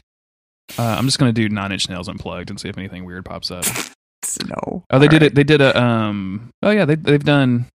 [0.80, 3.52] Uh, I'm just gonna do Nine Inch Nails unplugged and see if anything weird pops
[3.52, 3.66] up.
[4.48, 4.84] No.
[4.90, 5.22] Oh, they All did right.
[5.24, 5.36] it.
[5.36, 5.80] They did a.
[5.80, 6.50] Um.
[6.64, 7.68] Oh yeah, they they've done.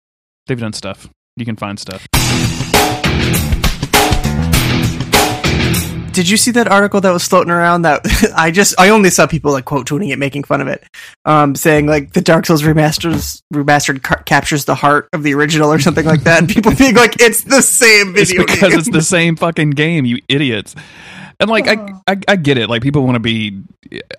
[0.48, 1.08] They've done stuff.
[1.36, 2.08] You can find stuff.
[6.12, 7.82] Did you see that article that was floating around?
[7.82, 8.00] That
[8.36, 10.82] I just I only saw people like quote tweeting it, making fun of it,
[11.24, 15.72] um, saying like the Dark Souls remasters remastered ca- captures the heart of the original
[15.72, 16.40] or something like that.
[16.40, 18.78] And people being like, it's the same video It's because game.
[18.80, 20.74] it's the same fucking game, you idiots.
[21.40, 21.74] And like I,
[22.08, 22.68] I, I get it.
[22.68, 23.62] Like people want to be.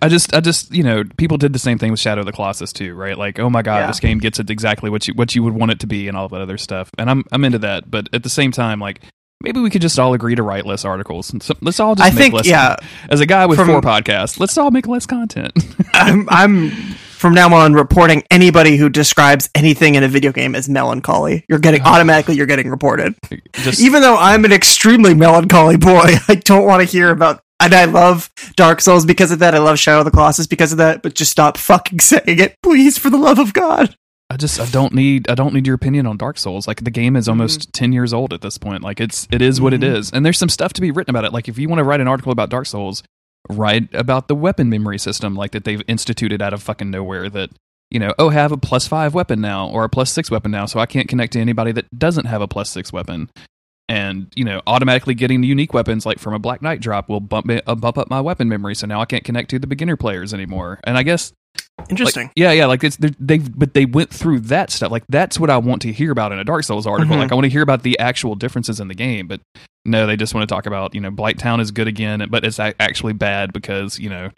[0.01, 2.31] I just, I just, you know, people did the same thing with Shadow of the
[2.31, 3.17] Colossus too, right?
[3.17, 3.87] Like, oh my god, Yeah.
[3.87, 6.15] this game gets it exactly what you what you would want it to be, and
[6.15, 6.89] all that other stuff.
[6.97, 7.91] And I'm I'm into that.
[7.91, 9.01] But at the same time, like
[9.41, 11.31] maybe we could just all agree to write less articles.
[11.31, 12.47] And so, let's all just I make think less.
[12.47, 12.77] yeah,
[13.09, 15.51] As a guy with From- four podcasts, let's all make less content.
[15.93, 16.71] I'm I'm
[17.19, 21.45] from now on, reporting anybody who describes anything in a video game as melancholy.
[21.49, 22.35] You're getting automatically.
[22.35, 23.13] You're getting reported.
[23.53, 27.41] Just Even though I'm an extremely melancholy boy, I don't want to hear about.
[27.61, 29.53] And I love Dark Souls because of that.
[29.53, 31.01] I love Shadow of the Colossus because of that.
[31.01, 33.95] But just stop fucking saying it, please, for the love of God.
[34.31, 36.67] I just I don't need I don't need your opinion on Dark Souls.
[36.67, 38.83] Like the game is almost ten years old at this point.
[38.83, 39.95] Like it's it is what it Mhm.
[39.97, 41.33] is, and there's some stuff to be written about it.
[41.33, 43.01] Like if you want to write an article about Dark Souls,
[43.49, 47.30] write about the weapon memory system, like that they've instituted out of fucking nowhere.
[47.30, 47.49] That
[47.89, 50.65] you know, oh, have a plus five weapon now or a plus six weapon now,
[50.65, 53.30] so I can't connect to anybody that doesn't have a plus six weapon.
[53.88, 57.47] And you know, automatically getting unique weapons like from a Black Knight drop will bump
[57.47, 59.97] me, uh, bump up my weapon memory, so now I can't connect to the beginner
[59.97, 60.80] players anymore.
[60.84, 61.34] And I guess
[61.89, 62.27] Interesting.
[62.27, 64.91] like, yeah, yeah, like it's they're- they but they went through that stuff.
[64.91, 67.15] Like that's what I want to hear about in a Dark Souls article.
[67.15, 67.19] Mhm.
[67.19, 69.27] Like I want to hear about the actual differences in the game.
[69.27, 69.41] But
[69.85, 72.59] no, they just want to talk about you know Blighttown is good again, but it's
[72.59, 74.30] actually bad because you know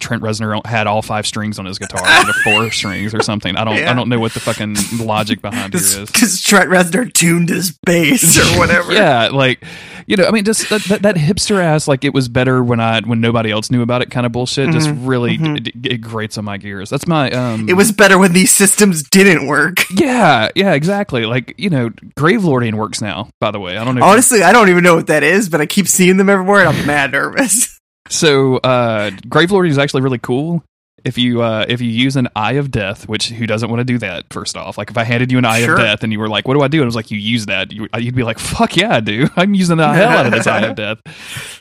[0.00, 3.56] Trent Reznor had all five strings on his guitar instead of four strings or something.
[3.56, 3.90] I don't Yeah.
[3.90, 6.10] I don't know what the fucking logic behind here is.
[6.10, 8.92] Because Trent Reznor tuned his bass or whatever.
[8.92, 9.62] yeah, like
[10.06, 12.78] you know, I mean, just that, that, that hipster ass, like it was better when
[12.78, 14.70] I when nobody else knew about it, kind of bullshit.
[14.70, 15.66] Just Mhm, really, mhm.
[15.66, 16.90] it, it grates on my gears.
[16.90, 17.68] That's my um.
[17.68, 19.76] It was better when these systems didn't work.
[20.04, 21.24] Yeah, yeah, exactly.
[21.24, 21.88] Like you know,
[22.18, 23.30] Gravelording works now.
[23.40, 24.04] By the way, I don't know.
[24.04, 26.68] Honestly, I don't even know what that is, but I keep seeing them everywhere and
[26.76, 27.73] I'm mad nervous.
[28.08, 30.62] So uh, Gravelording is actually really cool.
[31.04, 33.84] If you uh, if you use an Eye of Death, which who doesn't want to
[33.84, 34.24] do that?
[34.30, 35.74] First off, like if I handed you an Eye Sure.
[35.74, 37.18] of Death and you were like, "What do I do?" and I was like, "You
[37.18, 39.28] use that," you, you'd be like, "Fuck yeah, I do!
[39.36, 41.00] I'm using the hell out of this Eye of Death."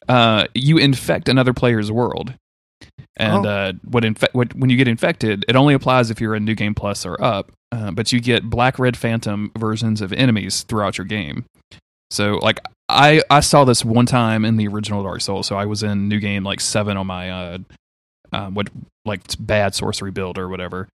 [0.08, 2.34] Uh, you infect another player's world,
[3.18, 3.50] and Oh.
[3.50, 6.56] uh, what, infe- what when you get infected, it only applies if you're a New
[6.56, 7.52] Game Plus or up.
[7.74, 11.44] Uh, but you get Black Red Phantom versions of enemies throughout your game.
[12.12, 12.62] So like
[12.94, 15.48] I I saw this one time in the original Dark Souls.
[15.48, 17.58] So I was in New Game like seven on my uh,
[18.32, 18.70] uh what
[19.06, 20.88] like bad sorcery build or whatever,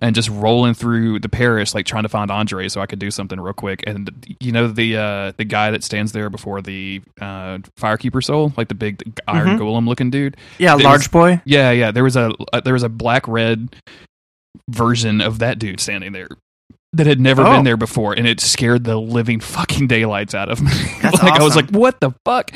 [0.00, 3.10] and just rolling through the parish like trying to find Andre so I could do
[3.10, 3.82] something real quick.
[3.86, 8.52] And you know the uh the guy that stands there before the uh firekeeper soul,
[8.56, 9.58] like the big iron Mhm.
[9.58, 10.36] golem looking dude.
[10.58, 11.40] Yeah, It large was- boy.
[11.44, 11.90] Yeah, yeah.
[11.90, 13.74] There was a uh, there was a black red
[14.68, 16.28] version of that dude standing there
[16.96, 17.52] that had never Oh.
[17.52, 20.70] been there before, and it scared the living fucking daylights out of me.
[21.02, 22.50] Like I was like, "What the fuck?"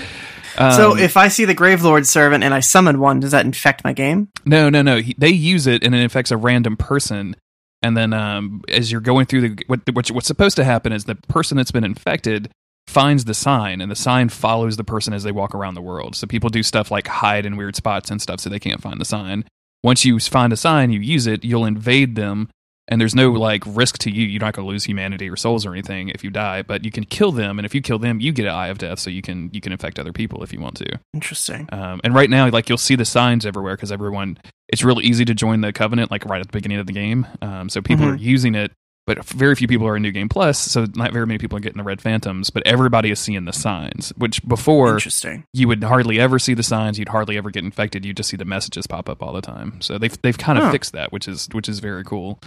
[0.58, 3.84] Um, so if I see the Gravelord servant and I summon one, does that infect
[3.84, 4.28] my game?
[4.44, 7.36] no, no, no, he, they use it and it infects a random person,
[7.82, 11.04] and then um, as you're going through the what, what what's supposed to happen is
[11.04, 12.50] the person that's been infected
[12.88, 16.16] finds the sign and the sign follows the person as they walk around the world
[16.16, 19.00] so people do stuff like hide in weird spots and stuff so they can't find
[19.00, 19.44] the sign
[19.84, 22.48] once you find a sign you use it you'll invade them
[22.90, 25.64] and there's no like risk to you you're not going to lose humanity or souls
[25.64, 28.20] or anything if you die but you can kill them and if you kill them
[28.20, 30.52] you get an eye of death so you can you can infect other people if
[30.52, 31.68] you want to Interesting.
[31.72, 34.38] um, and right now, like you'll see the signs everywhere because everyone,
[34.68, 37.26] it's really easy to join the covenant, like right at the beginning of the game.
[37.42, 38.12] Um, so people Mhm.
[38.12, 38.72] are using it,
[39.06, 40.58] but very few people are in New Game Plus.
[40.58, 43.52] So not very many people are getting the Red Phantoms, but everybody is seeing the
[43.52, 44.12] signs.
[44.16, 45.44] Which before Interesting.
[45.52, 48.04] you would hardly ever see the signs, you'd hardly ever get infected.
[48.04, 49.80] You just see the messages pop up all the time.
[49.80, 50.72] So they've they've kind of Huh.
[50.72, 52.38] fixed that, which is which is very cool.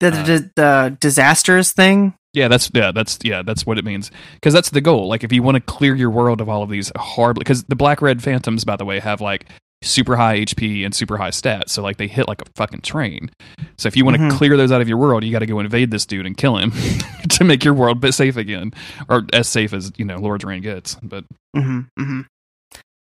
[0.00, 2.14] The, Uh, the, the disasters thing.
[2.34, 4.10] Yeah, that's yeah, that's yeah, that's what it means.
[4.34, 5.08] Because that's the goal.
[5.08, 7.76] Like if you want to clear your world of all of these hard, because the
[7.76, 9.46] black red phantoms, by the way, have like
[9.82, 11.70] super high HP and super high stats.
[11.70, 13.30] So like they hit like a fucking train.
[13.78, 14.32] So if you want to Mhm.
[14.32, 16.58] clear those out of your world, you got to go invade this dude and kill
[16.58, 16.72] him
[17.30, 18.72] to make your world bit safe again,
[19.08, 20.96] or as safe as you know Lordran gets.
[21.02, 21.24] But
[21.56, 22.20] hmm hmm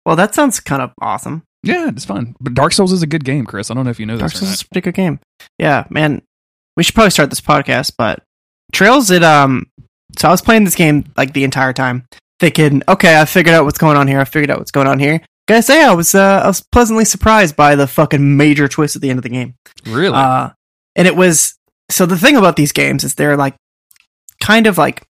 [0.05, 1.43] Well, that sounds kind of awesome.
[1.63, 2.35] yeah, it's fun.
[2.41, 3.71] But Dark Souls is a good game, Chris.
[3.71, 4.53] I don't know if you know Dark Souls not.
[4.55, 5.19] is a pretty good game.
[5.59, 6.21] Yeah, man.
[6.75, 8.23] We should probably start this podcast, but
[8.73, 9.67] Trails it um
[10.17, 12.07] so I was playing this game like the entire time,
[12.39, 14.99] thinking, okay, I figured out what's going on here, I figured out what's going on
[14.99, 15.21] here.
[15.47, 19.01] Gotta say I was uh I was pleasantly surprised by the fucking major twist at
[19.01, 19.55] the end of the game.
[19.85, 20.15] Really?
[20.15, 20.49] Uh
[20.95, 21.55] and it was
[21.91, 23.55] so the thing about these games is they're like
[24.41, 25.03] kind of like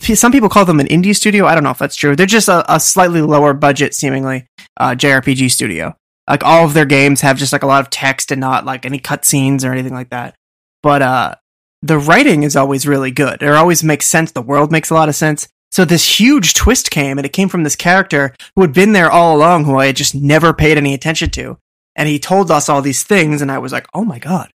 [0.00, 1.46] some people call them an indie studio.
[1.46, 2.16] I don't know if that's true.
[2.16, 4.46] They're just a, a slightly lower budget, seemingly,
[4.78, 5.94] uh, JRPG studio.
[6.28, 8.86] Like all of their games have just like a lot of text and not like
[8.86, 10.34] any cutscenes or anything like that.
[10.82, 11.34] But uh,
[11.82, 13.42] the writing is always really good.
[13.42, 14.32] It always makes sense.
[14.32, 15.48] The world makes a lot of sense.
[15.70, 19.10] So this huge twist came, and it came from this character who had been there
[19.10, 21.58] all along, who I had just never paid any attention to.
[21.96, 24.50] And he told us all these things, and I was like, "Oh my god,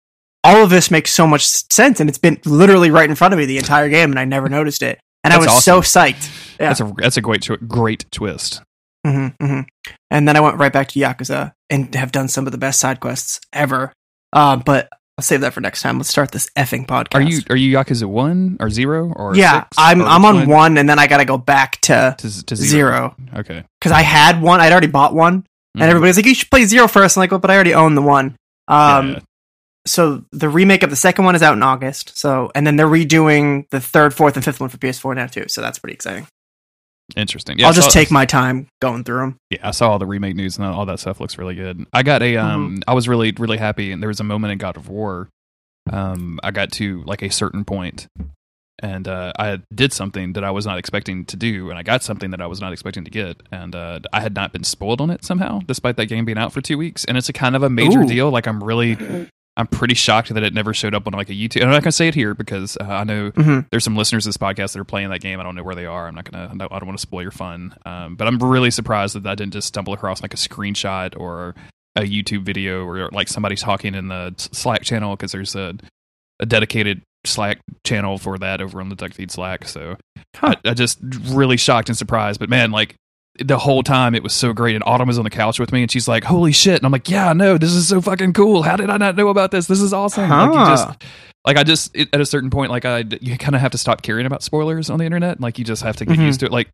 [0.43, 3.39] all of this makes so much sense!" And it's been literally right in front of
[3.39, 4.99] me the entire game, and I never noticed it.
[5.23, 6.57] And I That's was so psyched.
[6.59, 6.67] Yeah.
[6.67, 8.61] That's a that's a great great twist.
[9.05, 9.61] hmm hmm
[10.11, 12.79] And then I went right back to Yakuza and have done some of the best
[12.79, 13.91] side quests ever.
[14.33, 15.97] Uh, but I'll save that for next time.
[15.97, 17.15] Let's start this effing podcast.
[17.15, 19.77] Are you are you Yakuza one or zero or Yeah, six?
[19.77, 20.01] I'm.
[20.03, 23.63] I'm on one, and then I got to go back to to, to zero Okay.
[23.79, 24.59] because I had one.
[24.61, 25.45] I'd already bought one, Mhm.
[25.81, 27.17] and everybody's like, "You should play zero first.
[27.17, 28.35] I'm like, well, but I already own the one.
[28.67, 29.19] Um, Yeah.
[29.87, 32.17] so the remake of the second one is out in August.
[32.17, 35.45] So, and then they're redoing the third, fourth, and fifth one for PS4 now too.
[35.47, 36.27] So that's pretty exciting.
[37.15, 37.57] Interesting.
[37.57, 39.39] Yeah, I'll just take my time going through them.
[39.49, 41.85] Yeah, I saw all the remake news and all that stuff looks really good.
[41.93, 44.57] I got a um I was really really happy and there was a moment in
[44.57, 45.29] God of War
[45.91, 48.07] um I got to like a certain point
[48.79, 52.03] and uh I did something that I was not expecting to do and I got
[52.03, 54.99] something that I was not expecting to get and uh I had not been spoiled
[54.99, 57.55] on it somehow despite that game being out for 2 weeks and it's a kind
[57.55, 58.07] of a major Ooh.
[58.07, 58.97] deal like I'm really
[59.57, 61.63] I'm pretty shocked that it never showed up on like a YouTube.
[61.63, 63.65] I'm not gonna say it here because uh, I know Mhm.
[63.71, 65.39] there's some listeners of this podcast that are playing that game.
[65.39, 66.07] I don't know where they are.
[66.07, 66.45] I'm not gonna.
[66.53, 67.75] I don't want to spoil your fun.
[67.85, 71.55] Um, but I'm really surprised that I didn't just stumble across like a screenshot or
[71.95, 75.73] a YouTube video or like somebody talking in the Slack channel because there's a
[76.39, 79.67] a dedicated Slack channel for that over on the Duckfeed Slack.
[79.67, 79.97] So
[80.35, 80.53] Huh.
[80.63, 82.39] I, I just really shocked and surprised.
[82.39, 82.93] But man, like
[83.43, 84.75] the whole time it was so great.
[84.75, 86.91] And Autumn was on the couch with me and she's like, "Holy shit!" And I'm
[86.91, 88.63] like, "Yeah, no, this is so fucking cool.
[88.63, 89.67] How did I not know about this?
[89.67, 90.87] This is awesome." Like you just
[91.45, 93.77] like I just it, at a certain point, like I you kind of have to
[93.77, 95.39] stop caring about spoilers on the internet.
[95.39, 96.25] Like you just have to get Mhm.
[96.25, 96.51] used to it.
[96.51, 96.69] Like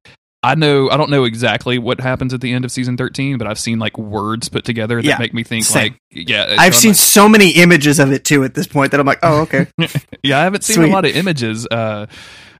[0.45, 3.47] I know I don't know exactly what happens at the end of season thirteen, but
[3.47, 5.93] I've seen like words put together that Yeah, make me think same.
[5.93, 6.55] like yeah.
[6.57, 9.19] I've seen like- so many images of it too at this point that I'm like,
[9.23, 9.67] oh, okay.
[10.23, 10.89] yeah, I haven't seen Sweet.
[10.89, 11.65] a lot of images.
[11.67, 12.07] Uh,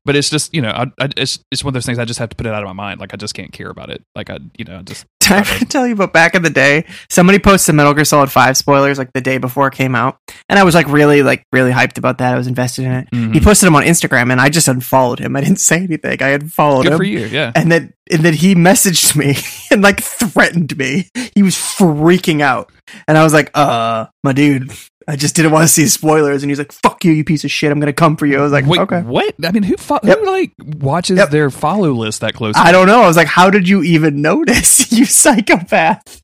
[0.05, 2.19] but it's just you know, I, I, it's it's one of those things I just
[2.19, 2.99] have to put it out of my mind.
[2.99, 4.03] Like I just can't care about it.
[4.15, 6.49] Like I you know I just Did I ever tell you about back in the
[6.49, 6.85] day?
[7.09, 10.17] Somebody posted Metal Gear Solid 5 spoilers like the day before it came out.
[10.49, 12.33] And I was like really, like really hyped about that.
[12.33, 13.07] I was invested in it.
[13.11, 13.33] Mhm.
[13.33, 15.37] He posted them on Instagram and I just unfollowed him.
[15.37, 16.21] I didn't say anything.
[16.21, 16.97] I unfollowed good him.
[16.97, 17.19] for you.
[17.27, 17.53] Yeah.
[17.55, 19.37] And then and then he messaged me
[19.71, 21.09] and like threatened me.
[21.35, 22.69] He was freaking out.
[23.07, 24.73] And I was like, uh, my dude,
[25.07, 26.43] I just didn't want to see spoilers.
[26.43, 27.71] And he's like, fuck you, you piece of shit.
[27.71, 28.39] I'm gonna come for you.
[28.39, 29.01] I was like, Wait, okay.
[29.01, 29.33] what?
[29.43, 30.19] I mean, who fo- Yep.
[30.19, 31.29] who like watches Yep.
[31.29, 32.55] their follow list that close?
[32.57, 33.01] I don't know.
[33.01, 34.91] I was like, how did you even notice?
[34.91, 36.21] you psychopath.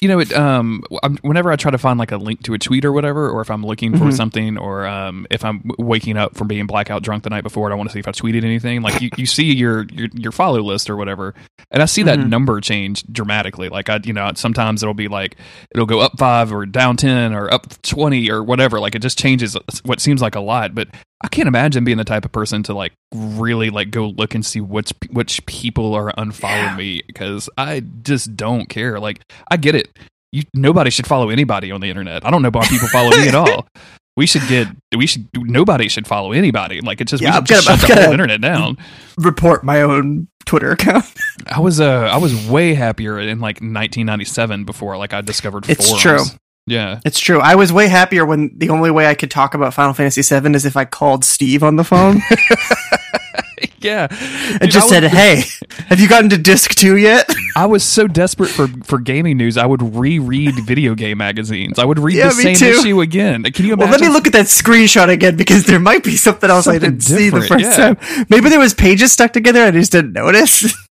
[0.00, 0.82] You know it um
[1.22, 3.50] whenever i try to find like a link to a tweet or whatever or if
[3.50, 4.12] i'm looking for Mhm.
[4.16, 7.74] something or um if i'm waking up from being blackout drunk the night before and
[7.74, 10.32] i want to see if i tweeted anything like you, you see your, your your
[10.32, 11.34] follow list or whatever
[11.70, 12.28] and i see that Mhm.
[12.30, 15.36] number change dramatically like i you know sometimes it'll be like
[15.74, 19.18] it'll go up five or down 10 or up 20 or whatever like it just
[19.18, 20.88] changes what seems like a lot but
[21.22, 24.44] i can't imagine being the type of person to like really like go look and
[24.44, 26.76] see which which people are unfollowing Yeah.
[26.76, 29.20] me because i just don't care like
[29.50, 29.88] i get it
[30.32, 32.24] you nobody should follow anybody on the internet.
[32.24, 33.66] I don't know why people follow me at all.
[34.16, 36.80] We should get we should nobody should follow anybody.
[36.80, 38.76] Like it's just Yeah, we I'm should just gonna- shut the whole internet down.
[39.18, 41.04] Report my own Twitter account.
[41.46, 45.88] I was uh I was way happier in like 1997 before like I discovered It's
[45.88, 46.02] forums.
[46.30, 46.38] true.
[46.66, 47.00] Yeah.
[47.04, 47.40] It's true.
[47.40, 50.54] I was way happier when the only way I could talk about Final Fantasy VII
[50.54, 52.20] is if I called Steve on the phone
[53.80, 54.06] yeah.
[54.10, 55.42] and Dude, just I said, "Hey,
[55.86, 59.56] have you gotten to disc two yet?" I was so desperate for for gaming news.
[59.56, 61.78] I would reread video game magazines.
[61.78, 62.66] I would read Yeah, the same too.
[62.66, 63.42] issue again.
[63.44, 63.90] Can you imagine?
[63.90, 66.78] well, let me look at that screenshot again because there might be something else I
[66.78, 67.94] didn't see the first yeah.
[67.94, 68.26] time.
[68.28, 70.72] Maybe there was pages stuck together and I just didn't notice.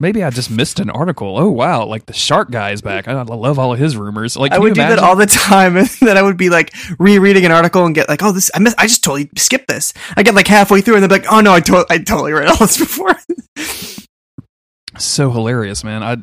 [0.00, 1.38] Maybe I just missed an article.
[1.38, 3.06] Oh wow, like the shark guy is back.
[3.06, 4.36] I love all of his rumors.
[4.36, 7.44] Like I would do that all the time, and then I would be like rereading
[7.44, 8.76] an article and get like, "Oh, this I missed.
[8.78, 11.52] I just totally skipped this." I get like halfway through and they're like, "Oh no,
[11.54, 13.14] I, to- I totally read all this before."
[14.98, 16.02] so hilarious, man.
[16.02, 16.16] I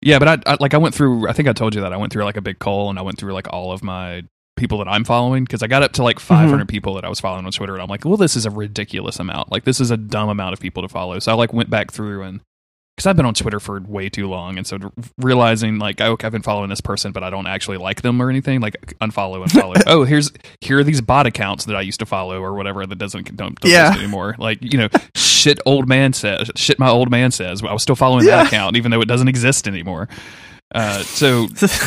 [0.00, 1.28] yeah, but I, I like I went through.
[1.28, 3.02] I think I told you that I went through like a big call and I
[3.02, 4.24] went through like all of my
[4.56, 6.28] people that I'm following because I got up to like mm-hmm.
[6.28, 8.50] 500 people that I was following on Twitter and I'm like, well, this is a
[8.50, 9.52] ridiculous amount.
[9.52, 11.18] Like this is a dumb amount of people to follow.
[11.18, 12.40] So I like went back through and
[12.96, 14.78] because I've been on Twitter for way too long, and so
[15.18, 18.20] realizing like, oh, okay, I've been following this person, but I don't actually like them
[18.22, 18.60] or anything.
[18.60, 19.82] Like unfollow, unfollow.
[19.86, 20.32] oh, here's
[20.62, 23.60] here are these bot accounts that I used to follow or whatever that doesn't don't,
[23.60, 23.88] don't Yeah.
[23.88, 24.34] exist anymore.
[24.38, 27.62] Like you know, shit, old man says, shit, my old man says.
[27.62, 28.36] I was still following Yeah.
[28.36, 30.08] that account even though it doesn't exist anymore.
[30.74, 31.46] Uh, so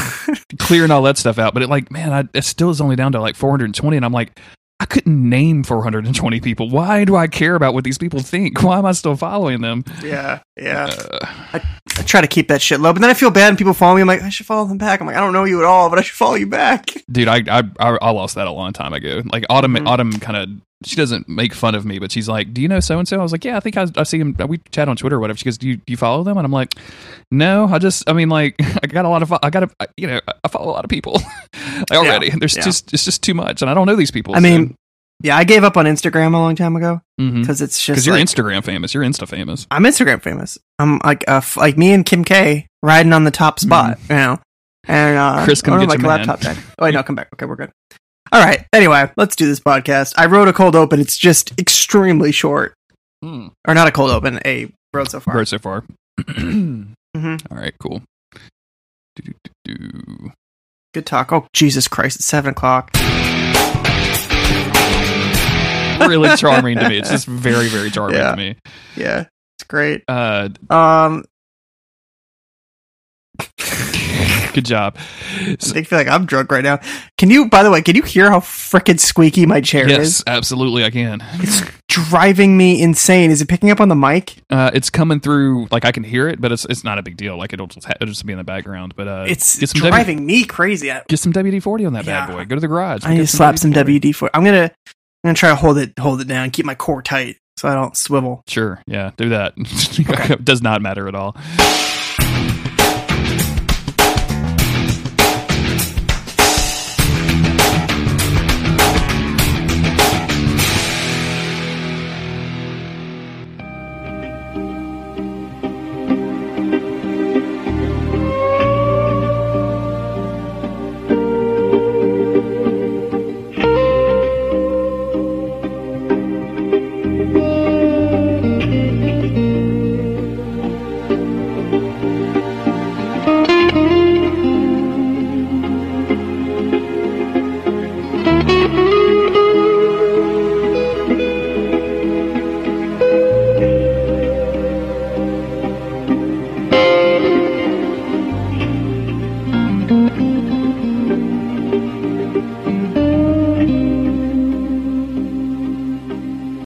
[0.59, 3.11] clearing all that stuff out, but it like, man, I, it still is only down
[3.13, 4.39] to like 420, and I'm like.
[4.81, 6.69] I couldn't name 420 people.
[6.69, 8.63] Why do I care about what these people think?
[8.63, 9.83] Why am I still following them?
[10.01, 10.85] yeah, yeah.
[10.85, 11.19] Uh,
[11.53, 11.61] I
[12.03, 14.01] try to keep that shit low, but then I feel bad when people follow me.
[14.01, 15.01] I'm like, I should follow them back.
[15.01, 16.85] I'm like, I don't know you at all, but I should follow you back.
[17.11, 19.87] dude I, I i I lost that a long time ago like autumn Mhm.
[19.87, 20.49] autumn kind of
[20.85, 23.19] she doesn't make fun of me but she's like do you know so and so
[23.19, 25.19] i was like yeah i think i, I see him we chat on twitter or
[25.19, 26.75] whatever she goes do you, do you follow them and i'm like
[27.31, 30.07] no i just i mean like i got a lot of i got a you
[30.07, 31.19] know i follow a lot of people
[31.91, 32.63] already there's yeah.
[32.63, 34.75] just it's just too much and i don't know these people I mean,
[35.21, 38.05] yeah, I gave up on Instagram a long time ago because because it's just because
[38.07, 40.57] you're like, instagram famous you're insta famous I'm Instagram famous.
[40.79, 44.15] I'm like uh, f- like me and Kim K riding on the top spot, you
[44.15, 44.39] know.
[44.87, 45.45] And uh, Mm-hmm.
[45.45, 46.25] Chris, come get my your man.
[46.25, 46.57] laptop died.
[46.79, 47.29] Oh wait, no, come back.
[47.33, 47.71] Okay, we're good.
[48.31, 48.65] All right.
[48.73, 50.13] Anyway, let's do this podcast.
[50.17, 50.99] I wrote a cold open.
[50.99, 52.73] It's just extremely short,
[53.21, 53.47] hmm.
[53.67, 54.39] or not a cold open.
[54.45, 55.35] A road so far.
[55.35, 55.83] Right so far
[56.19, 56.95] Mhm.
[57.51, 58.03] All right cool.
[60.93, 61.31] Good talk.
[61.33, 62.17] Oh, Jesus Christ.
[62.17, 62.91] It's seven o'clock.
[66.07, 66.97] really charming to me.
[66.99, 68.31] It's just very, very charming Yeah.
[68.31, 68.55] to me.
[68.95, 69.25] Yeah.
[69.57, 70.03] It's great.
[70.07, 71.23] Uh, Um,
[74.53, 74.97] good job.
[75.59, 76.79] So- I feel like I'm drunk right now.
[77.17, 80.05] Can you, by the way, can you hear how freaking squeaky my chair yes, is?
[80.19, 81.23] Yes, absolutely, I can.
[81.35, 83.31] It's driving me insane.
[83.31, 84.37] Is it picking up on the mic?
[84.49, 85.67] Uh, it's coming through.
[85.71, 87.37] Like I can hear it, but it's it's not a big deal.
[87.37, 88.93] Like it'll just ha- it'll just be in the background.
[88.95, 90.87] But uh, It's get some W- driving me crazy.
[90.87, 92.45] Get some WD forty on that bad boy.
[92.45, 93.01] Go to the garage.
[93.05, 93.99] I need to slap some WD-40.
[93.99, 94.29] WD for.
[94.33, 94.71] I'm gonna,
[95.23, 97.73] I'm gonna try to hold it, hold it down, keep my core tight so I
[97.73, 98.43] don't swivel.
[98.47, 99.53] Sure, yeah, do that.
[100.43, 101.35] Does not matter at all.